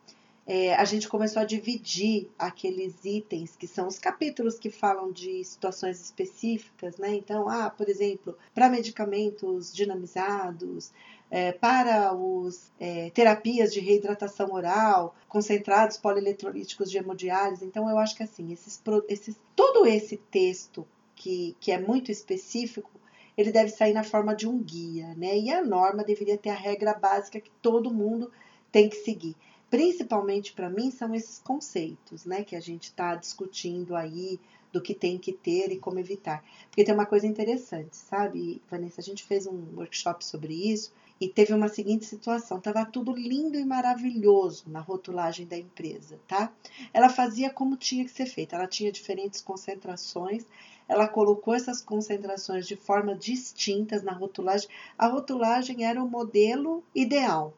é, 0.47 0.75
a 0.77 0.85
gente 0.85 1.09
começou 1.09 1.43
a 1.43 1.45
dividir 1.45 2.31
aqueles 2.39 3.05
itens 3.05 3.57
que 3.57 3.67
são 3.67 3.89
os 3.89 3.99
capítulos 3.99 4.59
que 4.59 4.71
falam 4.71 5.11
de 5.11 5.43
situações 5.43 6.01
específicas, 6.01 6.97
né? 6.99 7.15
Então, 7.15 7.49
ah, 7.49 7.69
por 7.69 7.89
exemplo, 7.89 8.39
para 8.55 8.69
medicamentos 8.69 9.75
dinamizados, 9.75 10.93
é, 11.29 11.51
para 11.51 12.15
os 12.15 12.71
é, 12.79 13.11
terapias 13.11 13.73
de 13.73 13.81
reidratação 13.81 14.53
oral, 14.53 15.17
concentrados 15.29 15.97
polieletrolíticos 15.97 16.93
de 16.93 16.99
hemodiálise. 16.99 17.65
Então, 17.65 17.91
eu 17.91 17.99
acho 17.99 18.15
que 18.15 18.23
assim, 18.23 18.53
esses, 18.53 18.81
esses, 19.09 19.37
todo 19.57 19.85
esse 19.85 20.17
texto 20.31 20.87
que, 21.17 21.57
que 21.59 21.73
é 21.73 21.81
muito 21.81 22.13
específico, 22.13 22.89
ele 23.37 23.53
deve 23.53 23.71
sair 23.71 23.93
na 23.93 24.05
forma 24.05 24.35
de 24.35 24.49
um 24.49 24.59
guia, 24.59 25.15
né? 25.15 25.39
E 25.39 25.51
a 25.51 25.65
norma 25.65 26.05
deveria 26.05 26.39
ter 26.39 26.51
a 26.51 26.55
regra 26.55 26.95
básica 26.95 27.41
que 27.41 27.51
todo 27.63 27.93
mundo 27.93 28.31
tem 28.73 28.89
que 28.89 28.97
seguir 28.97 29.37
principalmente 29.71 30.53
para 30.53 30.71
mim, 30.71 30.91
são 30.91 31.15
esses 31.15 31.39
conceitos, 31.39 32.25
né, 32.25 32.45
que 32.45 32.57
a 32.57 32.61
gente 32.61 32.85
está 32.85 33.15
discutindo 33.15 33.97
aí 33.97 34.39
do 34.73 34.83
que 34.83 34.95
tem 34.95 35.19
que 35.19 35.33
ter 35.33 35.73
e 35.73 35.79
como 35.79 35.99
evitar. 35.99 36.45
Porque 36.69 36.85
tem 36.85 36.95
uma 36.95 37.07
coisa 37.07 37.27
interessante, 37.27 37.97
sabe, 37.97 38.61
Vanessa? 38.71 39.01
A 39.01 39.05
gente 39.05 39.25
fez 39.25 39.47
um 39.47 39.77
workshop 39.77 40.25
sobre 40.25 40.55
isso 40.55 40.93
e 41.21 41.29
teve 41.29 41.55
uma 41.55 41.69
seguinte 41.69 42.05
situação: 42.05 42.59
estava 42.59 42.85
tudo 42.85 43.13
lindo 43.13 43.59
e 43.59 43.65
maravilhoso 43.65 44.65
na 44.69 44.81
rotulagem 44.81 45.47
da 45.47 45.57
empresa, 45.57 46.19
tá? 46.29 46.53
Ela 46.93 47.09
fazia 47.09 47.49
como 47.49 47.77
tinha 47.77 48.05
que 48.05 48.11
ser 48.11 48.27
feito, 48.27 48.55
ela 48.55 48.67
tinha 48.67 48.93
diferentes 48.93 49.41
concentrações. 49.41 50.45
Ela 50.89 51.09
colocou 51.09 51.55
essas 51.55 51.81
concentrações 51.81 52.67
de 52.67 52.77
forma 52.77 53.15
distintas 53.15 54.03
na 54.03 54.13
rotulagem. 54.13 54.69
A 54.97 55.07
rotulagem 55.09 55.85
era 55.85 56.03
o 56.03 56.09
modelo 56.09 56.85
ideal, 56.95 57.55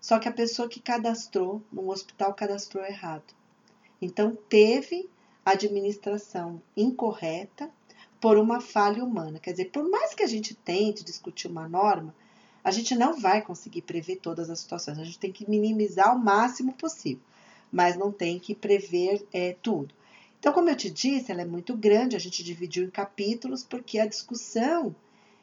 só 0.00 0.18
que 0.18 0.28
a 0.28 0.32
pessoa 0.32 0.68
que 0.68 0.80
cadastrou 0.80 1.62
no 1.72 1.90
hospital 1.90 2.34
cadastrou 2.34 2.84
errado. 2.84 3.34
Então 4.00 4.36
teve 4.48 5.08
administração 5.44 6.60
incorreta 6.76 7.70
por 8.20 8.36
uma 8.36 8.60
falha 8.60 9.04
humana. 9.04 9.38
Quer 9.38 9.52
dizer, 9.52 9.66
por 9.66 9.88
mais 9.88 10.14
que 10.14 10.22
a 10.22 10.26
gente 10.26 10.54
tente 10.54 11.04
discutir 11.04 11.46
uma 11.46 11.68
norma, 11.68 12.14
a 12.64 12.70
gente 12.72 12.96
não 12.96 13.20
vai 13.20 13.42
conseguir 13.42 13.82
prever 13.82 14.16
todas 14.16 14.50
as 14.50 14.58
situações. 14.58 14.98
A 14.98 15.04
gente 15.04 15.20
tem 15.20 15.30
que 15.30 15.48
minimizar 15.48 16.14
o 16.14 16.18
máximo 16.18 16.72
possível, 16.72 17.22
mas 17.70 17.96
não 17.96 18.10
tem 18.10 18.40
que 18.40 18.56
prever 18.56 19.24
é, 19.32 19.54
tudo. 19.62 19.94
Então, 20.46 20.54
como 20.54 20.70
eu 20.70 20.76
te 20.76 20.88
disse, 20.88 21.32
ela 21.32 21.42
é 21.42 21.44
muito 21.44 21.76
grande, 21.76 22.14
a 22.14 22.20
gente 22.20 22.44
dividiu 22.44 22.84
em 22.84 22.88
capítulos, 22.88 23.64
porque 23.64 23.98
a 23.98 24.06
discussão 24.06 24.94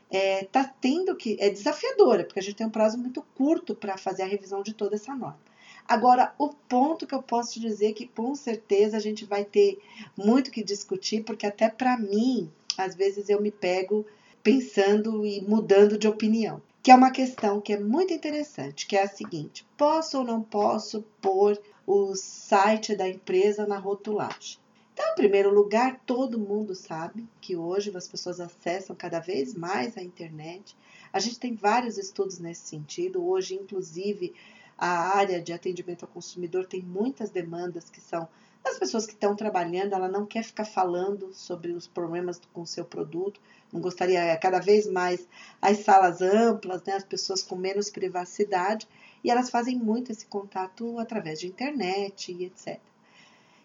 é, 0.10 0.46
tá 0.46 0.64
tendo 0.64 1.14
que. 1.14 1.36
é 1.42 1.50
desafiadora, 1.50 2.24
porque 2.24 2.40
a 2.40 2.42
gente 2.42 2.56
tem 2.56 2.66
um 2.66 2.70
prazo 2.70 2.98
muito 2.98 3.22
curto 3.36 3.76
para 3.76 3.98
fazer 3.98 4.24
a 4.24 4.28
revisão 4.28 4.64
de 4.64 4.74
toda 4.74 4.96
essa 4.96 5.14
norma. 5.14 5.42
Agora, 5.86 6.34
o 6.40 6.48
ponto 6.48 7.06
que 7.06 7.14
eu 7.14 7.22
posso 7.22 7.52
te 7.52 7.60
dizer 7.60 7.88
é 7.88 7.92
que 7.92 8.08
com 8.08 8.34
certeza 8.34 8.96
a 8.96 9.00
gente 9.02 9.26
vai 9.26 9.44
ter 9.44 9.78
muito 10.16 10.50
que 10.50 10.64
discutir, 10.64 11.26
porque 11.26 11.46
até 11.46 11.68
para 11.68 11.98
mim, 11.98 12.50
às 12.78 12.96
vezes 12.96 13.28
eu 13.28 13.42
me 13.42 13.52
pego 13.52 14.06
pensando 14.42 15.26
e 15.26 15.42
mudando 15.42 15.98
de 15.98 16.08
opinião. 16.08 16.62
Que 16.82 16.92
é 16.92 16.96
uma 16.96 17.12
questão 17.12 17.60
que 17.60 17.74
é 17.74 17.78
muito 17.78 18.14
interessante, 18.14 18.88
que 18.88 18.96
é 18.96 19.04
a 19.04 19.10
seguinte: 19.10 19.68
posso 19.76 20.20
ou 20.20 20.24
não 20.24 20.42
posso 20.42 21.04
pôr 21.22 21.62
o 21.86 22.16
site 22.16 22.96
da 22.96 23.06
empresa 23.06 23.68
na 23.68 23.78
rotulagem? 23.78 24.63
Então, 24.94 25.12
em 25.12 25.16
primeiro 25.16 25.52
lugar, 25.52 26.00
todo 26.06 26.40
mundo 26.40 26.76
sabe 26.76 27.28
que 27.42 27.56
hoje 27.56 27.92
as 27.96 28.08
pessoas 28.08 28.40
acessam 28.40 28.96
cada 28.96 29.20
vez 29.20 29.56
mais 29.56 29.98
a 29.98 30.04
internet. 30.04 30.78
A 31.12 31.20
gente 31.20 31.40
tem 31.40 31.56
vários 31.56 31.98
estudos 31.98 32.38
nesse 32.38 32.68
sentido. 32.68 33.26
Hoje, 33.26 33.56
inclusive, 33.56 34.36
a 34.78 35.18
área 35.18 35.42
de 35.42 35.52
atendimento 35.52 36.04
ao 36.04 36.12
consumidor 36.12 36.68
tem 36.68 36.84
muitas 36.84 37.32
demandas 37.32 37.90
que 37.90 38.00
são 38.00 38.28
das 38.64 38.80
pessoas 38.80 39.06
que 39.06 39.12
estão 39.12 39.36
trabalhando, 39.36 39.94
ela 39.94 40.08
não 40.08 40.26
quer 40.26 40.44
ficar 40.44 40.64
falando 40.64 41.34
sobre 41.34 41.74
os 41.74 41.86
problemas 41.86 42.40
com 42.54 42.62
o 42.62 42.68
seu 42.68 42.86
produto, 42.86 43.42
não 43.74 43.82
gostaria 43.82 44.22
é, 44.22 44.38
cada 44.38 44.60
vez 44.60 44.88
mais 44.88 45.28
as 45.62 45.80
salas 45.80 46.22
amplas, 46.22 46.82
né, 46.84 46.94
as 46.94 47.04
pessoas 47.04 47.44
com 47.44 47.58
menos 47.58 47.90
privacidade, 47.90 48.88
e 49.22 49.30
elas 49.30 49.50
fazem 49.50 49.78
muito 49.78 50.14
esse 50.14 50.26
contato 50.28 50.98
através 50.98 51.42
de 51.42 51.48
internet 51.48 52.32
e 52.32 52.46
etc. 52.46 52.80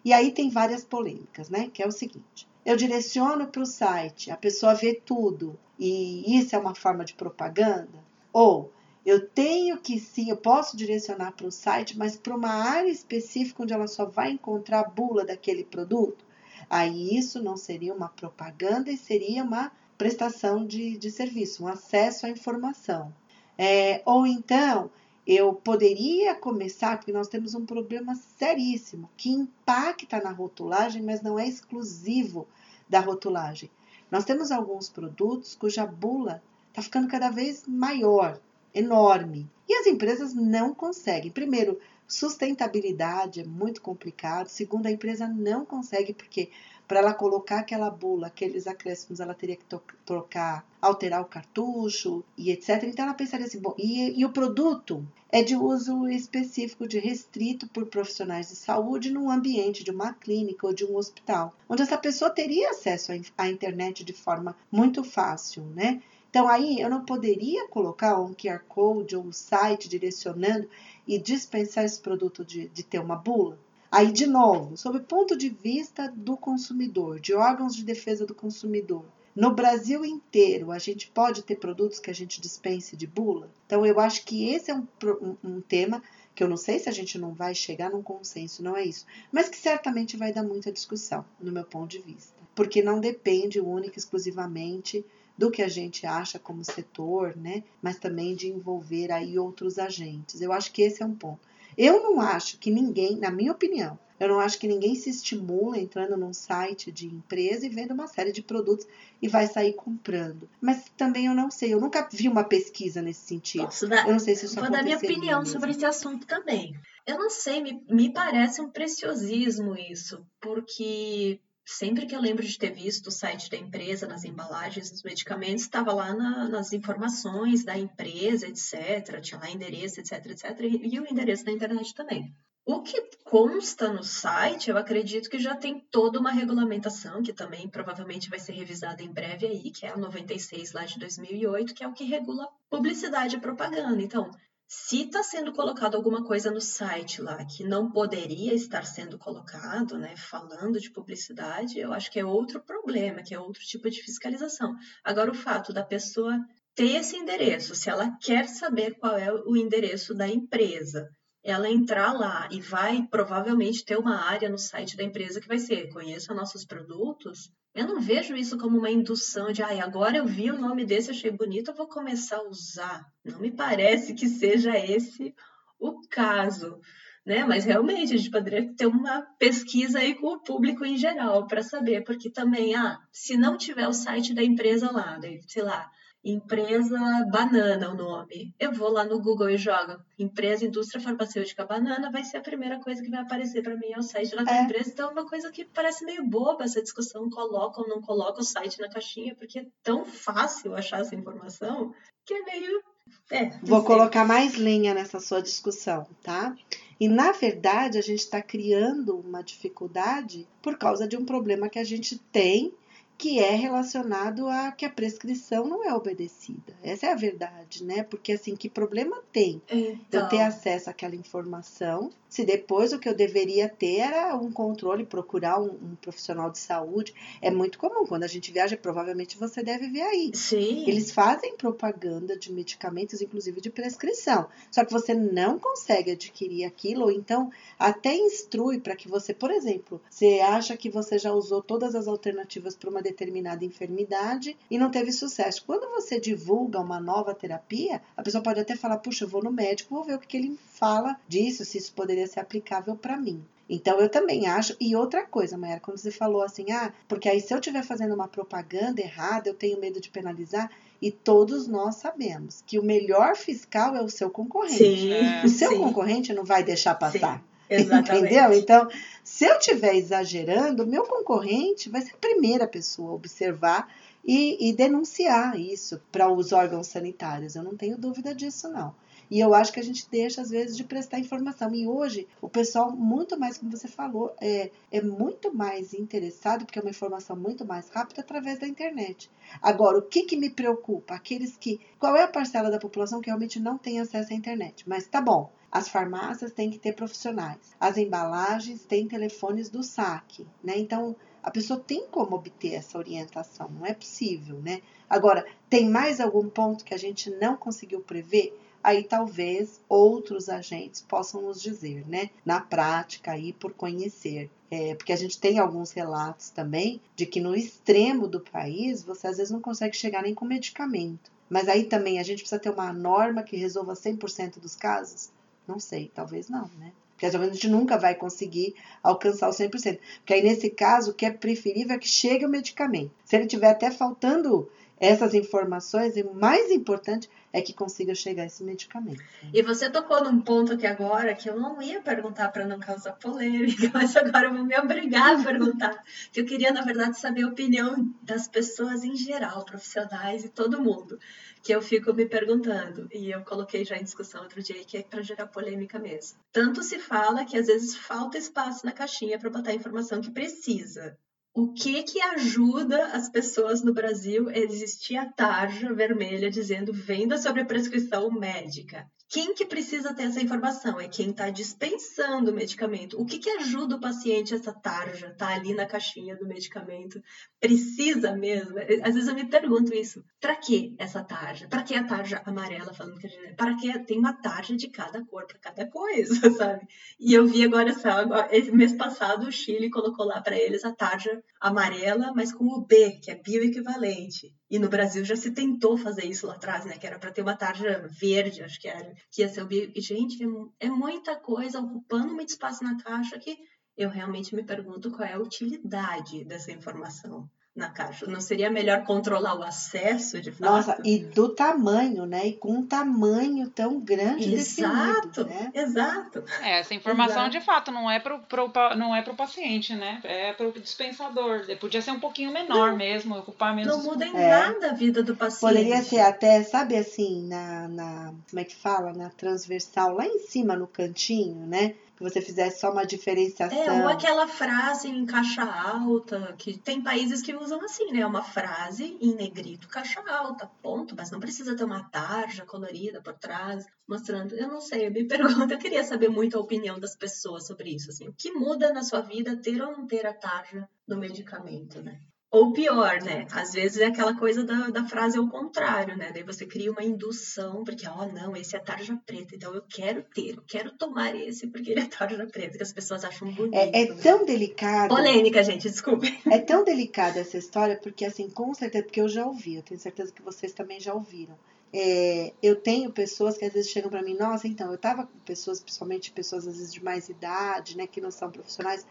E 0.03 0.13
aí 0.13 0.31
tem 0.31 0.49
várias 0.49 0.83
polêmicas, 0.83 1.49
né? 1.49 1.69
Que 1.73 1.83
é 1.83 1.87
o 1.87 1.91
seguinte: 1.91 2.47
eu 2.65 2.75
direciono 2.75 3.47
para 3.47 3.61
o 3.61 3.65
site, 3.65 4.31
a 4.31 4.37
pessoa 4.37 4.73
vê 4.73 4.93
tudo, 4.93 5.57
e 5.77 6.37
isso 6.37 6.55
é 6.55 6.59
uma 6.59 6.75
forma 6.75 7.05
de 7.05 7.13
propaganda? 7.13 8.03
Ou 8.31 8.71
eu 9.05 9.27
tenho 9.27 9.77
que 9.77 9.99
sim, 9.99 10.29
eu 10.29 10.37
posso 10.37 10.77
direcionar 10.77 11.31
para 11.31 11.47
o 11.47 11.51
site, 11.51 11.97
mas 11.97 12.15
para 12.15 12.35
uma 12.35 12.51
área 12.51 12.89
específica 12.89 13.63
onde 13.63 13.73
ela 13.73 13.87
só 13.87 14.05
vai 14.05 14.31
encontrar 14.31 14.81
a 14.81 14.89
bula 14.89 15.25
daquele 15.25 15.63
produto? 15.63 16.25
Aí 16.69 17.17
isso 17.17 17.41
não 17.41 17.57
seria 17.57 17.93
uma 17.93 18.09
propaganda 18.09 18.91
e 18.91 18.97
seria 18.97 19.43
uma 19.43 19.71
prestação 19.97 20.65
de, 20.65 20.97
de 20.97 21.09
serviço, 21.09 21.63
um 21.63 21.67
acesso 21.67 22.25
à 22.25 22.29
informação. 22.29 23.13
É, 23.57 24.01
ou 24.05 24.27
então, 24.27 24.91
eu 25.31 25.53
poderia 25.53 26.33
começar, 26.33 26.97
porque 26.97 27.11
nós 27.11 27.27
temos 27.27 27.53
um 27.53 27.63
problema 27.63 28.15
seríssimo 28.15 29.07
que 29.15 29.29
impacta 29.29 30.19
na 30.19 30.31
rotulagem, 30.31 31.03
mas 31.03 31.21
não 31.21 31.37
é 31.37 31.47
exclusivo 31.47 32.47
da 32.89 32.99
rotulagem. 32.99 33.69
Nós 34.09 34.25
temos 34.25 34.51
alguns 34.51 34.89
produtos 34.89 35.53
cuja 35.53 35.85
bula 35.85 36.41
está 36.69 36.81
ficando 36.81 37.07
cada 37.07 37.29
vez 37.29 37.67
maior, 37.67 38.41
enorme. 38.73 39.47
E 39.67 39.73
as 39.75 39.85
empresas 39.85 40.33
não 40.33 40.73
conseguem. 40.73 41.29
Primeiro, 41.29 41.79
sustentabilidade 42.07 43.41
é 43.41 43.45
muito 43.45 43.83
complicado. 43.83 44.47
Segundo, 44.47 44.87
a 44.87 44.91
empresa 44.91 45.27
não 45.27 45.63
consegue, 45.63 46.11
porque 46.11 46.49
para 46.89 47.01
ela 47.01 47.13
colocar 47.13 47.59
aquela 47.59 47.91
bula, 47.91 48.25
aqueles 48.25 48.65
acréscimos, 48.65 49.19
ela 49.19 49.35
teria 49.35 49.55
que 49.55 49.63
trocar, 50.03 50.67
alterar 50.81 51.21
o 51.21 51.25
cartucho 51.25 52.23
e 52.35 52.49
etc. 52.49 52.81
Então 52.83 53.05
ela 53.05 53.13
pensaria 53.13 53.45
assim, 53.45 53.59
bom, 53.59 53.75
e, 53.77 54.19
e 54.19 54.25
o 54.25 54.31
produto 54.31 55.07
é 55.31 55.43
de 55.43 55.55
uso 55.55 56.07
específico, 56.07 56.87
de 56.87 56.97
restrito 56.97 57.67
por 57.67 57.85
profissionais 57.85 58.49
de 58.49 58.55
saúde 58.55 59.11
num 59.11 59.29
ambiente 59.29 59.83
de 59.83 59.91
uma 59.91 60.13
clínica 60.13 60.65
ou 60.65 60.73
de 60.73 60.83
um 60.83 60.97
hospital, 60.97 61.53
onde 61.69 61.83
essa 61.83 61.95
pessoa 61.95 62.31
teria 62.31 62.71
acesso 62.71 63.11
à 63.37 63.47
internet 63.47 64.03
de 64.03 64.11
forma 64.11 64.55
muito 64.71 65.03
fácil, 65.03 65.63
né? 65.75 66.01
Então 66.31 66.47
aí 66.47 66.81
eu 66.81 66.89
não 66.89 67.05
poderia 67.05 67.67
colocar 67.67 68.19
um 68.19 68.33
QR 68.33 68.63
Code 68.67 69.15
ou 69.15 69.25
um 69.25 69.31
site 69.31 69.87
direcionando 69.87 70.67
e 71.07 71.19
dispensar 71.19 71.85
esse 71.85 72.01
produto 72.01 72.43
de, 72.43 72.67
de 72.69 72.81
ter 72.81 72.97
uma 72.97 73.15
bula. 73.15 73.59
Aí, 73.91 74.11
de 74.11 74.27
novo, 74.27 74.77
sob 74.77 74.99
o 74.99 75.03
ponto 75.03 75.35
de 75.35 75.49
vista 75.49 76.13
do 76.15 76.37
consumidor, 76.37 77.19
de 77.19 77.33
órgãos 77.33 77.75
de 77.75 77.83
defesa 77.83 78.23
do 78.23 78.35
consumidor, 78.35 79.03
no 79.35 79.51
Brasil 79.53 80.05
inteiro, 80.05 80.71
a 80.71 80.77
gente 80.77 81.09
pode 81.09 81.43
ter 81.43 81.55
produtos 81.55 81.99
que 81.99 82.11
a 82.11 82.13
gente 82.13 82.39
dispense 82.39 82.95
de 82.95 83.07
bula? 83.07 83.49
Então, 83.65 83.85
eu 83.85 83.99
acho 83.99 84.25
que 84.25 84.49
esse 84.49 84.69
é 84.69 84.75
um, 84.75 84.87
um, 85.21 85.37
um, 85.43 85.61
tema 85.61 86.03
que 86.35 86.43
eu 86.43 86.47
não 86.47 86.57
sei 86.57 86.77
se 86.77 86.87
a 86.87 86.91
gente 86.91 87.17
não 87.17 87.33
vai 87.33 87.55
chegar 87.55 87.89
num 87.89 88.03
consenso, 88.03 88.61
não 88.61 88.77
é 88.77 88.83
isso, 88.83 89.05
mas 89.31 89.49
que 89.49 89.57
certamente 89.57 90.17
vai 90.17 90.31
dar 90.31 90.43
muita 90.43 90.71
discussão, 90.71 91.25
no 91.39 91.51
meu 91.51 91.63
ponto 91.63 91.89
de 91.89 91.99
vista, 91.99 92.33
porque 92.53 92.83
não 92.83 92.99
depende 92.99 93.59
única 93.59 93.97
e 93.97 93.99
exclusivamente 93.99 95.05
do 95.37 95.49
que 95.49 95.61
a 95.61 95.67
gente 95.67 96.05
acha 96.05 96.37
como 96.37 96.63
setor, 96.63 97.35
né, 97.35 97.63
mas 97.81 97.97
também 97.97 98.35
de 98.35 98.49
envolver 98.49 99.11
aí 99.11 99.39
outros 99.39 99.79
agentes. 99.79 100.41
Eu 100.41 100.51
acho 100.51 100.71
que 100.71 100.81
esse 100.81 101.01
é 101.01 101.05
um 101.05 101.15
ponto. 101.15 101.48
Eu 101.81 102.03
não 102.03 102.19
acho 102.19 102.57
que 102.57 102.69
ninguém, 102.69 103.15
na 103.15 103.31
minha 103.31 103.53
opinião, 103.53 103.97
eu 104.19 104.27
não 104.27 104.41
acho 104.41 104.59
que 104.59 104.67
ninguém 104.67 104.95
se 104.95 105.09
estimula 105.09 105.79
entrando 105.79 106.17
num 106.17 106.33
site 106.33 106.91
de 106.91 107.07
empresa 107.07 107.65
e 107.65 107.69
vendo 107.69 107.93
uma 107.93 108.05
série 108.05 108.33
de 108.33 108.41
produtos 108.41 108.85
e 109.21 109.29
vai 109.29 109.47
sair 109.47 109.71
comprando. 109.71 110.49
Mas 110.59 110.91
também 110.97 111.27
eu 111.27 111.33
não 111.33 111.49
sei, 111.49 111.73
eu 111.73 111.79
nunca 111.79 112.05
vi 112.11 112.27
uma 112.27 112.43
pesquisa 112.43 113.01
nesse 113.01 113.21
sentido. 113.21 113.63
Posso 113.63 113.87
dar, 113.87 114.05
eu 114.05 114.11
não 114.11 114.19
sei 114.19 114.35
se 114.35 114.45
isso 114.45 114.59
Vou 114.59 114.69
dar 114.69 114.83
minha 114.83 114.97
opinião 114.97 115.39
mesmo. 115.39 115.53
sobre 115.53 115.71
esse 115.71 115.85
assunto 115.85 116.27
também. 116.27 116.77
Eu 117.07 117.17
não 117.17 117.29
sei, 117.29 117.63
me, 117.63 117.81
me 117.89 118.11
parece 118.11 118.61
um 118.61 118.69
preciosismo 118.69 119.73
isso, 119.73 120.21
porque 120.41 121.39
sempre 121.69 122.07
que 122.07 122.15
eu 122.15 122.19
lembro 122.19 122.45
de 122.45 122.57
ter 122.57 122.71
visto 122.71 123.07
o 123.07 123.11
site 123.11 123.49
da 123.49 123.55
empresa 123.55 124.07
nas 124.07 124.25
embalagens 124.25 124.89
dos 124.89 125.03
medicamentos, 125.03 125.63
estava 125.63 125.93
lá 125.93 126.13
na, 126.13 126.47
nas 126.47 126.73
informações 126.73 127.63
da 127.63 127.77
empresa, 127.77 128.47
etc. 128.47 129.21
Tinha 129.21 129.39
lá 129.39 129.49
endereço, 129.49 129.99
etc, 129.99 130.25
etc. 130.25 130.59
E, 130.61 130.95
e 130.95 130.99
o 130.99 131.05
endereço 131.05 131.45
da 131.45 131.51
internet 131.51 131.93
também. 131.93 132.33
O 132.65 132.81
que 132.81 133.09
consta 133.23 133.91
no 133.91 134.03
site, 134.03 134.69
eu 134.69 134.77
acredito 134.77 135.29
que 135.29 135.39
já 135.39 135.55
tem 135.55 135.79
toda 135.91 136.19
uma 136.19 136.31
regulamentação, 136.31 137.21
que 137.21 137.33
também 137.33 137.67
provavelmente 137.69 138.29
vai 138.29 138.39
ser 138.39 138.53
revisada 138.53 139.01
em 139.01 139.11
breve 139.11 139.45
aí, 139.45 139.71
que 139.71 139.85
é 139.85 139.89
a 139.89 139.97
96 139.97 140.73
lá 140.73 140.85
de 140.85 140.99
2008, 140.99 141.73
que 141.73 141.83
é 141.83 141.87
o 141.87 141.93
que 141.93 142.03
regula 142.03 142.47
publicidade 142.69 143.35
e 143.35 143.39
propaganda. 143.39 144.01
Então, 144.01 144.29
se 144.71 145.01
está 145.01 145.23
sendo 145.23 145.51
colocado 145.51 145.95
alguma 145.95 146.23
coisa 146.23 146.51
no 146.51 146.61
site 146.61 147.23
lá 147.23 147.43
que 147.43 147.63
não 147.63 147.91
poderia 147.91 148.53
estar 148.53 148.85
sendo 148.85 149.17
colocado, 149.17 149.97
né, 149.97 150.15
falando 150.15 150.79
de 150.79 150.91
publicidade, 150.91 151.79
eu 151.79 151.91
acho 151.91 152.11
que 152.11 152.19
é 152.19 152.23
outro 152.25 152.61
problema, 152.61 153.23
que 153.23 153.33
é 153.33 153.39
outro 153.39 153.63
tipo 153.63 153.89
de 153.89 154.03
fiscalização. 154.03 154.75
Agora, 155.03 155.31
o 155.31 155.33
fato 155.33 155.73
da 155.73 155.83
pessoa 155.83 156.37
ter 156.75 156.97
esse 156.97 157.17
endereço, 157.17 157.73
se 157.73 157.89
ela 157.89 158.15
quer 158.21 158.47
saber 158.47 158.93
qual 158.99 159.17
é 159.17 159.33
o 159.33 159.57
endereço 159.57 160.13
da 160.13 160.27
empresa, 160.27 161.09
ela 161.43 161.69
entrar 161.69 162.13
lá 162.13 162.47
e 162.51 162.59
vai 162.59 163.07
provavelmente 163.09 163.85
ter 163.85 163.97
uma 163.97 164.25
área 164.29 164.49
no 164.49 164.57
site 164.57 164.97
da 164.97 165.03
empresa 165.03 165.39
que 165.39 165.47
vai 165.47 165.57
ser 165.57 165.89
conheça 165.89 166.33
nossos 166.33 166.65
produtos, 166.65 167.51
eu 167.73 167.87
não 167.87 168.01
vejo 168.01 168.35
isso 168.35 168.57
como 168.57 168.77
uma 168.77 168.89
indução 168.89 169.51
de, 169.51 169.61
ah, 169.61 169.83
agora 169.83 170.17
eu 170.17 170.25
vi 170.25 170.49
o 170.49 170.59
nome 170.59 170.85
desse, 170.85 171.11
achei 171.11 171.31
bonito, 171.31 171.71
eu 171.71 171.75
vou 171.75 171.87
começar 171.87 172.37
a 172.37 172.49
usar. 172.49 173.05
Não 173.23 173.39
me 173.39 173.51
parece 173.51 174.13
que 174.13 174.27
seja 174.27 174.77
esse 174.77 175.33
o 175.79 176.01
caso, 176.09 176.79
né? 177.25 177.45
Mas 177.45 177.63
realmente 177.63 178.13
a 178.13 178.17
gente 178.17 178.31
poderia 178.31 178.73
ter 178.75 178.87
uma 178.87 179.21
pesquisa 179.37 179.99
aí 179.99 180.15
com 180.15 180.27
o 180.27 180.41
público 180.41 180.83
em 180.83 180.97
geral 180.97 181.47
para 181.47 181.63
saber, 181.63 182.03
porque 182.03 182.29
também, 182.29 182.75
ah, 182.75 182.99
se 183.11 183.37
não 183.37 183.55
tiver 183.55 183.87
o 183.87 183.93
site 183.93 184.33
da 184.33 184.43
empresa 184.43 184.91
lá, 184.91 185.19
sei 185.47 185.63
lá, 185.63 185.89
Empresa 186.31 186.99
Banana 187.31 187.91
o 187.91 187.95
nome. 187.95 188.53
Eu 188.59 188.71
vou 188.71 188.89
lá 188.89 189.03
no 189.03 189.21
Google 189.21 189.49
e 189.49 189.57
jogo 189.57 189.99
Empresa 190.17 190.65
Indústria 190.65 191.01
Farmacêutica 191.01 191.65
Banana, 191.65 192.11
vai 192.11 192.23
ser 192.23 192.37
a 192.37 192.41
primeira 192.41 192.79
coisa 192.79 193.01
que 193.01 193.09
vai 193.09 193.21
aparecer 193.21 193.61
para 193.63 193.75
mim 193.75 193.91
é 193.91 193.97
o 193.97 194.03
site 194.03 194.35
da 194.35 194.43
é. 194.51 194.63
empresa. 194.63 194.89
Então 194.89 195.09
é 195.09 195.11
uma 195.11 195.25
coisa 195.25 195.51
que 195.51 195.65
parece 195.65 196.05
meio 196.05 196.25
boba 196.25 196.65
essa 196.65 196.81
discussão, 196.81 197.29
coloca 197.29 197.81
ou 197.81 197.87
não 197.87 198.01
coloca 198.01 198.41
o 198.41 198.43
site 198.43 198.79
na 198.79 198.89
caixinha, 198.89 199.35
porque 199.35 199.59
é 199.59 199.65
tão 199.81 200.05
fácil 200.05 200.75
achar 200.75 201.01
essa 201.01 201.15
informação 201.15 201.93
que 202.25 202.33
é 202.33 202.43
meio. 202.43 202.83
É, 203.31 203.49
Vou 203.63 203.83
colocar 203.83 204.23
mais 204.23 204.55
lenha 204.55 204.93
nessa 204.93 205.19
sua 205.19 205.41
discussão, 205.41 206.05
tá? 206.21 206.55
E 206.99 207.07
na 207.07 207.31
verdade 207.31 207.97
a 207.97 208.01
gente 208.01 208.19
está 208.19 208.41
criando 208.41 209.17
uma 209.17 209.41
dificuldade 209.41 210.47
por 210.61 210.77
causa 210.77 211.07
de 211.07 211.17
um 211.17 211.25
problema 211.25 211.69
que 211.69 211.79
a 211.79 211.83
gente 211.83 212.19
tem 212.31 212.73
que 213.19 213.37
é 213.37 213.53
relacionado 213.53 214.47
a 214.47 214.71
que 214.71 214.85
a 214.85 214.89
prescrição 214.89 215.67
não 215.67 215.83
é 215.83 215.93
obedecida. 215.93 216.73
Essa 216.81 217.07
é 217.07 217.11
a 217.11 217.15
verdade, 217.15 217.83
né? 217.83 218.01
Porque 218.01 218.31
assim, 218.31 218.55
que 218.55 218.69
problema 218.69 219.21
tem 219.29 219.61
então... 219.69 220.21
eu 220.21 220.29
ter 220.29 220.39
acesso 220.39 220.89
àquela 220.89 221.15
informação 221.15 222.09
se 222.29 222.45
depois 222.45 222.93
o 222.93 222.99
que 222.99 223.09
eu 223.09 223.15
deveria 223.15 223.67
ter 223.67 223.97
era 223.97 224.35
um 224.35 224.51
controle, 224.51 225.03
procurar 225.03 225.59
um, 225.59 225.71
um, 225.71 225.95
profissional 225.99 226.51
de 226.51 226.59
saúde. 226.59 227.13
É 227.41 227.49
muito 227.49 227.79
comum, 227.79 228.05
quando 228.05 228.23
a 228.23 228.27
gente 228.27 228.51
viaja, 228.51 228.77
provavelmente 228.77 229.35
você 229.35 229.63
deve 229.63 229.89
ver 229.89 230.03
aí. 230.03 230.31
Sim. 230.35 230.87
Eles 230.87 231.11
fazem 231.11 231.57
propaganda 231.57 232.37
de 232.37 232.53
medicamentos, 232.53 233.19
inclusive 233.19 233.59
de 233.59 233.71
prescrição. 233.71 234.47
Só 234.69 234.85
que 234.85 234.93
você 234.93 235.15
não 235.15 235.57
consegue 235.57 236.11
adquirir 236.11 236.65
aquilo, 236.65 237.05
ou 237.05 237.11
então 237.11 237.51
até 237.79 238.15
instrui 238.15 238.79
para 238.79 238.95
que 238.95 239.09
você, 239.09 239.33
por 239.33 239.49
exemplo, 239.49 239.99
você 240.07 240.39
acha 240.39 240.77
que 240.77 240.89
você 240.89 241.17
já 241.17 241.33
usou 241.33 241.63
todas 241.63 241.95
as 241.95 242.07
alternativas 242.07 242.75
para 242.75 242.91
uma 242.91 243.01
determinada 243.09 243.65
enfermidade 243.65 244.57
e 244.69 244.77
não 244.77 244.91
teve 244.91 245.11
sucesso. 245.11 245.63
Quando 245.65 245.89
você 245.89 246.19
divulga 246.19 246.79
uma 246.79 246.99
nova 246.99 247.33
terapia, 247.33 248.01
a 248.15 248.23
pessoa 248.23 248.43
pode 248.43 248.59
até 248.59 248.75
falar: 248.75 248.97
puxa, 248.97 249.25
eu 249.25 249.29
vou 249.29 249.43
no 249.43 249.51
médico, 249.51 249.95
vou 249.95 250.03
ver 250.03 250.15
o 250.15 250.19
que, 250.19 250.27
que 250.27 250.37
ele 250.37 250.59
fala 250.73 251.19
disso, 251.27 251.65
se 251.65 251.77
isso 251.77 251.93
poderia 251.93 252.27
ser 252.27 252.39
aplicável 252.39 252.95
para 252.95 253.17
mim. 253.17 253.43
Então 253.69 253.99
eu 253.99 254.09
também 254.09 254.47
acho. 254.47 254.75
E 254.79 254.95
outra 254.95 255.25
coisa, 255.25 255.57
Mayara, 255.57 255.79
quando 255.79 255.97
você 255.97 256.09
falou 256.09 256.41
assim, 256.41 256.71
ah, 256.71 256.91
porque 257.07 257.29
aí 257.29 257.39
se 257.39 257.53
eu 257.53 257.59
estiver 257.59 257.83
fazendo 257.83 258.15
uma 258.15 258.27
propaganda 258.27 258.99
errada, 258.99 259.49
eu 259.49 259.53
tenho 259.53 259.79
medo 259.79 260.01
de 260.01 260.09
penalizar. 260.09 260.71
E 261.01 261.11
todos 261.11 261.67
nós 261.67 261.95
sabemos 261.95 262.63
que 262.65 262.77
o 262.77 262.83
melhor 262.83 263.35
fiscal 263.35 263.95
é 263.95 264.01
o 264.01 264.09
seu 264.09 264.29
concorrente. 264.29 264.77
Sim, 264.77 265.45
o 265.45 265.47
seu 265.47 265.71
sim. 265.71 265.77
concorrente 265.77 266.33
não 266.33 266.43
vai 266.43 266.63
deixar 266.63 266.95
passar. 266.95 267.37
Sim. 267.37 267.43
Exatamente. 267.69 268.25
Entendeu? 268.25 268.53
Então, 268.53 268.87
se 269.23 269.45
eu 269.45 269.57
estiver 269.57 269.95
exagerando, 269.95 270.87
meu 270.87 271.03
concorrente 271.03 271.89
vai 271.89 272.01
ser 272.01 272.13
a 272.13 272.17
primeira 272.17 272.67
pessoa 272.67 273.11
a 273.11 273.13
observar 273.13 273.87
e, 274.25 274.69
e 274.69 274.73
denunciar 274.73 275.59
isso 275.59 276.01
para 276.11 276.31
os 276.31 276.51
órgãos 276.51 276.87
sanitários. 276.87 277.55
Eu 277.55 277.63
não 277.63 277.75
tenho 277.75 277.97
dúvida 277.97 278.33
disso, 278.33 278.67
não. 278.69 278.93
E 279.31 279.39
eu 279.39 279.53
acho 279.53 279.71
que 279.71 279.79
a 279.79 279.83
gente 279.83 280.09
deixa, 280.09 280.41
às 280.41 280.49
vezes, 280.49 280.75
de 280.75 280.83
prestar 280.83 281.19
informação. 281.19 281.73
E 281.75 281.87
hoje, 281.87 282.27
o 282.41 282.49
pessoal, 282.49 282.91
muito 282.91 283.39
mais, 283.39 283.59
como 283.59 283.71
você 283.71 283.87
falou, 283.87 284.33
é, 284.41 284.71
é 284.91 285.01
muito 285.01 285.53
mais 285.53 285.93
interessado, 285.93 286.65
porque 286.65 286.79
é 286.79 286.81
uma 286.81 286.89
informação 286.89 287.35
muito 287.35 287.63
mais 287.63 287.89
rápida 287.89 288.21
através 288.21 288.57
da 288.57 288.67
internet. 288.67 289.29
Agora, 289.61 289.99
o 289.99 290.01
que, 290.01 290.23
que 290.23 290.35
me 290.35 290.49
preocupa? 290.49 291.13
Aqueles 291.13 291.55
que. 291.55 291.79
Qual 291.99 292.15
é 292.15 292.23
a 292.23 292.27
parcela 292.27 292.71
da 292.71 292.79
população 292.79 293.21
que 293.21 293.27
realmente 293.27 293.59
não 293.59 293.77
tem 293.77 293.99
acesso 293.99 294.33
à 294.33 294.35
internet? 294.35 294.89
Mas 294.89 295.05
tá 295.05 295.21
bom. 295.21 295.51
As 295.71 295.87
farmácias 295.87 296.51
têm 296.51 296.69
que 296.69 296.79
ter 296.79 296.93
profissionais. 296.93 297.75
As 297.79 297.97
embalagens 297.97 298.83
têm 298.83 299.07
telefones 299.07 299.69
do 299.69 299.83
saque, 299.83 300.47
né? 300.63 300.73
Então, 300.77 301.15
a 301.41 301.51
pessoa 301.51 301.79
tem 301.79 302.07
como 302.07 302.35
obter 302.35 302.73
essa 302.73 302.97
orientação, 302.97 303.69
não 303.69 303.85
é 303.85 303.93
possível, 303.93 304.59
né? 304.61 304.81
Agora, 305.09 305.45
tem 305.69 305.89
mais 305.89 306.19
algum 306.19 306.49
ponto 306.49 306.83
que 306.83 306.93
a 306.93 306.97
gente 306.97 307.29
não 307.29 307.55
conseguiu 307.55 308.01
prever? 308.01 308.57
aí 308.83 309.03
talvez 309.03 309.79
outros 309.87 310.49
agentes 310.49 311.01
possam 311.01 311.41
nos 311.41 311.61
dizer, 311.61 312.07
né? 312.07 312.29
Na 312.45 312.61
prática 312.61 313.31
aí 313.31 313.53
por 313.53 313.73
conhecer. 313.73 314.49
É, 314.71 314.93
porque 314.95 315.11
a 315.11 315.15
gente 315.15 315.39
tem 315.39 315.57
alguns 315.57 315.91
relatos 315.91 316.49
também 316.49 317.01
de 317.15 317.25
que 317.25 317.39
no 317.39 317.55
extremo 317.55 318.27
do 318.27 318.39
país 318.39 319.03
você 319.03 319.27
às 319.27 319.37
vezes 319.37 319.51
não 319.51 319.61
consegue 319.61 319.95
chegar 319.95 320.21
nem 320.21 320.35
com 320.35 320.45
medicamento. 320.45 321.31
Mas 321.49 321.67
aí 321.67 321.85
também 321.85 322.19
a 322.19 322.23
gente 322.23 322.39
precisa 322.39 322.61
ter 322.61 322.69
uma 322.69 322.93
norma 322.93 323.41
que 323.41 323.57
resolva 323.57 323.93
100% 323.93 324.59
dos 324.59 324.75
casos? 324.75 325.31
Não 325.69 325.79
sei, 325.79 326.11
talvez 326.15 326.49
não, 326.49 326.67
né? 326.79 326.91
Porque 327.11 327.27
a 327.27 327.53
gente 327.53 327.67
nunca 327.67 327.95
vai 327.95 328.15
conseguir 328.15 328.73
alcançar 329.03 329.47
o 329.47 329.51
100%. 329.51 329.99
Porque 330.17 330.33
aí, 330.33 330.41
nesse 330.41 330.67
caso, 330.67 331.11
o 331.11 331.13
que 331.13 331.27
é 331.27 331.31
preferível 331.31 331.95
é 331.95 331.99
que 331.99 332.07
chegue 332.07 332.43
o 332.43 332.49
medicamento. 332.49 333.11
Se 333.23 333.35
ele 333.35 333.45
tiver 333.45 333.69
até 333.69 333.91
faltando 333.91 334.67
essas 334.99 335.33
informações, 335.33 336.17
e 336.17 336.21
o 336.21 336.33
mais 336.33 336.69
importante 336.71 337.29
é 337.51 337.61
que 337.61 337.73
consiga 337.73 338.13
chegar 338.13 338.45
esse 338.45 338.63
medicamento. 338.63 339.23
E 339.53 339.61
você 339.61 339.89
tocou 339.89 340.23
num 340.23 340.41
ponto 340.41 340.73
aqui 340.73 340.85
agora 340.85 341.33
que 341.33 341.49
eu 341.49 341.59
não 341.59 341.81
ia 341.81 342.01
perguntar 342.01 342.49
para 342.49 342.65
não 342.65 342.79
causar 342.79 343.13
polêmica, 343.13 343.89
mas 343.93 344.15
agora 344.15 344.47
eu 344.47 344.53
vou 344.53 344.65
me 344.65 344.77
obrigar 344.77 345.39
a 345.39 345.43
perguntar. 345.43 346.03
que 346.31 346.41
eu 346.41 346.45
queria, 346.45 346.71
na 346.71 346.81
verdade, 346.81 347.17
saber 347.17 347.43
a 347.43 347.47
opinião 347.47 348.13
das 348.21 348.47
pessoas 348.47 349.03
em 349.03 349.15
geral, 349.15 349.65
profissionais 349.65 350.43
e 350.43 350.49
todo 350.49 350.81
mundo, 350.81 351.17
que 351.63 351.73
eu 351.73 351.81
fico 351.81 352.13
me 352.13 352.25
perguntando. 352.25 353.07
E 353.13 353.31
eu 353.31 353.41
coloquei 353.41 353.83
já 353.83 353.97
em 353.97 354.03
discussão 354.03 354.43
outro 354.43 354.61
dia 354.61 354.83
que 354.83 354.97
é 354.97 355.01
para 355.01 355.21
gerar 355.21 355.47
polêmica 355.47 355.97
mesmo. 355.97 356.37
Tanto 356.51 356.83
se 356.83 356.99
fala 356.99 357.45
que 357.45 357.57
às 357.57 357.67
vezes 357.67 357.95
falta 357.95 358.37
espaço 358.37 358.85
na 358.85 358.91
caixinha 358.91 359.39
para 359.39 359.49
botar 359.49 359.71
a 359.71 359.75
informação 359.75 360.21
que 360.21 360.31
precisa 360.31 361.17
o 361.53 361.73
que 361.73 362.03
que 362.03 362.21
ajuda 362.21 363.07
as 363.07 363.29
pessoas 363.29 363.83
no 363.83 363.93
Brasil 363.93 364.49
a 364.49 364.57
existir 364.57 365.17
a 365.17 365.25
tarja 365.25 365.93
vermelha 365.93 366.49
dizendo 366.49 366.93
venda 366.93 367.37
sobre 367.37 367.61
a 367.61 367.65
prescrição 367.65 368.31
médica? 368.31 369.09
Quem 369.31 369.53
que 369.53 369.63
precisa 369.63 370.11
ter 370.11 370.23
essa 370.23 370.41
informação? 370.41 370.99
É 370.99 371.07
quem 371.07 371.29
está 371.29 371.51
dispensando 371.51 372.49
o 372.49 372.53
medicamento. 372.53 373.21
O 373.21 373.25
que, 373.27 373.37
que 373.37 373.49
ajuda 373.51 373.95
o 373.95 373.99
paciente 373.99 374.55
essa 374.55 374.73
tarja? 374.73 375.35
Tá 375.37 375.49
ali 375.49 375.75
na 375.75 375.85
caixinha 375.85 376.35
do 376.35 376.47
medicamento. 376.47 377.21
Precisa 377.59 378.35
mesmo? 378.35 378.79
Às 378.79 379.13
vezes 379.13 379.27
eu 379.27 379.35
me 379.35 379.45
pergunto 379.45 379.93
isso. 379.93 380.25
Para 380.41 380.55
que 380.55 380.95
essa 380.97 381.23
tarja? 381.23 381.67
Para 381.67 381.83
que 381.83 381.93
a 381.93 382.03
tarja 382.03 382.41
amarela 382.43 382.91
falando 382.91 383.19
que 383.19 383.27
é 383.27 383.53
Para 383.53 383.75
que 383.75 383.99
tem 383.99 384.17
uma 384.17 384.33
tarja 384.33 384.75
de 384.75 384.89
cada 384.89 385.23
cor 385.23 385.45
para 385.45 385.59
cada 385.59 385.87
coisa, 385.87 386.49
sabe? 386.57 386.87
E 387.19 387.31
eu 387.31 387.45
vi 387.45 387.63
agora 387.63 387.91
essa 387.91 388.27
mês 388.73 388.93
passado 388.93 389.47
o 389.47 389.51
Chile 389.51 389.91
colocou 389.91 390.25
lá 390.25 390.41
para 390.41 390.57
eles 390.57 390.83
a 390.83 390.91
tarja 390.91 391.38
amarela, 391.59 392.33
mas 392.35 392.51
com 392.51 392.65
o 392.65 392.85
B, 392.85 393.19
que 393.21 393.31
é 393.31 393.35
bioequivalente. 393.35 394.53
E 394.69 394.79
no 394.79 394.89
Brasil 394.89 395.23
já 395.23 395.35
se 395.35 395.51
tentou 395.51 395.97
fazer 395.97 396.25
isso 396.25 396.47
lá 396.47 396.53
atrás, 396.53 396.85
né? 396.85 396.97
Que 396.97 397.07
era 397.07 397.19
para 397.19 397.31
ter 397.31 397.41
uma 397.41 397.55
tarja 397.55 398.07
verde, 398.19 398.63
acho 398.63 398.79
que 398.79 398.87
era, 398.87 399.13
que 399.31 399.41
ia 399.41 399.49
ser 399.49 399.63
o 399.63 399.67
bio. 399.67 399.91
E, 399.95 400.01
gente, 400.01 400.43
é, 400.43 400.87
é 400.87 400.89
muita 400.89 401.35
coisa 401.35 401.79
ocupando 401.79 402.33
muito 402.33 402.49
espaço 402.49 402.83
na 402.83 402.97
caixa 403.01 403.39
que 403.39 403.57
eu 403.97 404.09
realmente 404.09 404.55
me 404.55 404.63
pergunto 404.63 405.11
qual 405.11 405.27
é 405.27 405.33
a 405.33 405.39
utilidade 405.39 406.45
dessa 406.45 406.71
informação 406.71 407.49
na 407.79 407.89
caixa. 407.89 408.27
Não 408.27 408.39
seria 408.41 408.69
melhor 408.69 409.03
controlar 409.03 409.55
o 409.57 409.63
acesso, 409.63 410.39
de 410.39 410.51
fato? 410.51 410.69
Nossa, 410.71 410.97
e 411.03 411.19
do 411.19 411.49
tamanho, 411.49 412.25
né? 412.25 412.47
E 412.47 412.53
com 412.53 412.73
um 412.73 412.85
tamanho 412.85 413.69
tão 413.69 413.99
grande 413.99 414.53
Exato, 414.53 415.43
definido, 415.43 415.45
né? 415.45 415.71
exato. 415.73 416.43
É, 416.61 416.79
essa 416.79 416.93
informação 416.93 417.43
Exato. 417.43 417.49
de 417.51 417.61
fato 417.61 417.91
não 417.91 418.09
é 418.11 418.19
pro, 418.19 418.39
pro, 418.39 418.69
não 418.95 419.15
é 419.15 419.21
pro 419.21 419.35
paciente, 419.35 419.95
né? 419.95 420.19
É 420.23 420.53
pro 420.53 420.71
dispensador. 420.73 421.65
Podia 421.79 422.01
ser 422.01 422.11
um 422.11 422.19
pouquinho 422.19 422.51
menor 422.51 422.95
mesmo, 422.95 423.37
ocupar 423.37 423.73
menos 423.73 423.95
Não 423.95 424.03
muda 424.03 424.25
em 424.25 424.35
É. 424.35 424.49
nada 424.49 424.89
a 424.91 424.93
vida 424.93 425.23
do 425.23 425.35
paciente. 425.35 425.61
Poderia 425.61 426.03
ser 426.03 426.19
até, 426.19 426.61
sabe 426.63 426.97
assim, 426.97 427.47
na, 427.47 427.87
na. 427.87 428.33
Como 428.49 428.59
é 428.59 428.63
que 428.63 428.75
fala? 428.75 429.13
Na 429.13 429.29
transversal, 429.29 430.13
lá 430.13 430.25
em 430.25 430.39
cima 430.39 430.75
no 430.75 430.87
cantinho, 430.87 431.65
né? 431.65 431.95
Que 432.19 432.23
você 432.25 432.41
fizesse 432.41 432.81
só 432.81 432.91
uma 432.91 433.05
diferenciação. 433.05 433.81
É, 433.81 434.03
ou 434.03 434.09
aquela 434.09 434.45
frase 434.45 435.07
em 435.07 435.25
caixa 435.25 435.63
alta, 435.63 436.53
que 436.57 436.77
tem 436.77 437.01
países 437.01 437.41
que 437.41 437.55
usam 437.55 437.79
assim, 437.81 438.11
né? 438.11 438.25
Uma 438.25 438.43
frase 438.43 439.17
em 439.21 439.33
negrito, 439.33 439.87
caixa 439.87 440.21
alta, 440.29 440.69
ponto. 440.81 441.15
Mas 441.15 441.31
não 441.31 441.39
precisa 441.39 441.77
ter 441.77 441.85
uma 441.85 442.03
tarja 442.09 442.65
colorida 442.65 443.21
por 443.21 443.35
trás, 443.35 443.85
mostrando. 444.05 444.53
Eu 444.53 444.67
não 444.67 444.81
sei, 444.81 445.07
eu 445.07 445.11
me 445.11 445.23
pergunto, 445.29 445.73
eu 445.73 445.79
queria 445.79 446.03
saber 446.03 446.27
muito 446.27 446.57
a 446.57 446.61
opinião 446.61 446.99
das 446.99 447.15
pessoas 447.15 447.65
sobre 447.65 447.95
isso. 447.95 448.09
Assim, 448.09 448.27
o 448.27 448.33
que 448.33 448.51
muda 448.51 448.91
na 448.91 449.01
sua 449.01 449.21
vida 449.21 449.55
ter 449.55 449.81
ou 449.81 449.93
não 449.93 450.05
ter 450.05 450.27
a 450.27 450.33
tarja 450.33 450.89
do 451.07 451.17
medicamento, 451.17 452.01
né? 452.01 452.19
Ou 452.51 452.73
pior, 452.73 453.21
né? 453.21 453.45
Às 453.51 453.73
vezes 453.73 453.99
é 453.99 454.07
aquela 454.07 454.35
coisa 454.35 454.63
da, 454.63 454.89
da 454.89 455.05
frase 455.05 455.37
ao 455.37 455.47
contrário, 455.47 456.17
né? 456.17 456.31
Daí 456.33 456.41
você 456.41 456.65
cria 456.65 456.91
uma 456.91 457.03
indução, 457.03 457.83
porque, 457.83 458.07
ó, 458.07 458.25
não, 458.25 458.55
esse 458.55 458.75
é 458.75 458.79
tarja 458.79 459.15
preta, 459.23 459.55
então 459.55 459.71
eu 459.75 459.83
quero 459.87 460.23
ter, 460.33 460.55
eu 460.55 460.63
quero 460.67 460.91
tomar 460.93 461.35
esse 461.35 461.67
porque 461.67 461.91
ele 461.91 461.99
é 461.99 462.05
tarja 462.07 462.47
preta, 462.47 462.77
que 462.77 462.83
as 462.83 462.91
pessoas 462.91 463.23
acham 463.23 463.51
bonito. 463.51 463.75
É, 463.75 464.01
é 464.01 464.13
tão 464.15 464.45
delicado. 464.45 465.15
Polêmica, 465.15 465.63
gente, 465.63 465.87
desculpe. 465.89 466.39
É 466.49 466.57
tão 466.57 466.83
delicada 466.83 467.39
essa 467.39 467.57
história, 467.57 467.99
porque 468.01 468.25
assim, 468.25 468.49
com 468.49 468.73
certeza, 468.73 469.03
porque 469.03 469.21
eu 469.21 469.29
já 469.29 469.45
ouvi, 469.45 469.75
eu 469.75 469.83
tenho 469.83 469.99
certeza 469.99 470.31
que 470.31 470.41
vocês 470.41 470.73
também 470.73 470.99
já 470.99 471.13
ouviram. 471.13 471.55
É, 471.93 472.53
eu 472.61 472.75
tenho 472.75 473.11
pessoas 473.11 473.57
que 473.57 473.65
às 473.65 473.73
vezes 473.73 473.91
chegam 473.91 474.09
para 474.09 474.21
mim, 474.21 474.35
nossa, 474.35 474.67
então, 474.67 474.91
eu 474.91 474.97
tava 474.97 475.25
com 475.25 475.39
pessoas, 475.39 475.79
principalmente 475.79 476.31
pessoas 476.31 476.67
às 476.67 476.77
vezes 476.77 476.93
de 476.93 477.03
mais 477.03 477.29
idade, 477.29 477.97
né, 477.97 478.05
que 478.05 478.21
não 478.21 478.31
são 478.31 478.51
profissionais. 478.51 479.05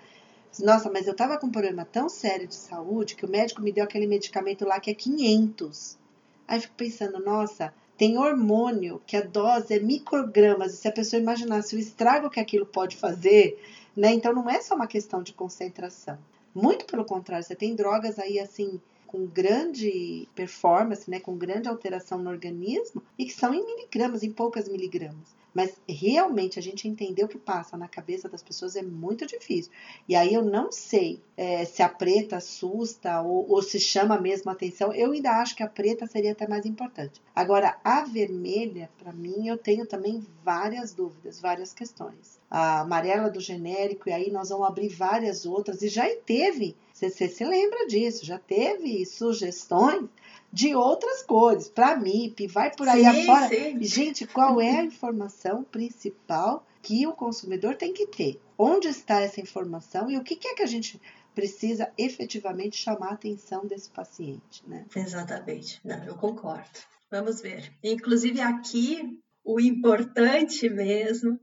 Nossa, 0.60 0.90
mas 0.90 1.06
eu 1.06 1.14
tava 1.14 1.38
com 1.38 1.46
um 1.46 1.52
problema 1.52 1.84
tão 1.84 2.08
sério 2.08 2.46
de 2.46 2.54
saúde 2.54 3.14
que 3.14 3.24
o 3.24 3.30
médico 3.30 3.62
me 3.62 3.72
deu 3.72 3.84
aquele 3.84 4.06
medicamento 4.06 4.64
lá 4.64 4.80
que 4.80 4.90
é 4.90 4.94
500. 4.94 5.98
Aí 6.46 6.60
fico 6.60 6.74
pensando, 6.74 7.20
nossa, 7.20 7.72
tem 7.96 8.16
hormônio 8.16 9.02
que 9.06 9.16
a 9.16 9.20
dose 9.20 9.74
é 9.74 9.80
microgramas, 9.80 10.74
e 10.74 10.76
se 10.78 10.88
a 10.88 10.92
pessoa 10.92 11.20
imaginasse 11.20 11.76
o 11.76 11.78
estrago 11.78 12.30
que 12.30 12.40
aquilo 12.40 12.64
pode 12.64 12.96
fazer, 12.96 13.60
né? 13.96 14.12
Então 14.12 14.32
não 14.32 14.48
é 14.48 14.60
só 14.60 14.74
uma 14.74 14.86
questão 14.86 15.22
de 15.22 15.32
concentração. 15.32 16.18
Muito 16.54 16.86
pelo 16.86 17.04
contrário, 17.04 17.44
você 17.44 17.54
tem 17.54 17.74
drogas 17.74 18.18
aí 18.18 18.38
assim 18.38 18.80
com 19.06 19.26
grande 19.26 20.28
performance, 20.34 21.10
né, 21.10 21.18
com 21.18 21.36
grande 21.36 21.68
alteração 21.68 22.18
no 22.18 22.30
organismo 22.30 23.02
e 23.18 23.24
que 23.24 23.32
são 23.32 23.54
em 23.54 23.64
miligramas, 23.64 24.22
em 24.22 24.30
poucas 24.30 24.68
miligramas. 24.68 25.37
Mas 25.54 25.76
realmente 25.88 26.58
a 26.58 26.62
gente 26.62 26.86
entender 26.86 27.24
o 27.24 27.28
que 27.28 27.38
passa 27.38 27.76
na 27.76 27.88
cabeça 27.88 28.28
das 28.28 28.42
pessoas 28.42 28.76
é 28.76 28.82
muito 28.82 29.26
difícil. 29.26 29.72
E 30.08 30.14
aí 30.14 30.32
eu 30.34 30.44
não 30.44 30.70
sei 30.70 31.20
é, 31.36 31.64
se 31.64 31.82
a 31.82 31.88
preta 31.88 32.36
assusta 32.36 33.20
ou, 33.22 33.50
ou 33.50 33.62
se 33.62 33.80
chama 33.80 34.20
mesmo 34.20 34.50
atenção. 34.50 34.92
Eu 34.92 35.12
ainda 35.12 35.30
acho 35.32 35.56
que 35.56 35.62
a 35.62 35.68
preta 35.68 36.06
seria 36.06 36.32
até 36.32 36.46
mais 36.46 36.66
importante. 36.66 37.20
Agora, 37.34 37.78
a 37.82 38.02
vermelha, 38.04 38.90
para 38.98 39.12
mim, 39.12 39.48
eu 39.48 39.56
tenho 39.56 39.86
também 39.86 40.24
várias 40.44 40.92
dúvidas, 40.92 41.40
várias 41.40 41.72
questões. 41.72 42.38
A 42.50 42.80
amarela 42.80 43.30
do 43.30 43.40
genérico, 43.40 44.08
e 44.08 44.12
aí 44.12 44.30
nós 44.30 44.48
vamos 44.48 44.66
abrir 44.66 44.88
várias 44.88 45.46
outras. 45.46 45.82
E 45.82 45.88
já 45.88 46.04
teve, 46.26 46.76
você, 46.98 47.28
se 47.28 47.44
lembra 47.44 47.86
disso, 47.86 48.24
já 48.24 48.38
teve 48.38 49.04
sugestões 49.06 50.08
de 50.52 50.74
outras 50.74 51.22
cores, 51.22 51.68
para 51.68 51.96
MIP, 51.96 52.46
vai 52.46 52.74
por 52.74 52.88
aí 52.88 53.02
Sim, 53.02 53.22
afora. 53.22 53.48
sim. 53.48 53.82
Gente, 53.82 54.26
qual 54.26 54.60
é 54.60 54.80
a 54.80 54.84
informação 54.84 55.62
principal 55.62 56.66
que 56.82 57.06
o 57.06 57.12
consumidor 57.12 57.76
tem 57.76 57.92
que 57.92 58.06
ter? 58.06 58.40
Onde 58.56 58.88
está 58.88 59.20
essa 59.20 59.40
informação 59.40 60.10
e 60.10 60.16
o 60.16 60.24
que 60.24 60.38
é 60.48 60.54
que 60.54 60.62
a 60.62 60.66
gente 60.66 61.00
precisa 61.34 61.92
efetivamente 61.96 62.76
chamar 62.76 63.10
a 63.10 63.12
atenção 63.12 63.64
desse 63.66 63.90
paciente, 63.90 64.66
né? 64.66 64.86
Exatamente. 64.96 65.80
Não, 65.84 66.02
eu 66.04 66.16
concordo. 66.16 66.80
Vamos 67.10 67.40
ver. 67.40 67.72
Inclusive 67.84 68.40
aqui, 68.40 69.20
o 69.44 69.60
importante 69.60 70.68
mesmo 70.68 71.38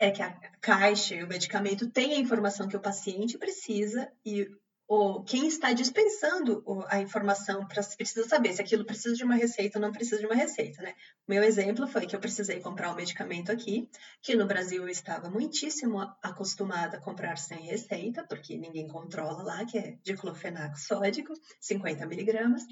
é 0.00 0.10
que 0.10 0.22
a 0.22 0.32
caixa 0.60 1.14
e 1.14 1.22
o 1.22 1.28
medicamento 1.28 1.88
tenha 1.90 2.16
a 2.16 2.20
informação 2.20 2.66
que 2.66 2.76
o 2.76 2.80
paciente 2.80 3.38
precisa 3.38 4.10
e 4.24 4.48
o, 4.92 5.22
quem 5.22 5.46
está 5.46 5.72
dispensando 5.72 6.64
a 6.88 7.00
informação 7.00 7.64
pra- 7.64 7.80
precisa 7.96 8.26
saber 8.26 8.52
se 8.52 8.60
aquilo 8.60 8.84
precisa 8.84 9.14
de 9.14 9.22
uma 9.22 9.36
receita 9.36 9.78
ou 9.78 9.82
não 9.82 9.92
precisa 9.92 10.18
de 10.18 10.26
uma 10.26 10.34
receita, 10.34 10.82
né? 10.82 10.94
Meu 11.28 11.44
exemplo 11.44 11.86
foi 11.86 12.06
que 12.06 12.16
eu 12.16 12.18
precisei 12.18 12.58
comprar 12.58 12.90
um 12.90 12.96
medicamento 12.96 13.52
aqui, 13.52 13.88
que 14.20 14.34
no 14.34 14.48
Brasil 14.48 14.82
eu 14.82 14.88
estava 14.88 15.30
muitíssimo 15.30 16.00
acostumada 16.20 16.96
a 16.96 17.00
comprar 17.00 17.38
sem 17.38 17.60
receita, 17.66 18.26
porque 18.28 18.58
ninguém 18.58 18.88
controla 18.88 19.44
lá, 19.44 19.64
que 19.64 19.78
é 19.78 19.96
diclofenaco 20.02 20.76
sódico, 20.76 21.34
50 21.60 22.04
miligramas. 22.04 22.64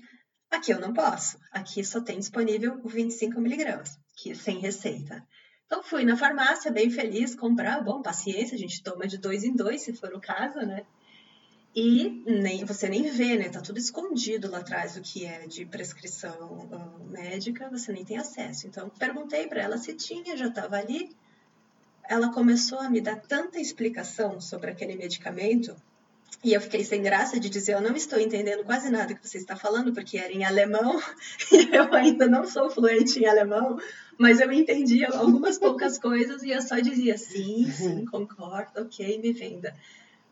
Aqui 0.51 0.73
eu 0.73 0.81
não 0.81 0.93
posso. 0.93 1.39
Aqui 1.53 1.85
só 1.85 2.01
tem 2.01 2.19
disponível 2.19 2.81
o 2.83 2.89
25 2.89 3.41
miligramas, 3.41 3.97
que 4.17 4.35
sem 4.35 4.59
receita. 4.59 5.25
Então 5.67 5.85
fui 5.85 6.05
na 6.05 6.17
farmácia, 6.17 6.73
bem 6.73 6.91
feliz, 6.91 7.37
comprar. 7.37 7.81
Bom, 7.81 8.03
paciência, 8.03 8.57
a 8.57 8.59
gente 8.59 8.83
toma 8.83 9.07
de 9.07 9.19
dois 9.19 9.45
em 9.45 9.55
dois, 9.55 9.83
se 9.83 9.93
for 9.93 10.13
o 10.13 10.21
caso, 10.21 10.59
né? 10.67 10.85
E 11.75 12.23
nem, 12.27 12.65
você 12.65 12.89
nem 12.89 13.11
vê, 13.11 13.37
né? 13.37 13.49
Tá 13.49 13.61
tudo 13.61 13.79
escondido 13.79 14.51
lá 14.51 14.59
atrás 14.59 14.97
o 14.97 15.01
que 15.01 15.25
é 15.25 15.47
de 15.47 15.65
prescrição 15.65 16.69
ah, 16.73 16.99
médica, 17.11 17.69
você 17.71 17.93
nem 17.93 18.05
tem 18.05 18.17
acesso. 18.17 18.67
Então 18.67 18.91
perguntei 18.99 19.47
para 19.47 19.61
ela 19.61 19.79
se 19.79 19.95
tinha, 19.95 20.37
já 20.37 20.47
estava 20.47 20.77
ali. 20.77 21.15
Ela 22.09 22.33
começou 22.33 22.79
a 22.81 22.89
me 22.89 23.01
dar 23.01 23.21
tanta 23.21 23.61
explicação 23.61 24.41
sobre 24.41 24.71
aquele 24.71 24.97
medicamento 24.97 25.77
e 26.43 26.53
eu 26.53 26.61
fiquei 26.61 26.85
sem 26.85 27.03
graça 27.03 27.41
de 27.41 27.51
dizer, 27.51 27.75
eu 27.75 27.81
não 27.81 27.97
estou 27.97 28.21
entendendo 28.21 28.63
quase 28.65 28.91
nada 28.91 29.13
que 29.13 29.27
você 29.27 29.39
está 29.39 29.57
falando, 29.57 29.93
porque 29.93 30.17
era 30.17 30.33
em 30.33 30.45
alemão, 30.45 31.01
e 31.51 31.75
eu 31.75 31.93
ainda 31.93 32.29
não 32.29 32.47
sou 32.47 32.71
fluente 32.71 33.19
em 33.19 33.27
alemão, 33.27 33.77
mas 34.17 34.41
eu 34.41 34.51
entendia 34.53 35.09
algumas 35.09 35.59
poucas 35.59 35.99
coisas 35.99 36.43
e 36.45 36.51
eu 36.51 36.63
só 36.63 36.79
dizia, 36.79 37.19
sim, 37.19 37.69
sim, 37.71 38.05
concordo, 38.05 38.83
ok, 38.83 39.21
me 39.21 39.33
venda. 39.33 39.75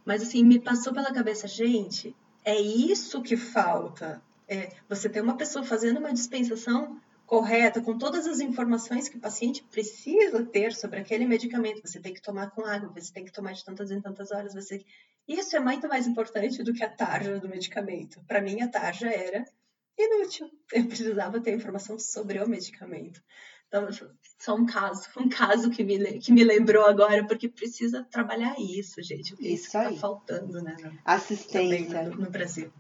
Mas 0.06 0.22
assim, 0.22 0.44
me 0.44 0.60
passou 0.60 0.94
pela 0.94 1.12
cabeça, 1.12 1.48
gente, 1.48 2.14
é 2.44 2.58
isso 2.58 3.20
que 3.20 3.36
falta. 3.36 4.22
É, 4.48 4.70
você 4.88 5.08
tem 5.08 5.20
uma 5.20 5.36
pessoa 5.36 5.64
fazendo 5.64 5.98
uma 5.98 6.12
dispensação 6.12 7.00
correta, 7.26 7.82
com 7.82 7.98
todas 7.98 8.24
as 8.24 8.38
informações 8.38 9.08
que 9.08 9.16
o 9.16 9.20
paciente 9.20 9.64
precisa 9.64 10.44
ter 10.44 10.72
sobre 10.72 11.00
aquele 11.00 11.26
medicamento. 11.26 11.82
Você 11.84 11.98
tem 11.98 12.14
que 12.14 12.22
tomar 12.22 12.52
com 12.52 12.64
água, 12.64 12.92
você 12.94 13.12
tem 13.12 13.24
que 13.24 13.32
tomar 13.32 13.52
de 13.52 13.64
tantas 13.64 13.90
em 13.90 14.00
tantas 14.00 14.30
horas. 14.30 14.54
Você... 14.54 14.84
Isso 15.26 15.56
é 15.56 15.60
muito 15.60 15.88
mais 15.88 16.06
importante 16.06 16.62
do 16.62 16.72
que 16.72 16.84
a 16.84 16.88
tarja 16.88 17.40
do 17.40 17.48
medicamento. 17.48 18.22
Para 18.28 18.40
mim, 18.40 18.62
a 18.62 18.68
tarja 18.68 19.08
era 19.08 19.44
inútil. 19.98 20.48
Eu 20.72 20.86
precisava 20.86 21.40
ter 21.40 21.52
informação 21.52 21.98
sobre 21.98 22.38
o 22.38 22.48
medicamento. 22.48 23.20
Então, 23.68 23.88
só 24.38 24.54
um 24.54 24.66
caso, 24.66 25.08
um 25.16 25.28
caso 25.28 25.70
que 25.70 25.82
me, 25.82 26.18
que 26.18 26.32
me 26.32 26.44
lembrou 26.44 26.84
agora, 26.86 27.24
porque 27.26 27.48
precisa 27.48 28.04
trabalhar 28.10 28.54
isso, 28.58 29.02
gente. 29.02 29.34
Isso, 29.34 29.42
isso 29.42 29.66
está 29.66 29.92
faltando, 29.92 30.62
né? 30.62 30.76
Assistência. 31.04 32.04
No, 32.04 32.16
no, 32.16 32.30
Brasil. 32.30 32.72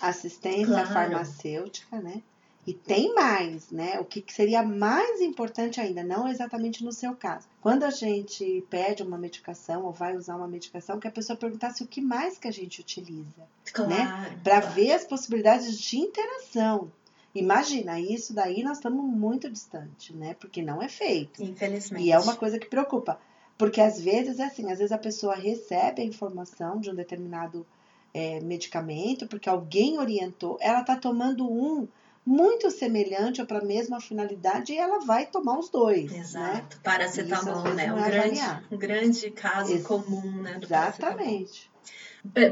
Assistência 0.00 0.66
claro. 0.66 0.92
farmacêutica, 0.92 2.00
né? 2.00 2.22
E 2.64 2.72
tem 2.72 3.12
mais, 3.12 3.72
né? 3.72 3.98
O 3.98 4.04
que 4.04 4.24
seria 4.32 4.62
mais 4.62 5.20
importante 5.20 5.80
ainda, 5.80 6.04
não 6.04 6.28
exatamente 6.28 6.84
no 6.84 6.92
seu 6.92 7.14
caso. 7.16 7.48
Quando 7.60 7.82
a 7.82 7.90
gente 7.90 8.64
pede 8.70 9.02
uma 9.02 9.18
medicação 9.18 9.84
ou 9.84 9.92
vai 9.92 10.16
usar 10.16 10.36
uma 10.36 10.46
medicação, 10.46 11.00
que 11.00 11.08
a 11.08 11.10
pessoa 11.10 11.36
perguntasse 11.36 11.82
o 11.82 11.88
que 11.88 12.00
mais 12.00 12.38
que 12.38 12.46
a 12.46 12.52
gente 12.52 12.80
utiliza, 12.80 13.48
claro, 13.72 13.90
né? 13.90 14.40
Para 14.44 14.60
claro. 14.60 14.74
ver 14.76 14.92
as 14.92 15.04
possibilidades 15.04 15.76
de 15.76 15.98
interação. 15.98 16.92
Imagina, 17.34 17.98
isso 17.98 18.34
daí 18.34 18.62
nós 18.62 18.76
estamos 18.76 19.04
muito 19.04 19.50
distante, 19.50 20.14
né? 20.14 20.34
Porque 20.34 20.60
não 20.60 20.82
é 20.82 20.88
feito. 20.88 21.42
Infelizmente. 21.42 22.04
E 22.04 22.12
é 22.12 22.18
uma 22.18 22.36
coisa 22.36 22.58
que 22.58 22.66
preocupa. 22.66 23.18
Porque 23.56 23.80
às 23.80 24.00
vezes 24.00 24.38
é 24.38 24.44
assim, 24.44 24.70
às 24.70 24.78
vezes 24.78 24.92
a 24.92 24.98
pessoa 24.98 25.34
recebe 25.34 26.02
a 26.02 26.04
informação 26.04 26.78
de 26.78 26.90
um 26.90 26.94
determinado 26.94 27.66
é, 28.12 28.40
medicamento, 28.40 29.26
porque 29.26 29.48
alguém 29.48 29.98
orientou, 29.98 30.58
ela 30.60 30.80
está 30.80 30.96
tomando 30.96 31.50
um 31.50 31.88
muito 32.24 32.70
semelhante 32.70 33.40
ou 33.40 33.46
para 33.46 33.58
a 33.58 33.64
mesma 33.64 34.00
finalidade 34.00 34.72
e 34.72 34.78
ela 34.78 35.00
vai 35.00 35.26
tomar 35.26 35.58
os 35.58 35.68
dois. 35.68 36.10
Né? 36.10 36.18
Exato. 36.18 36.76
Né? 36.76 36.82
Paracetamol, 36.82 37.74
né? 37.74 37.92
Um 37.92 37.98
é 37.98 38.10
grande, 38.10 38.40
um 38.70 38.78
grande 38.78 39.30
caso 39.30 39.72
Ex 39.72 39.84
comum, 39.84 40.42
né? 40.42 40.60
Exatamente. 40.62 41.71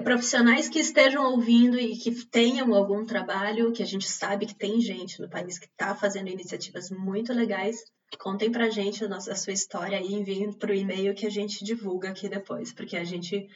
Profissionais 0.03 0.69
que 0.69 0.81
estejam 0.81 1.31
ouvindo 1.33 1.79
e 1.79 1.97
que 1.97 2.27
tenham 2.27 2.75
algum 2.75 3.05
trabalho, 3.05 3.73
que 3.73 3.83
a 3.83 3.87
gente 3.87 4.09
sabe 4.09 4.47
que 4.47 4.55
tem 4.55 4.81
gente 4.81 5.21
no 5.21 5.29
país 5.29 5.59
que 5.59 5.67
está 5.67 5.95
fazendo 5.95 6.29
iniciativas 6.29 6.91
muito 6.91 7.33
legais, 7.33 7.77
contem 8.19 8.51
gente 8.73 9.05
a, 9.05 9.09
nossa, 9.09 9.33
a 9.33 9.37
sua 9.37 9.53
história 9.53 10.01
e 10.01 10.13
enviem 10.13 10.53
para 10.53 10.73
o 10.73 10.75
e-mail 10.75 11.15
que 11.15 11.27
a 11.27 11.31
gente 11.31 11.65
divulga 11.65 12.11
aqui 12.11 12.29
depois, 12.29 12.73
porque 12.73 12.97
a 12.97 13.05
gente 13.05 13.49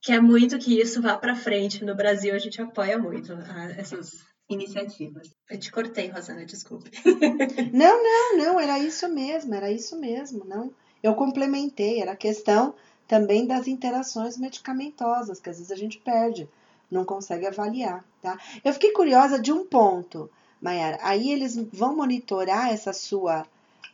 quer 0.00 0.20
muito 0.20 0.58
que 0.58 0.80
isso 0.80 1.02
vá 1.02 1.16
para 1.16 1.34
frente. 1.34 1.84
No 1.84 1.94
Brasil, 1.94 2.34
a 2.34 2.38
gente 2.38 2.60
apoia 2.60 2.98
muito 2.98 3.32
essas 3.76 4.10
iniciativas. 4.48 5.30
Eu 5.50 5.58
te 5.58 5.70
cortei, 5.70 6.08
Rosana, 6.08 6.44
desculpe. 6.44 6.90
Não, 7.72 8.02
não, 8.02 8.36
não, 8.36 8.60
era 8.60 8.78
isso 8.78 9.08
mesmo, 9.08 9.54
era 9.54 9.70
isso 9.70 9.98
mesmo, 9.98 10.44
não. 10.44 10.74
Eu 11.02 11.14
complementei, 11.14 12.00
era 12.00 12.14
questão 12.14 12.74
também 13.12 13.44
das 13.46 13.68
interações 13.68 14.38
medicamentosas, 14.38 15.38
que 15.38 15.50
às 15.50 15.58
vezes 15.58 15.70
a 15.70 15.76
gente 15.76 15.98
perde, 15.98 16.48
não 16.90 17.04
consegue 17.04 17.46
avaliar, 17.46 18.02
tá? 18.22 18.38
Eu 18.64 18.72
fiquei 18.72 18.90
curiosa 18.92 19.38
de 19.38 19.52
um 19.52 19.66
ponto, 19.66 20.30
Mayara. 20.62 20.98
Aí 21.02 21.30
eles 21.30 21.54
vão 21.70 21.94
monitorar 21.94 22.72
essa 22.72 22.94
sua 22.94 23.46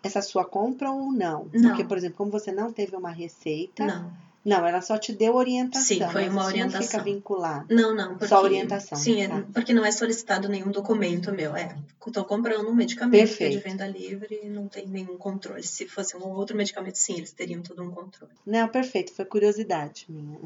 essa 0.05 0.23
sua 0.23 0.45
compra 0.45 0.93
ou 0.93 1.11
não? 1.11 1.49
não? 1.53 1.63
Porque, 1.63 1.83
por 1.83 1.99
exemplo, 1.99 2.17
como 2.17 2.31
você 2.31 2.53
não 2.53 2.73
teve 2.73 2.95
uma 2.95 3.11
receita, 3.11 3.87
não. 3.87 4.13
Não, 4.45 4.67
ela 4.67 4.81
só 4.81 4.97
te 4.97 5.13
deu 5.13 5.35
orientação. 5.35 5.83
Sim, 5.83 6.13
foi 6.13 6.29
uma 6.29 6.45
orientação. 6.45 6.81
Não 6.81 6.87
fica 6.87 7.03
vinculado. 7.03 7.75
Não, 7.75 7.95
não. 7.95 8.11
Porque, 8.11 8.29
só 8.29 8.43
orientação. 8.43 8.99
Sim, 8.99 9.29
tá. 9.29 9.45
porque 9.53 9.73
não 9.73 9.85
é 9.85 9.91
solicitado 9.91 10.49
nenhum 10.49 10.71
documento 10.71 11.33
meu. 11.33 11.57
É, 11.57 11.77
estou 12.09 12.25
comprando 12.25 12.69
um 12.69 12.75
medicamento 12.75 13.29
Perfeito. 13.29 13.57
de 13.57 13.59
venda 13.63 13.87
livre 13.87 14.41
e 14.43 14.49
não 14.49 14.69
tem 14.69 14.87
nenhum 14.87 15.17
controle. 15.17 15.63
Se 15.63 15.87
fosse 15.87 16.17
um 16.17 16.23
outro 16.31 16.57
medicamento, 16.57 16.97
sim, 16.97 17.17
eles 17.17 17.33
teriam 17.33 17.63
todo 17.63 17.83
um 17.83 17.91
controle. 17.91 18.33
Não, 18.47 18.69
perfeito. 18.69 19.13
Foi 19.13 19.25
curiosidade 19.25 20.07
minha. 20.09 20.39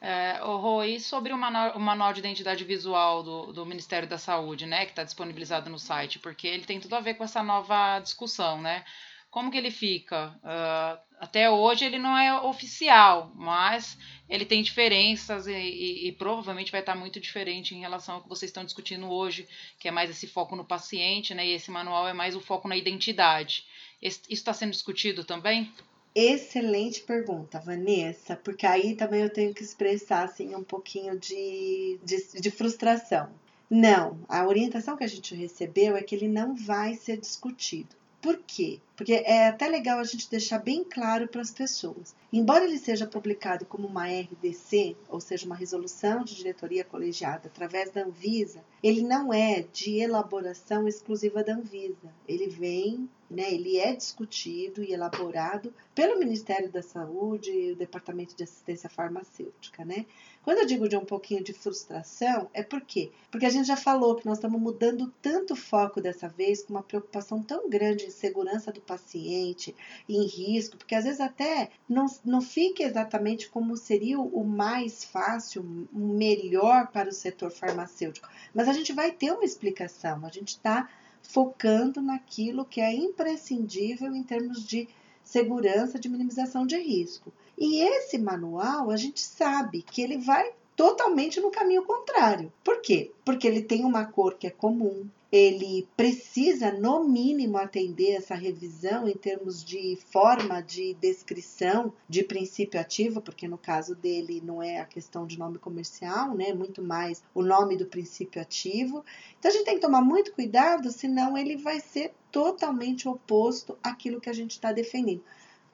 É, 0.00 0.42
o 0.44 0.58
Rô, 0.58 0.84
e 0.84 1.00
sobre 1.00 1.32
o 1.32 1.38
manual, 1.38 1.76
o 1.76 1.80
manual, 1.80 2.12
de 2.12 2.20
identidade 2.20 2.62
visual 2.62 3.22
do, 3.22 3.52
do 3.52 3.64
Ministério 3.64 4.06
da 4.06 4.18
Saúde, 4.18 4.66
né, 4.66 4.84
que 4.84 4.92
está 4.92 5.02
disponibilizado 5.02 5.70
no 5.70 5.78
site, 5.78 6.18
porque 6.18 6.46
ele 6.46 6.66
tem 6.66 6.78
tudo 6.78 6.94
a 6.94 7.00
ver 7.00 7.14
com 7.14 7.24
essa 7.24 7.42
nova 7.42 8.00
discussão, 8.00 8.60
né? 8.60 8.84
Como 9.30 9.50
que 9.50 9.56
ele 9.56 9.70
fica? 9.70 10.38
Uh, 10.44 10.98
até 11.24 11.50
hoje 11.50 11.86
ele 11.86 11.98
não 11.98 12.16
é 12.16 12.38
oficial, 12.42 13.32
mas 13.34 13.96
ele 14.28 14.44
tem 14.44 14.62
diferenças 14.62 15.46
e, 15.46 15.52
e, 15.52 16.08
e, 16.08 16.12
provavelmente 16.12 16.70
vai 16.70 16.80
estar 16.80 16.94
muito 16.94 17.18
diferente 17.18 17.74
em 17.74 17.80
relação 17.80 18.16
ao 18.16 18.22
que 18.22 18.28
vocês 18.28 18.50
estão 18.50 18.62
discutindo 18.62 19.10
hoje, 19.10 19.48
que 19.78 19.88
é 19.88 19.90
mais 19.90 20.10
esse 20.10 20.26
foco 20.26 20.54
no 20.54 20.66
paciente, 20.66 21.34
né? 21.34 21.46
E 21.46 21.52
esse 21.52 21.70
manual 21.70 22.06
é 22.06 22.12
mais 22.12 22.36
o 22.36 22.40
foco 22.40 22.68
na 22.68 22.76
identidade. 22.76 23.64
Esse, 24.02 24.20
isso 24.20 24.32
está 24.32 24.52
sendo 24.52 24.72
discutido 24.72 25.24
também? 25.24 25.72
Excelente 26.14 27.00
pergunta, 27.00 27.58
Vanessa, 27.58 28.36
porque 28.36 28.66
aí 28.66 28.94
também 28.94 29.22
eu 29.22 29.30
tenho 29.30 29.54
que 29.54 29.62
expressar 29.62 30.24
assim 30.24 30.54
um 30.54 30.62
pouquinho 30.62 31.18
de, 31.18 31.98
de, 32.04 32.38
de 32.38 32.50
frustração. 32.50 33.30
Não, 33.70 34.18
a 34.28 34.46
orientação 34.46 34.94
que 34.94 35.04
a 35.04 35.08
gente 35.08 35.34
recebeu 35.34 35.96
é 35.96 36.02
que 36.02 36.14
ele 36.14 36.28
não 36.28 36.54
vai 36.54 36.94
ser 36.94 37.16
discutido. 37.16 37.96
Por 38.20 38.38
quê? 38.46 38.78
Porque 38.96 39.12
é 39.12 39.48
até 39.48 39.66
legal 39.66 39.98
a 39.98 40.04
gente 40.04 40.30
deixar 40.30 40.58
bem 40.58 40.84
claro 40.84 41.26
para 41.26 41.40
as 41.40 41.50
pessoas. 41.50 42.14
Embora 42.32 42.64
ele 42.64 42.78
seja 42.78 43.06
publicado 43.06 43.66
como 43.66 43.88
uma 43.88 44.06
RDC, 44.06 44.96
ou 45.08 45.20
seja, 45.20 45.46
uma 45.46 45.56
resolução 45.56 46.24
de 46.24 46.34
diretoria 46.34 46.84
colegiada 46.84 47.48
através 47.48 47.90
da 47.90 48.02
Anvisa, 48.02 48.64
ele 48.82 49.02
não 49.02 49.32
é 49.32 49.64
de 49.72 49.98
elaboração 49.98 50.86
exclusiva 50.86 51.42
da 51.42 51.54
Anvisa. 51.54 52.12
Ele 52.28 52.48
vem, 52.48 53.08
né, 53.30 53.52
ele 53.52 53.78
é 53.78 53.94
discutido 53.94 54.82
e 54.82 54.92
elaborado 54.92 55.72
pelo 55.94 56.18
Ministério 56.18 56.70
da 56.70 56.82
Saúde 56.82 57.50
e 57.50 57.72
o 57.72 57.76
Departamento 57.76 58.36
de 58.36 58.44
Assistência 58.44 58.88
Farmacêutica, 58.88 59.84
né? 59.84 60.06
Quando 60.44 60.58
eu 60.58 60.66
digo 60.66 60.86
de 60.86 60.96
um 60.96 61.04
pouquinho 61.04 61.42
de 61.42 61.54
frustração, 61.54 62.50
é 62.52 62.62
por 62.62 62.82
quê? 62.82 63.10
Porque 63.30 63.46
a 63.46 63.50
gente 63.50 63.66
já 63.66 63.76
falou 63.76 64.14
que 64.14 64.26
nós 64.26 64.36
estamos 64.36 64.60
mudando 64.60 65.10
tanto 65.22 65.54
o 65.54 65.56
foco 65.56 66.02
dessa 66.02 66.28
vez, 66.28 66.62
com 66.62 66.74
uma 66.74 66.82
preocupação 66.82 67.42
tão 67.42 67.70
grande 67.70 68.04
em 68.04 68.10
segurança 68.10 68.70
do 68.70 68.80
paciente, 68.84 69.74
em 70.08 70.26
risco, 70.26 70.76
porque 70.76 70.94
às 70.94 71.04
vezes 71.04 71.20
até 71.20 71.70
não, 71.88 72.06
não 72.24 72.40
fica 72.40 72.82
exatamente 72.82 73.48
como 73.48 73.76
seria 73.76 74.20
o 74.20 74.44
mais 74.44 75.04
fácil, 75.04 75.88
o 75.92 75.98
melhor 75.98 76.88
para 76.88 77.08
o 77.08 77.12
setor 77.12 77.50
farmacêutico. 77.50 78.28
Mas 78.54 78.68
a 78.68 78.72
gente 78.72 78.92
vai 78.92 79.10
ter 79.10 79.32
uma 79.32 79.44
explicação, 79.44 80.24
a 80.24 80.30
gente 80.30 80.48
está 80.48 80.88
focando 81.22 82.00
naquilo 82.00 82.64
que 82.64 82.80
é 82.80 82.92
imprescindível 82.92 84.14
em 84.14 84.22
termos 84.22 84.64
de 84.64 84.88
segurança, 85.24 85.98
de 85.98 86.08
minimização 86.08 86.66
de 86.66 86.76
risco. 86.76 87.32
E 87.56 87.80
esse 87.80 88.18
manual, 88.18 88.90
a 88.90 88.96
gente 88.96 89.20
sabe 89.20 89.82
que 89.82 90.02
ele 90.02 90.18
vai 90.18 90.52
totalmente 90.76 91.40
no 91.40 91.50
caminho 91.50 91.84
contrário. 91.84 92.52
Por 92.62 92.80
quê? 92.80 93.12
Porque 93.24 93.46
ele 93.46 93.62
tem 93.62 93.84
uma 93.84 94.04
cor 94.04 94.34
que 94.34 94.46
é 94.46 94.50
comum, 94.50 95.08
ele 95.36 95.88
precisa, 95.96 96.70
no 96.70 97.02
mínimo, 97.02 97.58
atender 97.58 98.12
essa 98.12 98.36
revisão 98.36 99.08
em 99.08 99.16
termos 99.16 99.64
de 99.64 99.98
forma 100.12 100.60
de 100.60 100.94
descrição 100.94 101.92
de 102.08 102.22
princípio 102.22 102.80
ativo, 102.80 103.20
porque 103.20 103.48
no 103.48 103.58
caso 103.58 103.96
dele 103.96 104.40
não 104.44 104.62
é 104.62 104.78
a 104.78 104.84
questão 104.84 105.26
de 105.26 105.36
nome 105.36 105.58
comercial, 105.58 106.36
né? 106.36 106.54
Muito 106.54 106.80
mais 106.80 107.20
o 107.34 107.42
nome 107.42 107.76
do 107.76 107.84
princípio 107.84 108.40
ativo. 108.40 109.04
Então 109.36 109.50
a 109.50 109.54
gente 109.54 109.64
tem 109.64 109.74
que 109.74 109.80
tomar 109.80 110.02
muito 110.02 110.32
cuidado, 110.32 110.92
senão 110.92 111.36
ele 111.36 111.56
vai 111.56 111.80
ser 111.80 112.12
totalmente 112.30 113.08
oposto 113.08 113.76
àquilo 113.82 114.20
que 114.20 114.30
a 114.30 114.34
gente 114.34 114.52
está 114.52 114.70
defendendo 114.70 115.24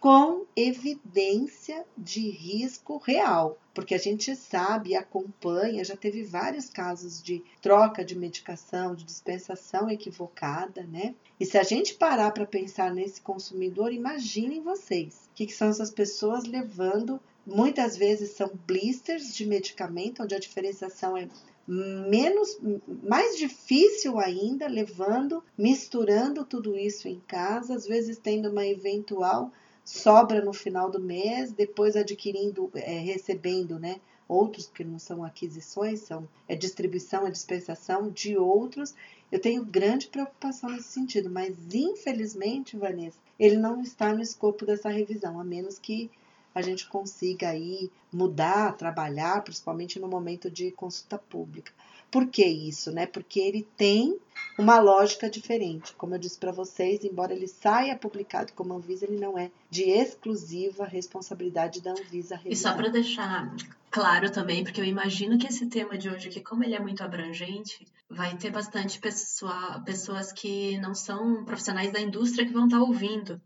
com 0.00 0.46
evidência 0.56 1.84
de 1.96 2.30
risco 2.30 2.96
real, 2.96 3.58
porque 3.74 3.94
a 3.94 3.98
gente 3.98 4.34
sabe 4.34 4.96
acompanha, 4.96 5.84
já 5.84 5.94
teve 5.94 6.22
vários 6.22 6.70
casos 6.70 7.22
de 7.22 7.44
troca 7.60 8.02
de 8.02 8.16
medicação, 8.16 8.94
de 8.94 9.04
dispensação 9.04 9.90
equivocada, 9.90 10.84
né? 10.84 11.14
E 11.38 11.44
se 11.44 11.58
a 11.58 11.62
gente 11.62 11.94
parar 11.94 12.30
para 12.30 12.46
pensar 12.46 12.94
nesse 12.94 13.20
consumidor, 13.20 13.92
imaginem 13.92 14.62
vocês, 14.62 15.28
o 15.30 15.34
que, 15.34 15.46
que 15.46 15.52
são 15.52 15.68
essas 15.68 15.90
pessoas 15.90 16.44
levando, 16.44 17.20
muitas 17.46 17.94
vezes 17.94 18.30
são 18.30 18.50
blisters 18.66 19.34
de 19.34 19.44
medicamento, 19.44 20.22
onde 20.22 20.34
a 20.34 20.40
diferenciação 20.40 21.14
é 21.14 21.28
menos 21.68 22.58
mais 23.02 23.36
difícil 23.36 24.18
ainda, 24.18 24.66
levando, 24.66 25.44
misturando 25.58 26.42
tudo 26.44 26.76
isso 26.76 27.06
em 27.06 27.20
casa, 27.20 27.74
às 27.74 27.86
vezes 27.86 28.18
tendo 28.18 28.50
uma 28.50 28.66
eventual 28.66 29.52
sobra 29.90 30.40
no 30.40 30.52
final 30.52 30.88
do 30.88 31.00
mês, 31.00 31.52
depois 31.52 31.96
adquirindo, 31.96 32.70
é, 32.74 32.98
recebendo, 33.00 33.76
né? 33.76 34.00
Outros 34.28 34.68
que 34.68 34.84
não 34.84 35.00
são 35.00 35.24
aquisições, 35.24 36.02
são 36.02 36.28
é 36.46 36.54
distribuição, 36.54 37.26
é 37.26 37.30
dispensação 37.30 38.08
de 38.08 38.36
outros. 38.36 38.94
Eu 39.32 39.40
tenho 39.40 39.64
grande 39.64 40.06
preocupação 40.06 40.70
nesse 40.70 40.92
sentido, 40.92 41.28
mas 41.28 41.56
infelizmente, 41.74 42.76
Vanessa, 42.76 43.18
ele 43.36 43.56
não 43.56 43.82
está 43.82 44.14
no 44.14 44.22
escopo 44.22 44.64
dessa 44.64 44.88
revisão, 44.88 45.40
a 45.40 45.44
menos 45.44 45.76
que 45.76 46.08
a 46.54 46.62
gente 46.62 46.88
consiga 46.88 47.48
aí 47.48 47.90
mudar, 48.12 48.76
trabalhar, 48.76 49.42
principalmente 49.42 49.98
no 49.98 50.06
momento 50.06 50.48
de 50.48 50.70
consulta 50.70 51.18
pública. 51.18 51.72
Por 52.10 52.26
que 52.26 52.44
isso, 52.44 52.90
né? 52.90 53.06
Porque 53.06 53.38
ele 53.40 53.66
tem 53.76 54.18
uma 54.58 54.78
lógica 54.78 55.30
diferente. 55.30 55.94
Como 55.94 56.14
eu 56.14 56.18
disse 56.18 56.38
para 56.38 56.52
vocês, 56.52 57.04
embora 57.04 57.32
ele 57.32 57.46
saia 57.46 57.96
publicado 57.96 58.52
como 58.52 58.74
Anvisa, 58.74 59.06
ele 59.06 59.18
não 59.18 59.38
é 59.38 59.50
de 59.70 59.84
exclusiva 59.84 60.84
responsabilidade 60.84 61.80
da 61.80 61.92
Anvisa. 61.92 62.36
Revisar. 62.36 62.52
E 62.52 62.56
só 62.56 62.74
para 62.74 62.88
deixar 62.88 63.54
claro 63.90 64.30
também, 64.30 64.62
porque 64.62 64.80
eu 64.80 64.84
imagino 64.84 65.38
que 65.38 65.46
esse 65.46 65.66
tema 65.66 65.96
de 65.96 66.08
hoje 66.08 66.28
aqui, 66.28 66.40
como 66.40 66.64
ele 66.64 66.74
é 66.74 66.80
muito 66.80 67.02
abrangente, 67.02 67.86
vai 68.08 68.36
ter 68.36 68.50
bastante 68.50 68.98
pessoa, 68.98 69.80
pessoas 69.84 70.32
que 70.32 70.76
não 70.78 70.94
são 70.94 71.44
profissionais 71.44 71.92
da 71.92 72.00
indústria 72.00 72.46
que 72.46 72.52
vão 72.52 72.64
estar 72.64 72.78
tá 72.78 72.82
ouvindo. 72.82 73.40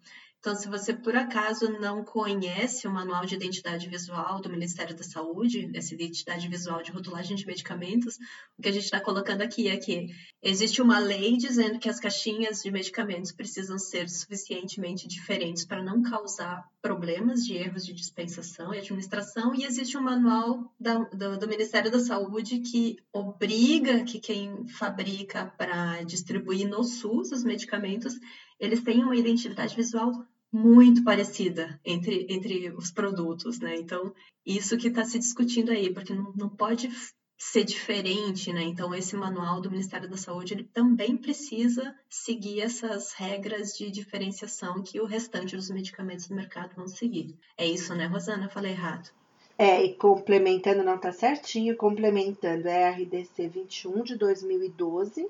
Então, 0.45 0.55
se 0.55 0.69
você 0.69 0.93
por 0.93 1.17
acaso 1.17 1.73
não 1.81 2.05
conhece 2.05 2.87
o 2.87 2.93
Manual 2.93 3.25
de 3.25 3.35
Identidade 3.35 3.89
Visual 3.89 4.43
do 4.43 4.51
Ministério 4.51 4.95
da 4.95 5.03
Saúde, 5.03 5.71
essa 5.75 5.95
identidade 5.95 6.47
visual 6.49 6.83
de 6.83 6.93
rotulagem 6.93 7.35
de 7.35 7.47
medicamentos, 7.47 8.19
o 8.59 8.61
que 8.61 8.69
a 8.69 8.73
gente 8.73 8.85
está 8.85 9.01
colocando 9.01 9.41
aqui 9.41 9.69
é 9.69 9.79
que 9.79 10.09
existe 10.43 10.83
uma 10.83 10.99
lei 10.99 11.39
dizendo 11.39 11.79
que 11.79 11.89
as 11.89 11.99
caixinhas 11.99 12.61
de 12.61 12.71
medicamentos 12.71 13.33
precisam 13.33 13.79
ser 13.79 14.07
suficientemente 14.11 15.09
diferentes 15.09 15.65
para 15.65 15.83
não 15.83 16.03
causar 16.03 16.63
problemas 16.83 17.43
de 17.43 17.55
erros 17.55 17.87
de 17.87 17.95
dispensação 17.95 18.75
e 18.75 18.79
administração, 18.79 19.55
e 19.55 19.65
existe 19.65 19.97
um 19.97 20.03
manual 20.03 20.71
da, 20.79 20.99
do, 20.99 21.39
do 21.39 21.49
Ministério 21.49 21.91
da 21.91 22.01
Saúde 22.01 22.59
que 22.59 22.99
obriga 23.11 24.05
que 24.05 24.21
quem 24.21 24.69
fabrica 24.69 25.47
para 25.57 26.03
distribuir 26.03 26.69
no 26.69 26.85
SUS 26.85 27.33
os 27.33 27.43
medicamentos 27.43 28.21
eles 28.61 28.83
têm 28.83 29.03
uma 29.03 29.17
identidade 29.17 29.75
visual 29.75 30.13
muito 30.55 31.03
parecida 31.03 31.81
entre, 31.85 32.27
entre 32.31 32.71
os 32.71 32.89
produtos, 32.89 33.59
né? 33.59 33.77
Então, 33.77 34.15
isso 34.47 34.77
que 34.77 34.87
está 34.87 35.05
se 35.05 35.19
discutindo 35.19 35.73
aí, 35.73 35.93
porque 35.93 36.15
não, 36.15 36.33
não 36.37 36.49
pode 36.49 36.89
ser 37.37 37.65
diferente, 37.65 38.53
né? 38.53 38.63
Então, 38.63 38.95
esse 38.95 39.17
manual 39.17 39.61
do 39.61 39.69
Ministério 39.69 40.09
da 40.09 40.17
Saúde, 40.17 40.55
ele 40.55 40.63
também 40.73 41.17
precisa 41.17 41.93
seguir 42.09 42.61
essas 42.61 43.13
regras 43.15 43.77
de 43.77 43.91
diferenciação 43.91 44.81
que 44.81 45.01
o 45.01 45.07
restante 45.07 45.57
dos 45.57 45.71
medicamentos 45.71 46.29
do 46.29 46.37
mercado 46.37 46.77
vão 46.77 46.87
seguir. 46.87 47.37
É 47.59 47.67
isso, 47.67 47.93
né, 47.93 48.07
Rosana? 48.07 48.49
Falei 48.49 48.71
errado. 48.71 49.11
É, 49.59 49.85
e 49.85 49.95
complementando, 49.97 50.85
não 50.85 50.99
tá 50.99 51.11
certinho, 51.11 51.77
complementando, 51.77 52.69
é 52.69 52.89
a 52.89 52.93
RDC 52.93 53.49
21 53.49 54.05
de 54.05 54.17
2012, 54.17 55.29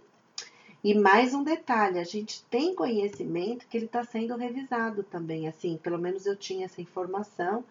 e 0.85 0.93
mais 0.93 1.33
um 1.33 1.43
detalhe, 1.43 1.99
a 1.99 2.05
gente 2.05 2.45
tem 2.51 2.75
conhecimento 2.75 3.67
que 3.67 3.79
ele 3.79 3.87
está 3.87 4.05
sendo 4.05 4.37
revisado 4.37 5.03
também, 5.03 5.49
assim, 5.49 5.79
pelo 5.83 5.99
menos 5.99 6.27
eu 6.27 6.37
tinha 6.37 6.67
essa 6.67 6.83
informação 6.83 7.65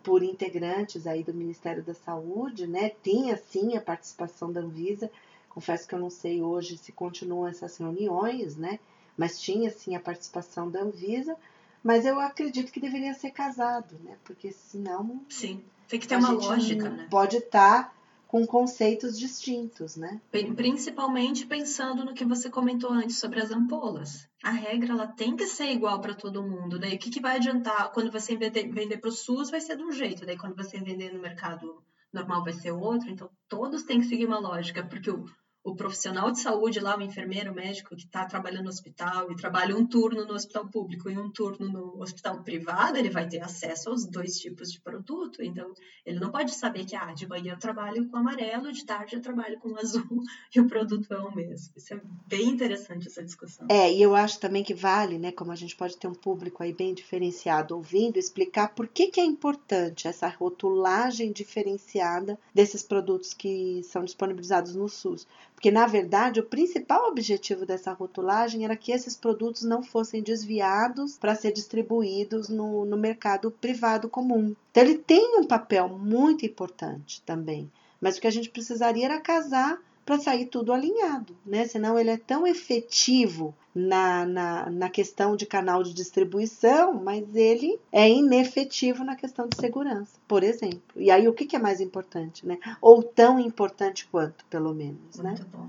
por 0.00 0.22
integrantes 0.22 1.04
aí 1.08 1.24
do 1.24 1.34
Ministério 1.34 1.82
da 1.82 1.92
Saúde, 1.92 2.68
né? 2.68 2.92
Tinha 3.02 3.36
sim 3.36 3.76
a 3.76 3.80
participação 3.80 4.52
da 4.52 4.60
Anvisa. 4.60 5.10
Confesso 5.48 5.88
que 5.88 5.94
eu 5.96 5.98
não 5.98 6.08
sei 6.08 6.40
hoje 6.40 6.78
se 6.78 6.92
continuam 6.92 7.48
essas 7.48 7.76
reuniões, 7.76 8.56
né? 8.56 8.78
Mas 9.16 9.40
tinha 9.40 9.68
sim 9.68 9.96
a 9.96 10.00
participação 10.00 10.70
da 10.70 10.82
Anvisa. 10.82 11.36
Mas 11.82 12.06
eu 12.06 12.20
acredito 12.20 12.70
que 12.70 12.78
deveria 12.78 13.12
ser 13.12 13.32
casado, 13.32 13.96
né? 14.04 14.16
Porque 14.22 14.52
senão. 14.52 15.20
Sim, 15.28 15.60
tem 15.88 15.98
que 15.98 16.06
ter 16.06 16.16
uma 16.16 16.30
lógica, 16.30 16.88
né? 16.88 17.08
Pode 17.10 17.38
estar 17.38 17.84
tá 17.86 17.94
com 18.32 18.46
conceitos 18.46 19.18
distintos, 19.18 19.94
né? 19.94 20.18
Principalmente 20.56 21.44
pensando 21.44 22.02
no 22.02 22.14
que 22.14 22.24
você 22.24 22.48
comentou 22.48 22.90
antes 22.90 23.18
sobre 23.18 23.38
as 23.42 23.50
ampolas. 23.50 24.26
A 24.42 24.50
regra 24.50 24.94
ela 24.94 25.06
tem 25.06 25.36
que 25.36 25.46
ser 25.46 25.66
igual 25.66 26.00
para 26.00 26.14
todo 26.14 26.42
mundo. 26.42 26.78
Daí 26.78 26.94
o 26.94 26.98
que, 26.98 27.10
que 27.10 27.20
vai 27.20 27.36
adiantar 27.36 27.92
quando 27.92 28.10
você 28.10 28.34
vender 28.34 28.96
para 28.96 29.10
o 29.10 29.12
SUS 29.12 29.50
vai 29.50 29.60
ser 29.60 29.76
de 29.76 29.82
um 29.82 29.92
jeito, 29.92 30.24
daí 30.24 30.38
quando 30.38 30.56
você 30.56 30.80
vender 30.80 31.12
no 31.12 31.20
mercado 31.20 31.84
normal 32.10 32.42
vai 32.42 32.54
ser 32.54 32.70
outro. 32.70 33.10
Então 33.10 33.28
todos 33.50 33.82
têm 33.82 34.00
que 34.00 34.06
seguir 34.06 34.24
uma 34.24 34.38
lógica, 34.38 34.82
porque 34.82 35.10
o, 35.10 35.26
o 35.64 35.76
profissional 35.76 36.30
de 36.32 36.40
saúde 36.40 36.80
lá, 36.80 36.96
o 36.96 37.02
enfermeiro, 37.02 37.52
o 37.52 37.54
médico 37.54 37.94
que 37.94 38.02
está 38.02 38.24
trabalhando 38.24 38.64
no 38.64 38.68
hospital 38.68 39.30
e 39.30 39.36
trabalha 39.36 39.76
um 39.76 39.86
turno 39.86 40.24
no 40.24 40.34
hospital 40.34 40.66
público 40.68 41.08
e 41.08 41.16
um 41.16 41.30
turno 41.30 41.68
no 41.68 42.02
hospital 42.02 42.42
privado, 42.42 42.98
ele 42.98 43.08
vai 43.08 43.28
ter 43.28 43.40
acesso 43.40 43.90
aos 43.90 44.04
dois 44.04 44.38
tipos 44.38 44.72
de 44.72 44.80
produto. 44.80 45.40
Então, 45.40 45.72
ele 46.04 46.18
não 46.18 46.32
pode 46.32 46.52
saber 46.52 46.84
que, 46.84 46.96
ah, 46.96 47.12
de 47.12 47.28
manhã 47.28 47.52
eu 47.52 47.58
trabalho 47.58 48.08
com 48.08 48.16
amarelo, 48.16 48.72
de 48.72 48.84
tarde 48.84 49.14
eu 49.14 49.22
trabalho 49.22 49.58
com 49.60 49.76
azul 49.78 50.02
e 50.54 50.60
o 50.60 50.66
produto 50.66 51.12
é 51.14 51.18
o 51.18 51.32
mesmo. 51.32 51.72
Isso 51.76 51.94
é 51.94 52.00
bem 52.26 52.48
interessante 52.48 53.06
essa 53.06 53.22
discussão. 53.22 53.66
É, 53.70 53.92
e 53.92 54.02
eu 54.02 54.16
acho 54.16 54.40
também 54.40 54.64
que 54.64 54.74
vale, 54.74 55.16
né, 55.16 55.30
como 55.30 55.52
a 55.52 55.56
gente 55.56 55.76
pode 55.76 55.96
ter 55.96 56.08
um 56.08 56.14
público 56.14 56.62
aí 56.62 56.72
bem 56.72 56.92
diferenciado 56.92 57.76
ouvindo, 57.76 58.18
explicar 58.18 58.74
por 58.74 58.88
que, 58.88 59.08
que 59.08 59.20
é 59.20 59.24
importante 59.24 60.08
essa 60.08 60.26
rotulagem 60.28 61.30
diferenciada 61.30 62.36
desses 62.52 62.82
produtos 62.82 63.32
que 63.32 63.80
são 63.84 64.04
disponibilizados 64.04 64.74
no 64.74 64.88
SUS 64.88 65.26
porque, 65.62 65.70
na 65.70 65.86
verdade, 65.86 66.40
o 66.40 66.44
principal 66.44 67.06
objetivo 67.06 67.64
dessa 67.64 67.92
rotulagem 67.92 68.64
era 68.64 68.74
que 68.74 68.90
esses 68.90 69.16
produtos 69.16 69.62
não 69.62 69.80
fossem 69.80 70.20
desviados 70.20 71.16
para 71.16 71.36
ser 71.36 71.52
distribuídos 71.52 72.48
no, 72.48 72.84
no 72.84 72.96
mercado 72.96 73.48
privado 73.48 74.08
comum. 74.08 74.56
Então, 74.72 74.82
ele 74.82 74.98
tem 74.98 75.38
um 75.38 75.46
papel 75.46 75.88
muito 75.88 76.44
importante 76.44 77.22
também. 77.24 77.70
Mas 78.00 78.16
o 78.16 78.20
que 78.20 78.26
a 78.26 78.32
gente 78.32 78.50
precisaria 78.50 79.04
era 79.04 79.20
casar 79.20 79.80
para 80.04 80.18
sair 80.18 80.46
tudo 80.46 80.72
alinhado, 80.72 81.36
né? 81.46 81.66
Senão 81.66 81.98
ele 81.98 82.10
é 82.10 82.16
tão 82.16 82.46
efetivo 82.46 83.54
na, 83.74 84.26
na, 84.26 84.70
na 84.70 84.90
questão 84.90 85.34
de 85.34 85.46
canal 85.46 85.82
de 85.82 85.94
distribuição, 85.94 86.92
mas 86.92 87.34
ele 87.34 87.78
é 87.90 88.08
inefetivo 88.08 89.04
na 89.04 89.16
questão 89.16 89.48
de 89.48 89.56
segurança, 89.56 90.18
por 90.28 90.42
exemplo. 90.42 90.82
E 90.96 91.10
aí 91.10 91.26
o 91.26 91.32
que, 91.32 91.46
que 91.46 91.56
é 91.56 91.58
mais 91.58 91.80
importante, 91.80 92.46
né? 92.46 92.58
Ou 92.80 93.02
tão 93.02 93.38
importante 93.38 94.06
quanto, 94.10 94.44
pelo 94.46 94.74
menos, 94.74 95.16
né? 95.18 95.30
Muito 95.30 95.46
bom. 95.46 95.68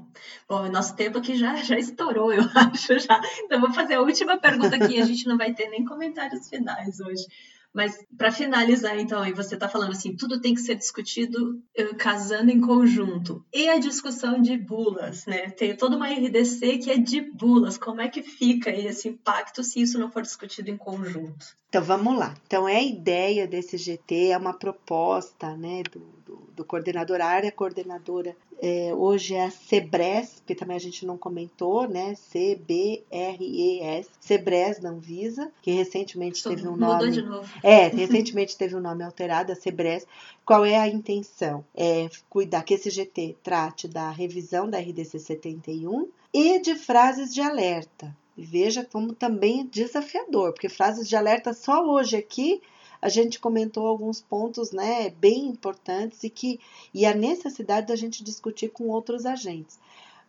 Bom, 0.50 0.68
nosso 0.70 0.96
tempo 0.96 1.20
aqui 1.20 1.36
já, 1.36 1.56
já 1.56 1.78
estourou, 1.78 2.34
eu 2.34 2.44
acho 2.56 3.00
já. 3.00 3.22
Então 3.44 3.62
vou 3.62 3.72
fazer 3.72 3.96
a 3.96 4.02
última 4.02 4.38
pergunta 4.38 4.76
aqui, 4.76 5.00
a 5.00 5.06
gente 5.06 5.28
não 5.28 5.38
vai 5.38 5.54
ter 5.54 5.70
nem 5.70 5.86
comentários 5.86 6.50
finais 6.50 7.00
hoje. 7.00 7.26
Mas 7.74 7.98
para 8.16 8.32
finalizar, 8.32 9.00
então, 9.00 9.26
e 9.26 9.34
você 9.34 9.56
está 9.56 9.68
falando 9.68 9.92
assim, 9.92 10.16
tudo 10.16 10.40
tem 10.40 10.54
que 10.54 10.62
ser 10.62 10.76
discutido 10.76 11.60
uh, 11.78 11.96
casando 11.98 12.52
em 12.52 12.62
conjunto. 12.62 13.44
E 13.52 13.68
a 13.68 13.80
discussão 13.80 14.40
de 14.40 14.56
bulas, 14.56 15.26
né? 15.26 15.50
Tem 15.50 15.76
toda 15.76 15.96
uma 15.96 16.08
RDC 16.08 16.78
que 16.78 16.92
é 16.92 16.98
de 16.98 17.22
bulas. 17.22 17.78
Como 17.78 18.00
é 18.00 18.08
que 18.08 18.22
fica 18.22 18.70
esse 18.70 19.10
impacto 19.10 19.64
se 19.64 19.82
isso 19.82 19.98
não 19.98 20.12
for 20.12 20.22
discutido 20.22 20.70
em 20.70 20.78
conjunto? 20.78 21.58
Então 21.70 21.82
vamos 21.82 22.16
lá. 22.16 22.36
Então 22.46 22.70
é 22.70 22.76
a 22.76 22.84
ideia 22.84 23.48
desse 23.48 23.78
GT, 23.78 24.28
é 24.28 24.38
uma 24.38 24.54
proposta, 24.54 25.58
né, 25.58 25.82
do, 25.92 26.02
do, 26.26 26.42
do 26.56 26.66
coordenador, 26.66 27.22
a 27.22 27.26
área 27.26 27.52
coordenadora 27.52 28.36
é, 28.62 28.94
hoje 28.94 29.36
é 29.36 29.46
a 29.46 29.52
CEBRES, 29.52 30.42
que 30.46 30.56
também 30.56 30.78
a 30.78 30.80
gente 30.80 31.06
não 31.06 31.18
comentou, 31.18 31.88
né? 31.88 32.16
C-B-R-E-S, 32.16 34.10
CEBRES 34.20 34.80
da 34.80 34.90
Anvisa, 34.90 35.52
que 35.62 35.72
recentemente 35.72 36.38
Estou 36.38 36.56
teve 36.56 36.68
um 36.68 36.78
nome. 36.78 37.12
De 37.12 37.22
novo. 37.22 37.48
É, 37.62 37.88
recentemente 37.96 38.58
teve 38.58 38.76
um 38.76 38.80
nome 38.80 39.04
alterado, 39.04 39.52
a 39.52 39.56
CEBRES. 39.56 40.08
Qual 40.46 40.66
é 40.66 40.78
a 40.78 40.88
intenção? 40.88 41.64
É 41.76 42.10
cuidar 42.30 42.64
que 42.64 42.74
esse 42.74 42.90
GT 42.90 43.38
trate 43.44 43.88
da 43.88 44.10
revisão 44.10 44.70
da 44.70 44.80
RDC 44.80 45.20
71 45.20 46.08
e 46.34 46.60
de 46.60 46.76
frases 46.76 47.34
de 47.34 47.42
alerta. 47.42 48.16
Veja 48.36 48.84
como 48.84 49.14
também 49.14 49.62
é 49.62 49.64
desafiador, 49.64 50.54
porque 50.54 50.68
frases 50.68 51.08
de 51.08 51.16
alerta 51.16 51.54
só 51.54 51.86
hoje 51.86 52.18
aqui 52.18 52.62
a 53.04 53.10
gente 53.10 53.38
comentou 53.38 53.86
alguns 53.86 54.22
pontos 54.22 54.72
né, 54.72 55.10
bem 55.10 55.48
importantes 55.48 56.24
e, 56.24 56.30
que, 56.30 56.58
e 56.94 57.06
a 57.06 57.14
necessidade 57.14 57.88
da 57.88 57.98
gente 57.98 58.24
discutir 58.24 58.70
com 58.70 58.88
outros 58.88 59.26
agentes. 59.26 59.78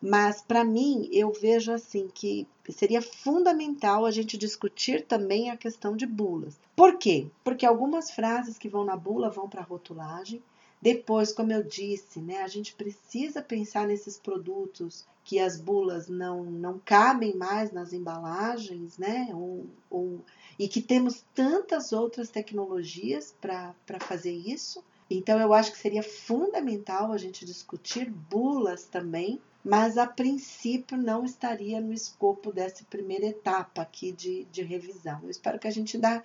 Mas, 0.02 0.42
para 0.42 0.64
mim, 0.64 1.08
eu 1.12 1.32
vejo 1.32 1.70
assim 1.70 2.10
que 2.12 2.48
seria 2.70 3.00
fundamental 3.00 4.04
a 4.04 4.10
gente 4.10 4.36
discutir 4.36 5.06
também 5.06 5.50
a 5.50 5.56
questão 5.56 5.96
de 5.96 6.04
bulas. 6.04 6.58
Por 6.74 6.98
quê? 6.98 7.28
Porque 7.44 7.64
algumas 7.64 8.10
frases 8.10 8.58
que 8.58 8.68
vão 8.68 8.84
na 8.84 8.96
bula 8.96 9.30
vão 9.30 9.48
para 9.48 9.60
a 9.60 9.64
rotulagem. 9.64 10.42
Depois, 10.84 11.32
como 11.32 11.50
eu 11.50 11.62
disse, 11.62 12.20
né, 12.20 12.42
a 12.42 12.46
gente 12.46 12.74
precisa 12.74 13.40
pensar 13.40 13.86
nesses 13.86 14.18
produtos 14.18 15.06
que 15.24 15.38
as 15.38 15.58
bulas 15.58 16.08
não, 16.08 16.44
não 16.44 16.78
cabem 16.78 17.34
mais 17.34 17.72
nas 17.72 17.94
embalagens, 17.94 18.98
né? 18.98 19.30
Ou, 19.32 19.64
ou 19.88 20.20
e 20.58 20.68
que 20.68 20.82
temos 20.82 21.24
tantas 21.34 21.90
outras 21.90 22.28
tecnologias 22.28 23.34
para 23.40 23.74
fazer 24.00 24.34
isso. 24.34 24.84
Então, 25.08 25.40
eu 25.40 25.54
acho 25.54 25.72
que 25.72 25.78
seria 25.78 26.02
fundamental 26.02 27.12
a 27.12 27.16
gente 27.16 27.46
discutir 27.46 28.10
bulas 28.10 28.84
também, 28.84 29.40
mas 29.64 29.96
a 29.96 30.06
princípio 30.06 30.98
não 30.98 31.24
estaria 31.24 31.80
no 31.80 31.94
escopo 31.94 32.52
dessa 32.52 32.84
primeira 32.90 33.24
etapa 33.24 33.80
aqui 33.80 34.12
de, 34.12 34.44
de 34.52 34.62
revisão. 34.62 35.18
Eu 35.22 35.30
espero 35.30 35.58
que 35.58 35.66
a 35.66 35.70
gente 35.70 35.96
ainda 35.96 36.22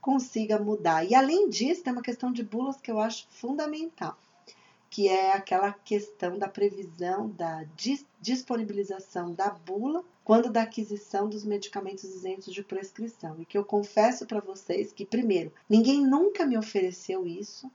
consiga 0.00 0.58
mudar. 0.58 1.04
E 1.04 1.14
além 1.14 1.48
disso, 1.48 1.82
tem 1.82 1.92
uma 1.92 2.02
questão 2.02 2.32
de 2.32 2.42
bulas 2.42 2.80
que 2.80 2.90
eu 2.90 2.98
acho 2.98 3.26
fundamental, 3.30 4.16
que 4.90 5.08
é 5.08 5.32
aquela 5.32 5.72
questão 5.72 6.38
da 6.38 6.48
previsão 6.48 7.28
da 7.30 7.64
disponibilização 8.20 9.32
da 9.32 9.50
bula 9.50 10.04
quando 10.24 10.50
da 10.50 10.62
aquisição 10.62 11.28
dos 11.28 11.44
medicamentos 11.44 12.04
isentos 12.04 12.52
de 12.52 12.62
prescrição. 12.62 13.36
E 13.40 13.46
que 13.46 13.56
eu 13.56 13.64
confesso 13.64 14.26
para 14.26 14.40
vocês 14.40 14.92
que, 14.92 15.06
primeiro, 15.06 15.52
ninguém 15.68 16.06
nunca 16.06 16.44
me 16.44 16.58
ofereceu 16.58 17.26
isso. 17.26 17.70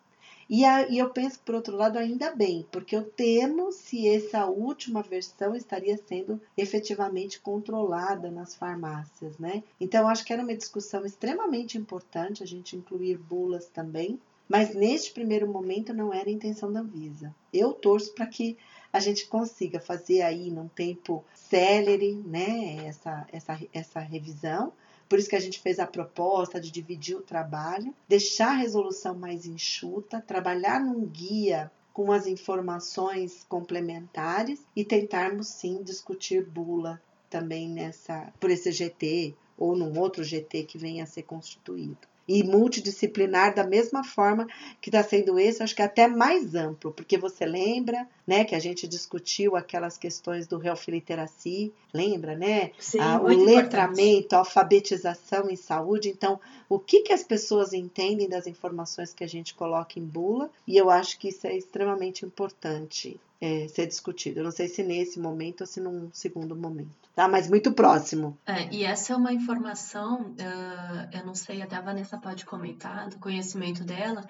E, 0.50 0.66
a, 0.66 0.88
e 0.90 0.98
eu 0.98 1.10
penso, 1.10 1.40
por 1.40 1.56
outro 1.56 1.76
lado, 1.76 1.98
ainda 1.98 2.36
bem, 2.36 2.66
porque 2.72 2.96
eu 2.96 3.04
temo 3.04 3.72
se 3.72 4.08
essa 4.08 4.46
última 4.46 5.02
versão 5.02 5.56
estaria 5.56 5.98
sendo 6.08 6.40
efetivamente 6.58 7.40
controlada 7.40 8.30
nas 8.30 8.56
farmácias, 8.56 9.38
né? 9.38 9.64
Então, 9.80 10.08
acho 10.08 10.26
que 10.26 10.34
era 10.34 10.44
uma 10.44 10.56
discussão 10.56 11.06
extremamente 11.06 11.78
importante 11.78 12.44
a 12.44 12.48
gente 12.48 12.76
incluir 12.76 13.18
bulas 13.18 13.68
também, 13.68 14.20
mas 14.48 14.76
neste 14.76 15.12
primeiro 15.12 15.48
momento 15.48 15.94
não 15.94 16.14
era 16.14 16.30
a 16.30 16.34
intenção 16.34 16.72
da 16.72 16.82
Anvisa. 16.82 17.34
Eu 17.52 17.74
torço 17.74 18.14
para 18.14 18.28
que 18.28 18.58
a 18.92 19.00
gente 19.00 19.26
consiga 19.26 19.80
fazer 19.80 20.22
aí 20.22 20.52
num 20.52 20.68
tempo 20.68 21.24
célere, 21.34 22.14
né, 22.14 22.86
essa, 22.86 23.26
essa, 23.32 23.60
essa 23.74 24.00
revisão, 24.00 24.72
por 25.08 25.20
isso 25.20 25.30
que 25.30 25.36
a 25.36 25.40
gente 25.40 25.60
fez 25.60 25.80
a 25.80 25.88
proposta 25.88 26.60
de 26.60 26.72
dividir 26.72 27.16
o 27.16 27.22
trabalho, 27.22 27.94
deixar 28.08 28.52
a 28.52 28.58
resolução 28.58 29.16
mais 29.16 29.46
enxuta, 29.46 30.22
trabalhar 30.22 30.80
num 30.80 31.06
guia 31.06 31.72
com 31.94 32.12
as 32.12 32.26
informações 32.26 33.46
complementares 33.48 34.66
e 34.76 34.84
tentarmos 34.84 35.48
sim 35.48 35.84
discutir 35.84 36.44
bula 36.44 37.02
também 37.30 37.70
nessa 37.70 38.34
por 38.40 38.50
esse 38.50 38.72
GT 38.72 39.36
ou 39.58 39.76
num 39.76 40.00
outro 40.00 40.24
GT 40.24 40.64
que 40.64 40.78
venha 40.78 41.04
a 41.04 41.08
ser 41.08 41.24
constituído 41.24 42.13
e 42.28 42.44
multidisciplinar 42.44 43.54
da 43.54 43.66
mesma 43.66 44.04
forma 44.04 44.48
que 44.82 44.90
está 44.90 45.04
sendo 45.04 45.38
esse, 45.38 45.62
acho 45.62 45.76
que 45.76 45.82
é 45.82 45.86
até 45.86 46.08
mais 46.08 46.56
amplo, 46.56 46.92
porque 46.92 47.18
você 47.18 47.46
lembra, 47.46 48.08
né, 48.26 48.46
que 48.46 48.56
a 48.56 48.60
gente 48.60 48.88
discutiu 48.88 49.56
aquelas 49.56 49.98
questões 49.98 50.48
do 50.48 50.64
health 50.64 50.88
literacy, 50.88 51.74
lembra, 51.94 52.36
né? 52.36 52.72
Sim, 52.80 53.00
ah, 53.00 53.20
o 53.22 53.28
letramento, 53.28 54.36
a 54.36 54.40
alfabetização 54.40 55.50
em 55.50 55.56
saúde. 55.56 56.10
Então, 56.10 56.40
o 56.70 56.80
que, 56.80 57.02
que 57.02 57.14
as 57.14 57.24
pessoas 57.24 57.74
entendem 57.74 58.30
das 58.30 58.48
informações 58.48 59.14
que 59.14 59.24
a 59.24 59.28
gente 59.28 59.54
coloca 59.54 60.00
em 60.00 60.04
bula? 60.04 60.50
E 60.66 60.78
eu 60.78 60.90
acho 60.90 61.20
que 61.20 61.28
isso 61.28 61.46
é 61.46 61.56
extremamente 61.56 62.26
importante 62.26 63.20
é, 63.40 63.68
ser 63.68 63.88
discutido. 63.88 64.40
Eu 64.40 64.44
não 64.44 64.52
sei 64.52 64.68
se 64.68 64.84
nesse 64.84 65.20
momento 65.20 65.62
ou 65.62 65.68
se 65.68 65.80
num 65.80 66.10
segundo 66.14 66.56
momento, 66.56 67.10
tá? 67.16 67.28
Mas 67.28 67.50
muito 67.50 67.74
próximo. 67.74 68.38
É, 68.46 68.74
e 68.74 68.84
essa 68.84 69.14
é 69.14 69.16
uma 69.16 69.34
informação, 69.34 70.32
uh, 70.32 71.10
eu 71.12 71.26
não 71.26 71.36
sei, 71.36 71.62
até 71.62 71.76
a 71.76 71.82
Vanessa 71.82 72.18
pode 72.18 72.46
comentar 72.46 73.10
do 73.10 73.20
conhecimento 73.20 73.84
dela, 73.84 74.28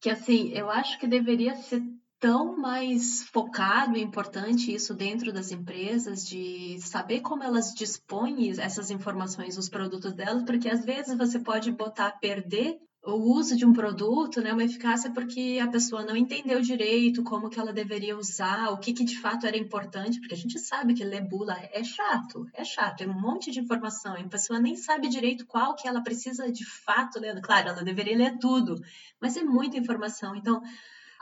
que 0.00 0.10
assim, 0.10 0.50
eu 0.52 0.70
acho 0.70 0.98
que 0.98 1.06
deveria 1.06 1.56
ser 1.56 1.82
tão 2.20 2.56
mais 2.56 3.22
focado 3.24 3.98
e 3.98 4.02
importante 4.02 4.74
isso 4.74 4.94
dentro 4.94 5.30
das 5.30 5.50
empresas, 5.50 6.26
de 6.26 6.78
saber 6.80 7.20
como 7.20 7.42
elas 7.42 7.74
dispõem 7.74 8.50
essas 8.58 8.90
informações, 8.90 9.58
os 9.58 9.68
produtos 9.68 10.14
delas, 10.14 10.42
porque 10.44 10.70
às 10.70 10.84
vezes 10.84 11.18
você 11.18 11.38
pode 11.38 11.70
botar 11.70 12.06
a 12.06 12.12
perder 12.12 12.78
o 13.06 13.36
uso 13.36 13.54
de 13.56 13.66
um 13.66 13.72
produto, 13.72 14.40
né, 14.40 14.52
uma 14.52 14.64
eficácia 14.64 15.10
porque 15.10 15.60
a 15.62 15.68
pessoa 15.68 16.04
não 16.04 16.16
entendeu 16.16 16.60
direito 16.60 17.22
como 17.22 17.50
que 17.50 17.60
ela 17.60 17.72
deveria 17.72 18.16
usar, 18.16 18.70
o 18.70 18.78
que, 18.78 18.94
que 18.94 19.04
de 19.04 19.18
fato 19.18 19.46
era 19.46 19.56
importante, 19.56 20.18
porque 20.18 20.34
a 20.34 20.38
gente 20.38 20.58
sabe 20.58 20.94
que 20.94 21.04
ler 21.04 21.20
bula 21.20 21.56
é 21.72 21.84
chato, 21.84 22.48
é 22.54 22.64
chato, 22.64 23.02
é 23.02 23.06
um 23.06 23.20
monte 23.20 23.50
de 23.50 23.60
informação, 23.60 24.14
a 24.14 24.28
pessoa 24.28 24.58
nem 24.58 24.76
sabe 24.76 25.08
direito 25.08 25.46
qual 25.46 25.74
que 25.74 25.86
ela 25.86 26.02
precisa 26.02 26.50
de 26.50 26.64
fato 26.64 27.20
ler. 27.20 27.38
Claro, 27.42 27.68
ela 27.68 27.84
deveria 27.84 28.16
ler 28.16 28.38
tudo, 28.38 28.80
mas 29.20 29.36
é 29.36 29.42
muita 29.42 29.76
informação. 29.76 30.34
Então, 30.34 30.62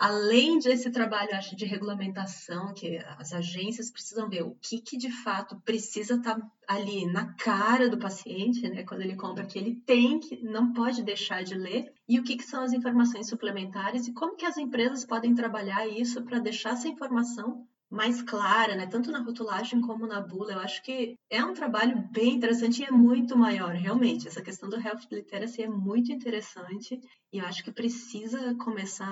além 0.03 0.59
desse 0.59 0.91
trabalho, 0.91 1.33
acho, 1.37 1.55
de 1.55 1.65
regulamentação, 1.65 2.75
que 2.75 2.99
as 3.19 3.33
agências 3.33 3.89
precisam 3.89 4.29
ver 4.29 4.43
o 4.43 4.57
que, 4.61 4.81
que 4.81 4.97
de 4.97 5.09
fato 5.09 5.55
precisa 5.65 6.17
estar 6.17 6.35
tá 6.35 6.51
ali 6.67 7.07
na 7.07 7.33
cara 7.35 7.89
do 7.89 7.97
paciente, 7.97 8.69
né, 8.69 8.83
quando 8.83 9.03
ele 9.03 9.15
compra, 9.15 9.47
que 9.47 9.57
ele 9.57 9.77
tem 9.87 10.19
que, 10.19 10.43
não 10.43 10.73
pode 10.73 11.05
deixar 11.05 11.45
de 11.45 11.55
ler, 11.55 11.95
e 12.09 12.19
o 12.19 12.25
que, 12.25 12.35
que 12.37 12.43
são 12.43 12.65
as 12.65 12.73
informações 12.73 13.29
suplementares 13.29 14.09
e 14.09 14.13
como 14.13 14.35
que 14.35 14.45
as 14.45 14.57
empresas 14.57 15.05
podem 15.05 15.37
trabalhar 15.37 15.87
isso 15.87 16.21
para 16.23 16.41
deixar 16.41 16.73
essa 16.73 16.89
informação 16.89 17.65
mais 17.93 18.23
clara, 18.23 18.75
né? 18.75 18.87
Tanto 18.87 19.11
na 19.11 19.21
rotulagem 19.21 19.81
como 19.83 20.07
na 20.07 20.21
bula. 20.21 20.53
Eu 20.53 20.61
acho 20.61 20.83
que 20.83 21.15
é 21.31 21.45
um 21.45 21.53
trabalho 21.53 21.97
bem 22.11 22.35
interessante 22.35 22.81
e 22.81 22.85
é 22.87 22.91
muito 22.91 23.37
maior, 23.37 23.75
realmente. 23.75 24.27
Essa 24.27 24.43
questão 24.43 24.69
do 24.69 24.81
health 24.81 25.03
literacy 25.11 25.63
é 25.63 25.69
muito 25.69 26.11
interessante 26.11 26.99
e 27.31 27.39
eu 27.39 27.47
acho 27.47 27.63
que 27.63 27.71
precisa 27.71 28.55
começar 28.55 29.07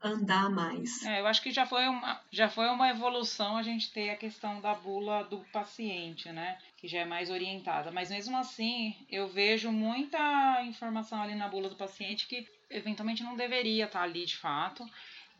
a 0.00 0.08
andar 0.08 0.48
mais. 0.48 1.04
É, 1.04 1.20
eu 1.20 1.26
acho 1.26 1.42
que 1.42 1.50
já 1.50 1.66
foi 1.66 1.86
uma, 1.86 2.18
já 2.30 2.48
foi 2.48 2.66
uma 2.68 2.88
evolução 2.88 3.58
a 3.58 3.62
gente 3.62 3.92
ter 3.92 4.08
a 4.08 4.16
questão 4.16 4.58
da 4.60 4.74
bula 4.74 5.24
do 5.24 5.38
paciente, 5.52 6.32
né? 6.32 6.56
Que 6.78 6.88
já 6.88 7.00
é 7.00 7.04
mais 7.04 7.28
orientada. 7.28 7.90
Mas 7.92 8.10
mesmo 8.10 8.36
assim, 8.38 8.96
eu 9.10 9.28
vejo 9.28 9.70
muita 9.70 10.62
informação 10.62 11.20
ali 11.20 11.34
na 11.34 11.48
bula 11.48 11.68
do 11.68 11.76
paciente 11.76 12.26
que 12.26 12.46
eventualmente 12.70 13.22
não 13.22 13.36
deveria 13.36 13.84
estar 13.84 14.02
ali 14.02 14.24
de 14.24 14.38
fato 14.38 14.84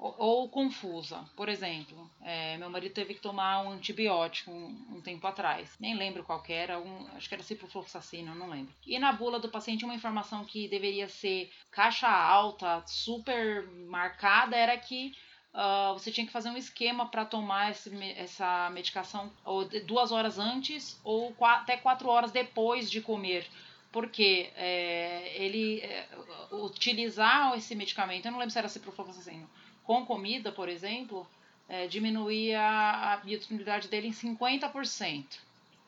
ou, 0.04 0.14
ou 0.18 0.48
confusa. 0.48 1.24
Por 1.34 1.48
exemplo, 1.48 2.10
é, 2.20 2.58
meu 2.58 2.68
marido 2.68 2.92
teve 2.92 3.14
que 3.14 3.20
tomar 3.20 3.62
um 3.62 3.70
antibiótico 3.70 4.50
um, 4.50 4.96
um, 4.96 5.00
tempo 5.00 5.26
atrás. 5.26 5.74
Nem 5.80 5.96
lembro 5.96 6.22
qual 6.22 6.44
era, 6.46 6.78
acho 7.16 7.26
que 7.26 7.34
era 7.34 7.42
ciprofloxacina, 7.42 8.34
não 8.34 8.50
lembro. 8.50 8.74
E 8.86 8.98
na 8.98 9.12
bula 9.12 9.40
do 9.40 9.48
paciente, 9.48 9.84
uma 9.84 9.94
informação 9.94 10.44
que 10.44 10.68
deveria 10.68 11.08
ser 11.08 11.50
caixa 11.70 12.08
alta, 12.08 12.82
super 12.86 13.66
marcada, 13.88 14.56
era 14.56 14.76
que 14.76 15.16
Uh, 15.56 15.92
você 15.92 16.10
tinha 16.10 16.26
que 16.26 16.32
fazer 16.32 16.50
um 16.50 16.56
esquema 16.56 17.06
para 17.06 17.24
tomar 17.24 17.70
esse, 17.70 17.88
essa 18.16 18.68
medicação 18.70 19.30
ou 19.44 19.64
duas 19.86 20.10
horas 20.10 20.36
antes 20.36 21.00
ou 21.04 21.32
até 21.40 21.76
quatro 21.76 22.08
horas 22.08 22.32
depois 22.32 22.90
de 22.90 23.00
comer. 23.00 23.46
Porque 23.92 24.50
é, 24.56 25.32
ele 25.36 25.78
é, 25.78 26.08
utilizar 26.50 27.56
esse 27.56 27.72
medicamento, 27.76 28.26
eu 28.26 28.32
não 28.32 28.40
lembro 28.40 28.50
se 28.50 28.58
era 28.58 28.68
ciprofloxacina, 28.68 29.48
com 29.84 30.04
comida, 30.04 30.50
por 30.50 30.68
exemplo, 30.68 31.26
é, 31.68 31.86
diminuía 31.86 32.60
a 32.60 33.16
biodisponibilidade 33.18 33.88
dele 33.88 34.08
em 34.08 34.12
50%. 34.12 35.24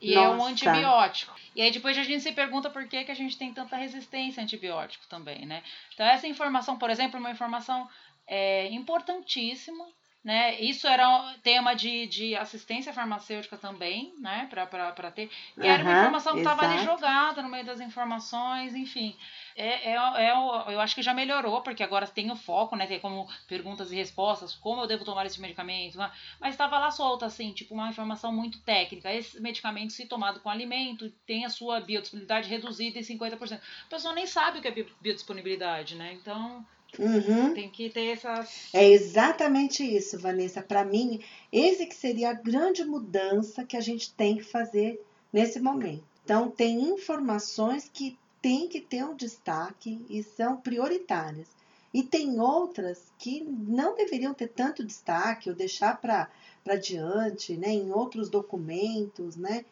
E 0.01 0.15
Nossa. 0.15 0.27
é 0.27 0.31
um 0.31 0.45
antibiótico. 0.45 1.35
E 1.55 1.63
aí 1.63 1.71
depois 1.71 1.97
a 1.97 2.03
gente 2.03 2.23
se 2.23 2.33
pergunta 2.33 2.69
por 2.69 2.87
que, 2.87 3.05
que 3.05 3.11
a 3.11 3.17
gente 3.17 3.37
tem 3.39 3.53
tanta 3.53 3.77
resistência 3.77 4.43
a 4.43 4.45
antibiótico 4.45 5.07
também, 5.09 5.47
né? 5.47 5.63
Então 5.95 6.05
essa 6.05 6.27
informação, 6.27 6.79
por 6.79 6.91
exemplo, 6.91 7.17
é 7.17 7.21
uma 7.21 7.31
informação 7.31 7.89
é, 8.27 8.69
importantíssima, 8.71 9.87
né? 10.27 10.61
Isso 10.61 10.89
era 10.89 11.35
tema 11.41 11.73
de, 11.75 12.09
de 12.09 12.35
assistência 12.35 12.93
farmacêutica 12.93 13.57
também, 13.57 14.13
né? 14.19 14.49
Para 14.51 15.11
ter. 15.13 15.31
E 15.57 15.61
uhum, 15.61 15.67
era 15.67 15.83
uma 15.85 15.93
informação 15.93 16.33
que 16.33 16.41
estava 16.41 16.67
ali 16.67 16.85
jogada 16.85 17.41
no 17.41 17.49
meio 17.49 17.65
das 17.65 17.81
informações, 17.81 18.75
enfim 18.75 19.17
é, 19.57 19.93
é, 19.93 19.95
é, 19.95 20.33
eu 20.33 20.81
acho 20.81 20.95
que 20.95 21.03
já 21.03 21.15
melhorou, 21.15 21.63
porque 21.63 21.83
agora 21.83 22.07
tem 22.07 22.31
o 22.31 22.37
foco, 22.37 22.77
né? 22.77 22.87
Tem 22.87 23.01
como 23.01 23.27
perguntas 23.49 23.91
e 23.91 23.97
respostas, 23.97 24.55
como 24.55 24.83
eu 24.83 24.87
devo 24.87 25.05
tomar 25.05 25.25
esse 25.25 25.41
medicamento, 25.41 25.97
né? 25.97 26.13
mas 26.39 26.53
estava 26.53 26.79
lá 26.79 26.91
solta, 26.91 27.25
assim, 27.25 27.53
tipo 27.53 27.73
uma 27.75 27.89
informação 27.89 28.31
muito 28.31 28.61
técnica. 28.61 29.13
Esse 29.13 29.41
medicamento, 29.41 29.95
se 29.95 30.05
tomado 30.05 30.41
com 30.41 30.51
alimento, 30.51 31.11
tem 31.27 31.47
a 31.47 31.49
sua 31.49 31.81
biodisponibilidade 31.81 32.51
reduzida 32.51 32.99
em 32.99 33.03
50%. 33.03 33.59
A 33.59 33.89
pessoa 33.89 34.13
nem 34.13 34.27
sabe 34.27 34.59
o 34.59 34.63
que 34.63 34.69
é 34.69 34.85
biodisponibilidade, 35.01 35.95
né? 35.95 36.13
Então. 36.13 36.65
Uhum. 36.99 37.55
Tem 37.55 37.71
que 37.71 37.91
ter 37.91 38.07
essas. 38.13 38.69
É 38.73 38.89
exatamente 38.89 39.85
isso, 39.85 40.19
Vanessa. 40.19 40.63
Para 40.63 40.85
mim, 40.85 41.21
esse 41.53 41.87
que 41.87 41.95
seria 41.95 42.31
a 42.31 42.35
grande 42.35 42.85
mudança 42.85 43.65
que 43.65 43.77
a 43.77 43.81
gente 43.81 44.13
tem 44.15 44.37
que 44.37 44.45
fazer 44.45 45.01
nesse 45.33 45.61
momento. 45.61 46.05
Então, 46.25 46.51
tem 46.51 46.81
informações 46.91 47.91
que 47.93 48.19
tem 48.43 48.69
que 48.69 48.81
ter 48.81 49.05
um 49.05 49.15
destaque 49.15 50.05
e 50.09 50.23
são 50.23 50.57
prioritárias. 50.57 51.49
E 51.93 52.03
tem 52.03 52.41
outras 52.41 53.11
que 53.19 53.43
não 53.43 53.95
deveriam 53.95 54.35
ter 54.35 54.49
tanto 54.49 54.85
destaque 54.85 55.49
ou 55.49 55.57
deixar 55.57 56.01
para 56.01 56.77
diante, 56.77 57.57
né, 57.57 57.71
em 57.71 57.91
outros 57.91 58.29
documentos, 58.29 59.37
né? 59.37 59.65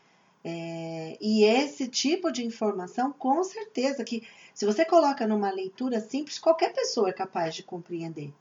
É, 0.46 1.16
e 1.20 1.44
esse 1.44 1.88
tipo 1.88 2.30
de 2.30 2.44
informação, 2.44 3.12
com 3.12 3.42
certeza, 3.42 4.04
que 4.04 4.22
se 4.54 4.64
você 4.64 4.84
coloca 4.84 5.26
numa 5.26 5.50
leitura 5.50 6.00
simples, 6.00 6.38
qualquer 6.38 6.72
pessoa 6.72 7.08
é 7.08 7.12
capaz 7.12 7.54
de 7.54 7.64
compreender. 7.64 8.32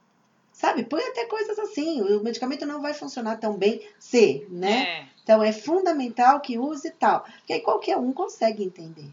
Sabe? 0.51 0.83
Põe 0.83 1.01
até 1.01 1.25
coisas 1.25 1.57
assim, 1.57 1.99
o 2.01 2.23
medicamento 2.23 2.63
não 2.65 2.79
vai 2.79 2.93
funcionar 2.93 3.37
tão 3.37 3.57
bem 3.57 3.81
se, 3.97 4.45
né? 4.49 4.83
É. 4.83 5.07
Então 5.23 5.41
é 5.41 5.51
fundamental 5.51 6.39
que 6.39 6.59
use 6.59 6.91
tal. 6.91 7.21
Porque 7.21 7.53
aí 7.53 7.59
qualquer 7.59 7.97
um 7.97 8.13
consegue 8.13 8.63
entender. 8.63 9.09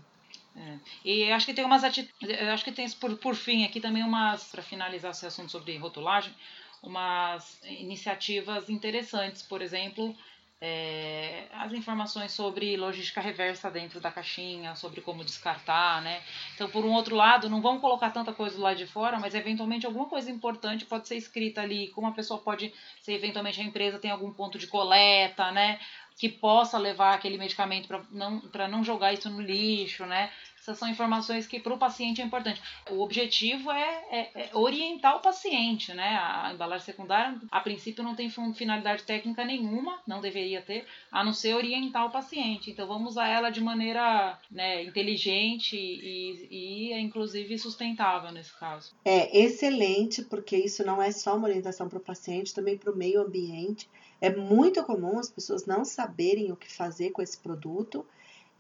É. 0.54 0.78
E 1.02 1.32
acho 1.32 1.46
que 1.46 1.54
tem 1.54 1.64
umas 1.64 1.82
atitudes, 1.82 2.38
acho 2.38 2.64
que 2.64 2.72
tem 2.72 2.90
por, 2.90 3.16
por 3.16 3.34
fim 3.34 3.64
aqui 3.64 3.80
também 3.80 4.02
umas, 4.02 4.44
para 4.44 4.62
finalizar 4.62 5.12
esse 5.12 5.24
assunto 5.24 5.50
sobre 5.50 5.78
rotulagem, 5.78 6.34
umas 6.82 7.58
iniciativas 7.64 8.68
interessantes, 8.68 9.42
por 9.42 9.62
exemplo, 9.62 10.14
é, 10.62 11.46
as 11.52 11.72
informações 11.72 12.32
sobre 12.32 12.76
logística 12.76 13.20
reversa 13.20 13.70
dentro 13.70 13.98
da 13.98 14.10
caixinha, 14.10 14.74
sobre 14.74 15.00
como 15.00 15.24
descartar, 15.24 16.02
né? 16.02 16.20
Então, 16.54 16.68
por 16.68 16.84
um 16.84 16.92
outro 16.92 17.16
lado, 17.16 17.48
não 17.48 17.62
vão 17.62 17.80
colocar 17.80 18.10
tanta 18.10 18.32
coisa 18.32 18.60
lá 18.60 18.74
de 18.74 18.86
fora, 18.86 19.18
mas 19.18 19.34
eventualmente 19.34 19.86
alguma 19.86 20.06
coisa 20.06 20.30
importante 20.30 20.84
pode 20.84 21.08
ser 21.08 21.16
escrita 21.16 21.62
ali, 21.62 21.88
como 21.88 22.06
a 22.08 22.12
pessoa 22.12 22.38
pode, 22.38 22.74
se 23.00 23.12
eventualmente 23.12 23.60
a 23.60 23.64
empresa 23.64 23.98
tem 23.98 24.10
algum 24.10 24.30
ponto 24.32 24.58
de 24.58 24.66
coleta, 24.66 25.50
né? 25.50 25.80
Que 26.18 26.28
possa 26.28 26.76
levar 26.76 27.14
aquele 27.14 27.38
medicamento 27.38 27.88
para 27.88 28.02
não, 28.10 28.42
não 28.68 28.84
jogar 28.84 29.14
isso 29.14 29.30
no 29.30 29.40
lixo, 29.40 30.04
né? 30.04 30.30
Essas 30.60 30.78
são 30.78 30.88
informações 30.88 31.46
que 31.46 31.58
para 31.58 31.72
o 31.72 31.78
paciente 31.78 32.20
é 32.20 32.24
importante. 32.24 32.60
O 32.90 33.00
objetivo 33.00 33.70
é, 33.70 34.04
é, 34.10 34.30
é, 34.34 34.50
orientar 34.52 35.16
o 35.16 35.20
paciente, 35.20 35.94
né? 35.94 36.18
A 36.20 36.52
embalagem 36.52 36.84
secundária, 36.84 37.40
a 37.50 37.60
princípio, 37.60 38.04
não 38.04 38.14
tem 38.14 38.30
finalidade 38.54 39.04
técnica 39.04 39.42
nenhuma, 39.42 39.98
não 40.06 40.20
deveria 40.20 40.60
ter, 40.60 40.86
a 41.10 41.24
não 41.24 41.32
ser 41.32 41.54
orientar 41.54 42.04
o 42.04 42.10
paciente. 42.10 42.70
Então, 42.70 42.86
vamos 42.86 43.12
usar 43.12 43.28
ela 43.28 43.48
de 43.48 43.62
maneira 43.62 44.38
né, 44.50 44.84
inteligente 44.84 45.76
e, 45.76 46.46
e, 46.50 47.00
inclusive, 47.00 47.58
sustentável 47.58 48.30
nesse 48.30 48.52
caso. 48.58 48.92
É 49.02 49.38
excelente, 49.38 50.22
porque 50.22 50.56
isso 50.56 50.84
não 50.84 51.00
é 51.00 51.10
só 51.10 51.36
uma 51.36 51.48
orientação 51.48 51.88
para 51.88 51.98
o 51.98 52.02
paciente, 52.02 52.54
também 52.54 52.76
para 52.76 52.92
o 52.92 52.96
meio 52.96 53.22
ambiente. 53.22 53.88
É 54.20 54.28
muito 54.28 54.84
comum 54.84 55.18
as 55.18 55.30
pessoas 55.30 55.64
não 55.64 55.86
saberem 55.86 56.52
o 56.52 56.56
que 56.56 56.70
fazer 56.70 57.10
com 57.10 57.22
esse 57.22 57.38
produto 57.38 58.04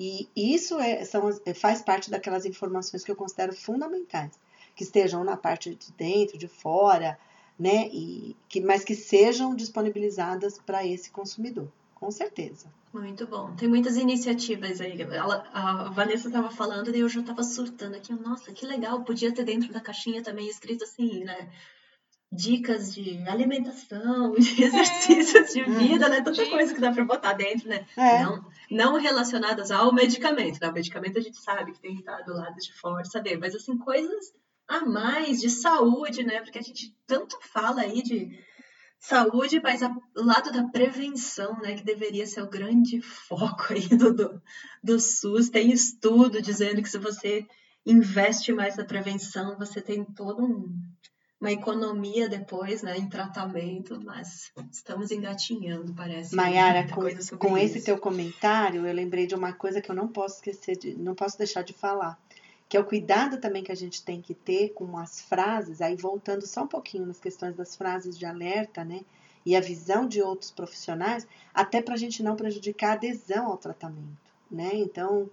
e 0.00 0.54
isso 0.54 0.80
é, 0.80 1.04
são, 1.04 1.28
é, 1.44 1.52
faz 1.52 1.82
parte 1.82 2.10
daquelas 2.10 2.46
informações 2.46 3.04
que 3.04 3.10
eu 3.10 3.16
considero 3.16 3.54
fundamentais, 3.54 4.32
que 4.74 4.82
estejam 4.82 5.22
na 5.22 5.36
parte 5.36 5.74
de 5.74 5.92
dentro, 5.92 6.38
de 6.38 6.48
fora, 6.48 7.18
né? 7.58 7.86
E 7.88 8.34
que, 8.48 8.62
mas 8.62 8.82
que 8.82 8.94
sejam 8.94 9.54
disponibilizadas 9.54 10.58
para 10.58 10.86
esse 10.86 11.10
consumidor, 11.10 11.68
com 11.94 12.10
certeza. 12.10 12.66
Muito 12.92 13.26
bom. 13.26 13.54
Tem 13.54 13.68
muitas 13.68 13.96
iniciativas 13.96 14.80
aí. 14.80 15.00
Ela, 15.02 15.46
a 15.52 15.90
Vanessa 15.90 16.28
estava 16.28 16.50
falando 16.50 16.94
e 16.94 17.00
eu 17.00 17.08
já 17.08 17.20
estava 17.20 17.44
surtando 17.44 17.94
aqui. 17.94 18.12
Nossa, 18.14 18.52
que 18.52 18.66
legal. 18.66 19.04
Podia 19.04 19.32
ter 19.32 19.44
dentro 19.44 19.72
da 19.72 19.80
caixinha 19.80 20.22
também 20.22 20.48
escrito 20.48 20.82
assim, 20.82 21.24
né? 21.24 21.48
Dicas 22.32 22.94
de 22.94 23.26
alimentação, 23.28 24.32
de 24.38 24.62
exercícios 24.62 25.52
de 25.52 25.64
vida, 25.64 26.08
né? 26.08 26.20
Tanta 26.22 26.48
coisa 26.48 26.72
que 26.72 26.80
dá 26.80 26.92
para 26.92 27.04
botar 27.04 27.32
dentro, 27.32 27.68
né? 27.68 27.86
É. 27.96 28.22
Não, 28.22 28.44
não 28.70 29.00
relacionadas 29.00 29.70
ao 29.70 29.92
medicamento. 29.92 30.60
Né? 30.60 30.68
O 30.68 30.72
medicamento 30.72 31.18
a 31.18 31.22
gente 31.22 31.40
sabe 31.40 31.72
que 31.72 31.80
tem 31.80 31.94
que 31.94 32.00
estar 32.00 32.22
do 32.22 32.34
lado 32.34 32.56
de 32.56 32.72
fora, 32.74 33.04
saber, 33.04 33.36
mas 33.38 33.54
assim, 33.54 33.76
coisas 33.76 34.32
a 34.68 34.86
mais 34.86 35.40
de 35.40 35.50
saúde, 35.50 36.22
né? 36.22 36.40
Porque 36.40 36.58
a 36.58 36.62
gente 36.62 36.94
tanto 37.04 37.36
fala 37.42 37.80
aí 37.80 38.02
de 38.02 38.30
saúde, 39.00 39.60
mas 39.60 39.82
o 39.82 40.22
lado 40.22 40.52
da 40.52 40.62
prevenção, 40.68 41.58
né? 41.60 41.74
Que 41.74 41.82
deveria 41.82 42.26
ser 42.26 42.42
o 42.42 42.50
grande 42.50 43.00
foco 43.00 43.72
aí 43.72 43.88
do, 43.88 44.14
do, 44.14 44.42
do 44.84 45.00
SUS. 45.00 45.50
Tem 45.50 45.72
estudo 45.72 46.40
dizendo 46.40 46.80
que 46.80 46.88
se 46.88 46.98
você 46.98 47.44
investe 47.84 48.52
mais 48.52 48.76
na 48.76 48.84
prevenção, 48.84 49.58
você 49.58 49.80
tem 49.80 50.04
todo 50.04 50.44
um 50.44 50.68
uma 51.40 51.50
economia 51.50 52.28
depois, 52.28 52.82
né, 52.82 52.98
em 52.98 53.08
tratamento, 53.08 53.98
mas 54.04 54.52
estamos 54.70 55.10
engatinhando, 55.10 55.94
parece. 55.94 56.36
Maiara, 56.36 56.86
com, 56.88 57.38
com 57.38 57.56
esse 57.56 57.82
teu 57.82 57.96
comentário, 57.96 58.86
eu 58.86 58.92
lembrei 58.92 59.26
de 59.26 59.34
uma 59.34 59.52
coisa 59.52 59.80
que 59.80 59.90
eu 59.90 59.94
não 59.94 60.06
posso 60.06 60.36
esquecer, 60.36 60.76
de, 60.76 60.94
não 60.94 61.14
posso 61.14 61.38
deixar 61.38 61.62
de 61.62 61.72
falar, 61.72 62.20
que 62.68 62.76
é 62.76 62.80
o 62.80 62.84
cuidado 62.84 63.40
também 63.40 63.64
que 63.64 63.72
a 63.72 63.76
gente 63.76 64.04
tem 64.04 64.20
que 64.20 64.34
ter 64.34 64.74
com 64.74 64.98
as 64.98 65.22
frases, 65.22 65.80
aí 65.80 65.96
voltando 65.96 66.46
só 66.46 66.64
um 66.64 66.68
pouquinho 66.68 67.06
nas 67.06 67.18
questões 67.18 67.56
das 67.56 67.74
frases 67.74 68.18
de 68.18 68.26
alerta, 68.26 68.84
né, 68.84 69.00
e 69.44 69.56
a 69.56 69.60
visão 69.60 70.06
de 70.06 70.20
outros 70.20 70.50
profissionais, 70.50 71.26
até 71.54 71.80
para 71.80 71.94
a 71.94 71.98
gente 71.98 72.22
não 72.22 72.36
prejudicar 72.36 72.90
a 72.90 72.94
adesão 72.94 73.46
ao 73.46 73.56
tratamento, 73.56 74.30
né, 74.50 74.72
então 74.74 75.30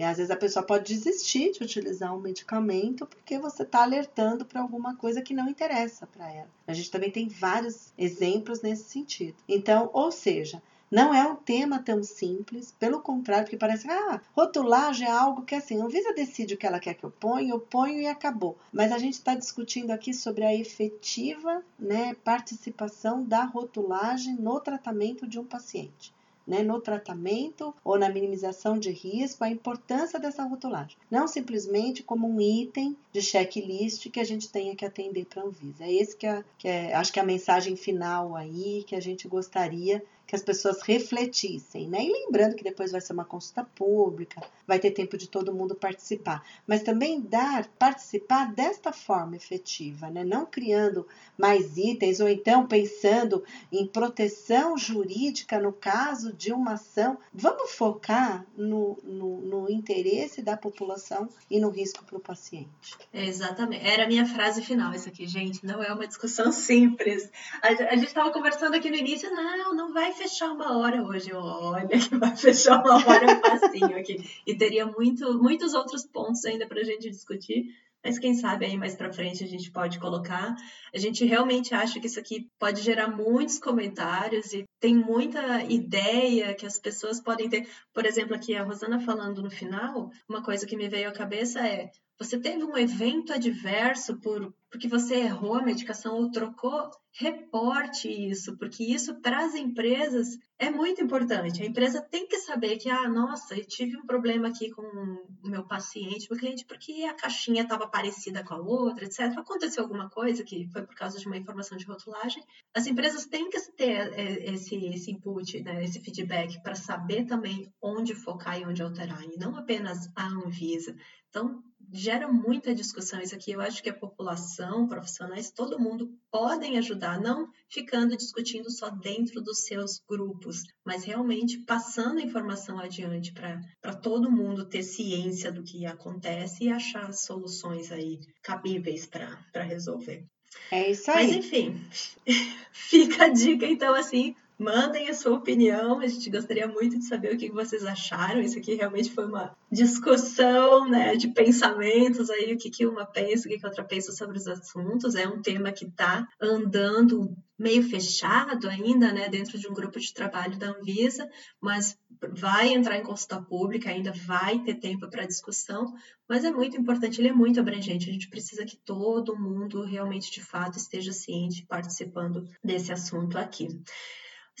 e 0.00 0.02
às 0.02 0.16
vezes 0.16 0.30
a 0.30 0.36
pessoa 0.36 0.64
pode 0.64 0.94
desistir 0.94 1.52
de 1.52 1.62
utilizar 1.62 2.16
um 2.16 2.20
medicamento 2.22 3.04
porque 3.04 3.38
você 3.38 3.64
está 3.64 3.82
alertando 3.82 4.46
para 4.46 4.62
alguma 4.62 4.96
coisa 4.96 5.20
que 5.20 5.34
não 5.34 5.46
interessa 5.46 6.06
para 6.06 6.26
ela. 6.32 6.48
A 6.66 6.72
gente 6.72 6.90
também 6.90 7.10
tem 7.10 7.28
vários 7.28 7.92
exemplos 7.98 8.62
nesse 8.62 8.84
sentido. 8.84 9.36
Então, 9.46 9.90
ou 9.92 10.10
seja, 10.10 10.62
não 10.90 11.12
é 11.12 11.22
um 11.28 11.36
tema 11.36 11.80
tão 11.80 12.02
simples, 12.02 12.72
pelo 12.72 13.02
contrário, 13.02 13.44
porque 13.44 13.58
parece 13.58 13.86
que 13.86 13.92
ah, 13.92 14.22
rotulagem 14.34 15.06
é 15.06 15.10
algo 15.10 15.42
que 15.42 15.54
assim, 15.54 15.78
a 15.78 15.84
Anvisa 15.84 16.14
decide 16.14 16.54
o 16.54 16.56
que 16.56 16.66
ela 16.66 16.80
quer 16.80 16.94
que 16.94 17.04
eu 17.04 17.10
ponha, 17.10 17.52
eu 17.52 17.60
ponho 17.60 18.00
e 18.00 18.06
acabou. 18.06 18.56
Mas 18.72 18.92
a 18.92 18.98
gente 18.98 19.18
está 19.18 19.34
discutindo 19.34 19.90
aqui 19.90 20.14
sobre 20.14 20.44
a 20.46 20.54
efetiva 20.54 21.62
né, 21.78 22.14
participação 22.24 23.22
da 23.22 23.44
rotulagem 23.44 24.34
no 24.36 24.58
tratamento 24.60 25.26
de 25.26 25.38
um 25.38 25.44
paciente 25.44 26.10
né, 26.50 26.64
no 26.64 26.80
tratamento 26.80 27.72
ou 27.84 27.96
na 27.96 28.08
minimização 28.08 28.76
de 28.76 28.90
risco, 28.90 29.44
a 29.44 29.48
importância 29.48 30.18
dessa 30.18 30.42
rotulagem. 30.42 30.96
Não 31.08 31.28
simplesmente 31.28 32.02
como 32.02 32.28
um 32.28 32.40
item 32.40 32.96
de 33.12 33.22
checklist 33.22 34.10
que 34.10 34.18
a 34.18 34.24
gente 34.24 34.48
tenha 34.48 34.74
que 34.74 34.84
atender 34.84 35.26
para 35.26 35.42
a 35.42 35.46
Anvisa. 35.46 35.84
É 35.84 35.92
esse 35.92 36.16
que, 36.16 36.26
é, 36.26 36.42
que 36.58 36.66
é, 36.66 36.92
acho 36.92 37.12
que 37.12 37.20
é 37.20 37.22
a 37.22 37.26
mensagem 37.26 37.76
final 37.76 38.34
aí 38.34 38.82
que 38.84 38.96
a 38.96 39.00
gente 39.00 39.28
gostaria 39.28 40.02
que 40.30 40.36
as 40.36 40.42
pessoas 40.44 40.80
refletissem, 40.82 41.88
né? 41.88 42.04
E 42.04 42.12
lembrando 42.12 42.54
que 42.54 42.62
depois 42.62 42.92
vai 42.92 43.00
ser 43.00 43.12
uma 43.12 43.24
consulta 43.24 43.64
pública, 43.74 44.40
vai 44.64 44.78
ter 44.78 44.92
tempo 44.92 45.18
de 45.18 45.28
todo 45.28 45.52
mundo 45.52 45.74
participar, 45.74 46.40
mas 46.64 46.84
também 46.84 47.20
dar, 47.20 47.66
participar 47.76 48.54
desta 48.54 48.92
forma 48.92 49.34
efetiva, 49.34 50.08
né? 50.08 50.22
Não 50.22 50.46
criando 50.46 51.04
mais 51.36 51.76
itens 51.76 52.20
ou 52.20 52.28
então 52.28 52.64
pensando 52.64 53.42
em 53.72 53.84
proteção 53.84 54.78
jurídica 54.78 55.58
no 55.58 55.72
caso 55.72 56.32
de 56.32 56.52
uma 56.52 56.74
ação. 56.74 57.18
Vamos 57.34 57.72
focar 57.72 58.46
no, 58.56 59.00
no, 59.02 59.40
no 59.40 59.68
interesse 59.68 60.42
da 60.42 60.56
população 60.56 61.28
e 61.50 61.58
no 61.58 61.70
risco 61.70 62.04
para 62.04 62.16
o 62.16 62.20
paciente. 62.20 62.96
exatamente. 63.12 63.84
Era 63.84 64.04
a 64.04 64.06
minha 64.06 64.26
frase 64.26 64.62
final, 64.62 64.94
isso 64.94 65.08
aqui, 65.08 65.26
gente. 65.26 65.66
Não 65.66 65.82
é 65.82 65.92
uma 65.92 66.06
discussão 66.06 66.52
simples. 66.54 67.28
A, 67.60 67.66
a 67.66 67.96
gente 67.96 68.06
estava 68.06 68.30
conversando 68.30 68.76
aqui 68.76 68.88
no 68.90 68.96
início, 68.96 69.28
não, 69.34 69.74
não 69.74 69.92
vai 69.92 70.12
fechar 70.20 70.52
uma 70.52 70.76
hora 70.76 71.02
hoje. 71.02 71.32
Olha 71.32 71.88
que 71.88 72.16
vai 72.16 72.36
fechar 72.36 72.82
uma 72.84 72.96
hora 73.06 73.32
um 73.32 73.40
passinho 73.40 73.96
aqui. 73.96 74.18
E 74.46 74.54
teria 74.54 74.84
muito, 74.84 75.40
muitos 75.42 75.72
outros 75.72 76.04
pontos 76.04 76.44
ainda 76.44 76.66
para 76.66 76.80
a 76.80 76.84
gente 76.84 77.08
discutir. 77.08 77.64
Mas 78.04 78.18
quem 78.18 78.34
sabe 78.34 78.64
aí 78.64 78.78
mais 78.78 78.94
para 78.94 79.12
frente 79.12 79.44
a 79.44 79.46
gente 79.46 79.70
pode 79.70 79.98
colocar. 79.98 80.54
A 80.94 80.98
gente 80.98 81.24
realmente 81.24 81.74
acha 81.74 81.98
que 82.00 82.06
isso 82.06 82.20
aqui 82.20 82.48
pode 82.58 82.82
gerar 82.82 83.08
muitos 83.08 83.58
comentários 83.58 84.52
e 84.52 84.64
tem 84.78 84.94
muita 84.94 85.64
ideia 85.64 86.54
que 86.54 86.66
as 86.66 86.78
pessoas 86.78 87.20
podem 87.20 87.48
ter. 87.48 87.68
Por 87.92 88.06
exemplo, 88.06 88.34
aqui 88.34 88.54
a 88.54 88.62
Rosana 88.62 89.00
falando 89.00 89.42
no 89.42 89.50
final, 89.50 90.10
uma 90.28 90.42
coisa 90.42 90.66
que 90.66 90.76
me 90.76 90.88
veio 90.88 91.08
à 91.08 91.12
cabeça 91.12 91.60
é: 91.60 91.90
você 92.18 92.38
teve 92.38 92.64
um 92.64 92.76
evento 92.76 93.32
adverso 93.32 94.18
por 94.20 94.52
porque 94.70 94.86
você 94.86 95.16
errou 95.16 95.54
a 95.54 95.62
medicação 95.62 96.16
ou 96.16 96.30
trocou, 96.30 96.90
reporte 97.12 98.08
isso, 98.08 98.56
porque 98.56 98.84
isso 98.84 99.20
para 99.20 99.44
as 99.44 99.54
empresas 99.54 100.38
é 100.58 100.70
muito 100.70 101.02
importante. 101.02 101.62
A 101.62 101.66
empresa 101.66 102.00
tem 102.00 102.28
que 102.28 102.38
saber 102.38 102.76
que, 102.76 102.88
ah, 102.88 103.08
nossa, 103.08 103.56
eu 103.56 103.66
tive 103.66 103.96
um 103.96 104.06
problema 104.06 104.48
aqui 104.48 104.70
com 104.70 104.82
o 104.82 105.48
meu 105.48 105.66
paciente, 105.66 106.28
meu 106.30 106.38
cliente, 106.38 106.64
porque 106.66 107.02
a 107.04 107.14
caixinha 107.14 107.62
estava 107.62 107.88
parecida 107.88 108.44
com 108.44 108.54
a 108.54 108.60
outra, 108.60 109.06
etc. 109.06 109.36
Aconteceu 109.36 109.82
alguma 109.82 110.08
coisa 110.08 110.44
que 110.44 110.68
foi 110.68 110.86
por 110.86 110.94
causa 110.94 111.18
de 111.18 111.26
uma 111.26 111.36
informação 111.36 111.76
de 111.76 111.84
rotulagem. 111.84 112.42
As 112.72 112.86
empresas 112.86 113.26
têm 113.26 113.50
que 113.50 113.58
ter 113.72 114.12
é, 114.12 114.52
esse, 114.52 114.76
esse 114.76 115.10
input, 115.10 115.60
né, 115.62 115.82
esse 115.82 115.98
feedback, 116.00 116.62
para 116.62 116.76
saber 116.76 117.24
também 117.24 117.72
onde 117.82 118.14
focar 118.14 118.60
e 118.60 118.64
onde 118.64 118.82
alterar, 118.82 119.24
e 119.24 119.36
não 119.36 119.56
apenas 119.56 120.08
a 120.14 120.26
Anvisa. 120.26 120.94
Então, 121.28 121.62
gera 121.92 122.30
muita 122.30 122.74
discussão 122.74 123.20
isso 123.20 123.34
aqui. 123.34 123.52
Eu 123.52 123.60
acho 123.60 123.82
que 123.82 123.90
a 123.90 123.94
população, 123.94 124.86
profissionais, 124.86 125.50
todo 125.50 125.78
mundo 125.78 126.12
podem 126.30 126.78
ajudar, 126.78 127.20
não 127.20 127.48
ficando 127.68 128.16
discutindo 128.16 128.70
só 128.70 128.90
dentro 128.90 129.40
dos 129.40 129.64
seus 129.64 130.00
grupos, 130.08 130.64
mas 130.84 131.04
realmente 131.04 131.58
passando 131.58 132.18
a 132.18 132.22
informação 132.22 132.78
adiante 132.78 133.32
para 133.32 133.94
todo 133.94 134.30
mundo 134.30 134.68
ter 134.68 134.82
ciência 134.82 135.50
do 135.50 135.62
que 135.62 135.86
acontece 135.86 136.64
e 136.64 136.70
achar 136.70 137.12
soluções 137.12 137.90
aí 137.90 138.20
cabíveis 138.42 139.06
para 139.06 139.62
resolver. 139.62 140.24
É 140.70 140.90
isso 140.90 141.10
aí. 141.10 141.26
Mas 141.26 141.36
enfim, 141.36 141.80
fica 142.72 143.24
a 143.24 143.28
dica 143.28 143.66
então 143.66 143.94
assim, 143.94 144.34
Mandem 144.60 145.08
a 145.08 145.14
sua 145.14 145.38
opinião, 145.38 146.00
a 146.00 146.06
gente 146.06 146.28
gostaria 146.28 146.68
muito 146.68 146.98
de 146.98 147.06
saber 147.06 147.32
o 147.32 147.38
que 147.38 147.50
vocês 147.50 147.82
acharam. 147.82 148.42
Isso 148.42 148.58
aqui 148.58 148.74
realmente 148.74 149.10
foi 149.10 149.24
uma 149.24 149.56
discussão 149.72 150.86
né, 150.86 151.16
de 151.16 151.28
pensamentos 151.28 152.28
aí, 152.28 152.52
o 152.52 152.58
que, 152.58 152.68
que 152.68 152.84
uma 152.84 153.06
pensa, 153.06 153.48
o 153.48 153.50
que, 153.50 153.58
que 153.58 153.64
outra 153.64 153.82
pensa 153.82 154.12
sobre 154.12 154.36
os 154.36 154.46
assuntos. 154.46 155.14
É 155.14 155.26
um 155.26 155.40
tema 155.40 155.72
que 155.72 155.86
está 155.86 156.28
andando 156.38 157.34
meio 157.58 157.82
fechado 157.82 158.68
ainda, 158.68 159.10
né, 159.14 159.30
dentro 159.30 159.58
de 159.58 159.66
um 159.66 159.72
grupo 159.72 159.98
de 159.98 160.12
trabalho 160.12 160.58
da 160.58 160.72
Anvisa, 160.72 161.26
mas 161.58 161.98
vai 162.30 162.74
entrar 162.74 162.98
em 162.98 163.02
consulta 163.02 163.40
pública, 163.40 163.88
ainda 163.88 164.12
vai 164.12 164.58
ter 164.58 164.74
tempo 164.74 165.08
para 165.08 165.24
discussão, 165.24 165.94
mas 166.28 166.44
é 166.44 166.50
muito 166.50 166.76
importante, 166.76 167.18
ele 167.18 167.28
é 167.28 167.32
muito 167.32 167.58
abrangente, 167.58 168.10
a 168.10 168.12
gente 168.12 168.28
precisa 168.28 168.66
que 168.66 168.76
todo 168.76 169.38
mundo 169.38 169.82
realmente, 169.84 170.30
de 170.30 170.42
fato, 170.42 170.76
esteja 170.76 171.14
ciente 171.14 171.64
participando 171.66 172.46
desse 172.62 172.92
assunto 172.92 173.38
aqui. 173.38 173.68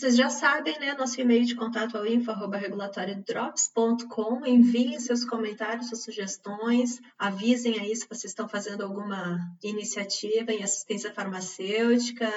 Vocês 0.00 0.16
já 0.16 0.30
sabem, 0.30 0.80
né? 0.80 0.94
Nosso 0.94 1.20
e-mail 1.20 1.44
de 1.44 1.54
contato 1.54 1.98
é 1.98 2.14
info.regulatoriodrops.com. 2.14 4.46
Enviem 4.46 4.98
seus 4.98 5.26
comentários, 5.26 5.88
suas 5.88 6.02
sugestões, 6.02 7.02
avisem 7.18 7.78
aí 7.78 7.94
se 7.94 8.08
vocês 8.08 8.30
estão 8.30 8.48
fazendo 8.48 8.82
alguma 8.82 9.38
iniciativa 9.62 10.52
em 10.52 10.62
assistência 10.62 11.12
farmacêutica, 11.12 12.32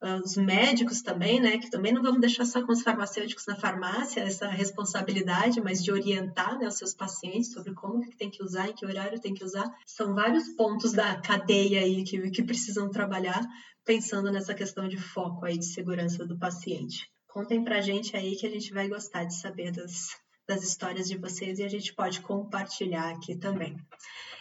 ah, 0.00 0.20
os 0.24 0.36
médicos 0.36 1.02
também, 1.02 1.40
né? 1.40 1.58
Que 1.58 1.68
também 1.68 1.92
não 1.92 2.02
vamos 2.02 2.20
deixar 2.20 2.44
só 2.44 2.64
com 2.64 2.70
os 2.70 2.82
farmacêuticos 2.82 3.46
na 3.46 3.56
farmácia 3.56 4.20
essa 4.20 4.46
responsabilidade, 4.46 5.60
mas 5.60 5.82
de 5.82 5.90
orientar 5.90 6.56
né, 6.56 6.68
os 6.68 6.78
seus 6.78 6.94
pacientes 6.94 7.52
sobre 7.52 7.74
como 7.74 8.00
que 8.00 8.16
tem 8.16 8.30
que 8.30 8.44
usar, 8.44 8.68
em 8.68 8.74
que 8.74 8.86
horário 8.86 9.20
tem 9.20 9.34
que 9.34 9.42
usar. 9.42 9.68
São 9.84 10.14
vários 10.14 10.50
pontos 10.50 10.92
da 10.92 11.16
cadeia 11.16 11.80
aí 11.80 12.04
que, 12.04 12.30
que 12.30 12.44
precisam 12.44 12.88
trabalhar 12.88 13.44
pensando 13.88 14.30
nessa 14.30 14.52
questão 14.52 14.86
de 14.86 14.98
foco 14.98 15.46
aí 15.46 15.56
de 15.56 15.64
segurança 15.64 16.26
do 16.26 16.38
paciente. 16.38 17.08
Contem 17.26 17.64
pra 17.64 17.80
gente 17.80 18.14
aí 18.14 18.36
que 18.36 18.46
a 18.46 18.50
gente 18.50 18.70
vai 18.70 18.86
gostar 18.86 19.24
de 19.24 19.34
saber 19.34 19.72
das, 19.72 20.08
das 20.46 20.62
histórias 20.62 21.08
de 21.08 21.16
vocês 21.16 21.58
e 21.58 21.64
a 21.64 21.68
gente 21.68 21.94
pode 21.94 22.20
compartilhar 22.20 23.08
aqui 23.08 23.34
também. 23.34 23.78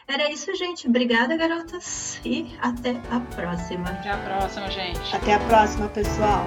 Era 0.05 0.29
isso, 0.29 0.53
gente. 0.53 0.89
Obrigada, 0.89 1.37
garotas. 1.37 2.19
E 2.25 2.45
até 2.59 2.91
a 3.09 3.21
próxima. 3.21 3.89
Até 3.89 4.09
a 4.09 4.17
próxima, 4.17 4.69
gente. 4.69 5.15
Até 5.15 5.35
a 5.35 5.39
próxima, 5.39 5.87
pessoal. 5.87 6.45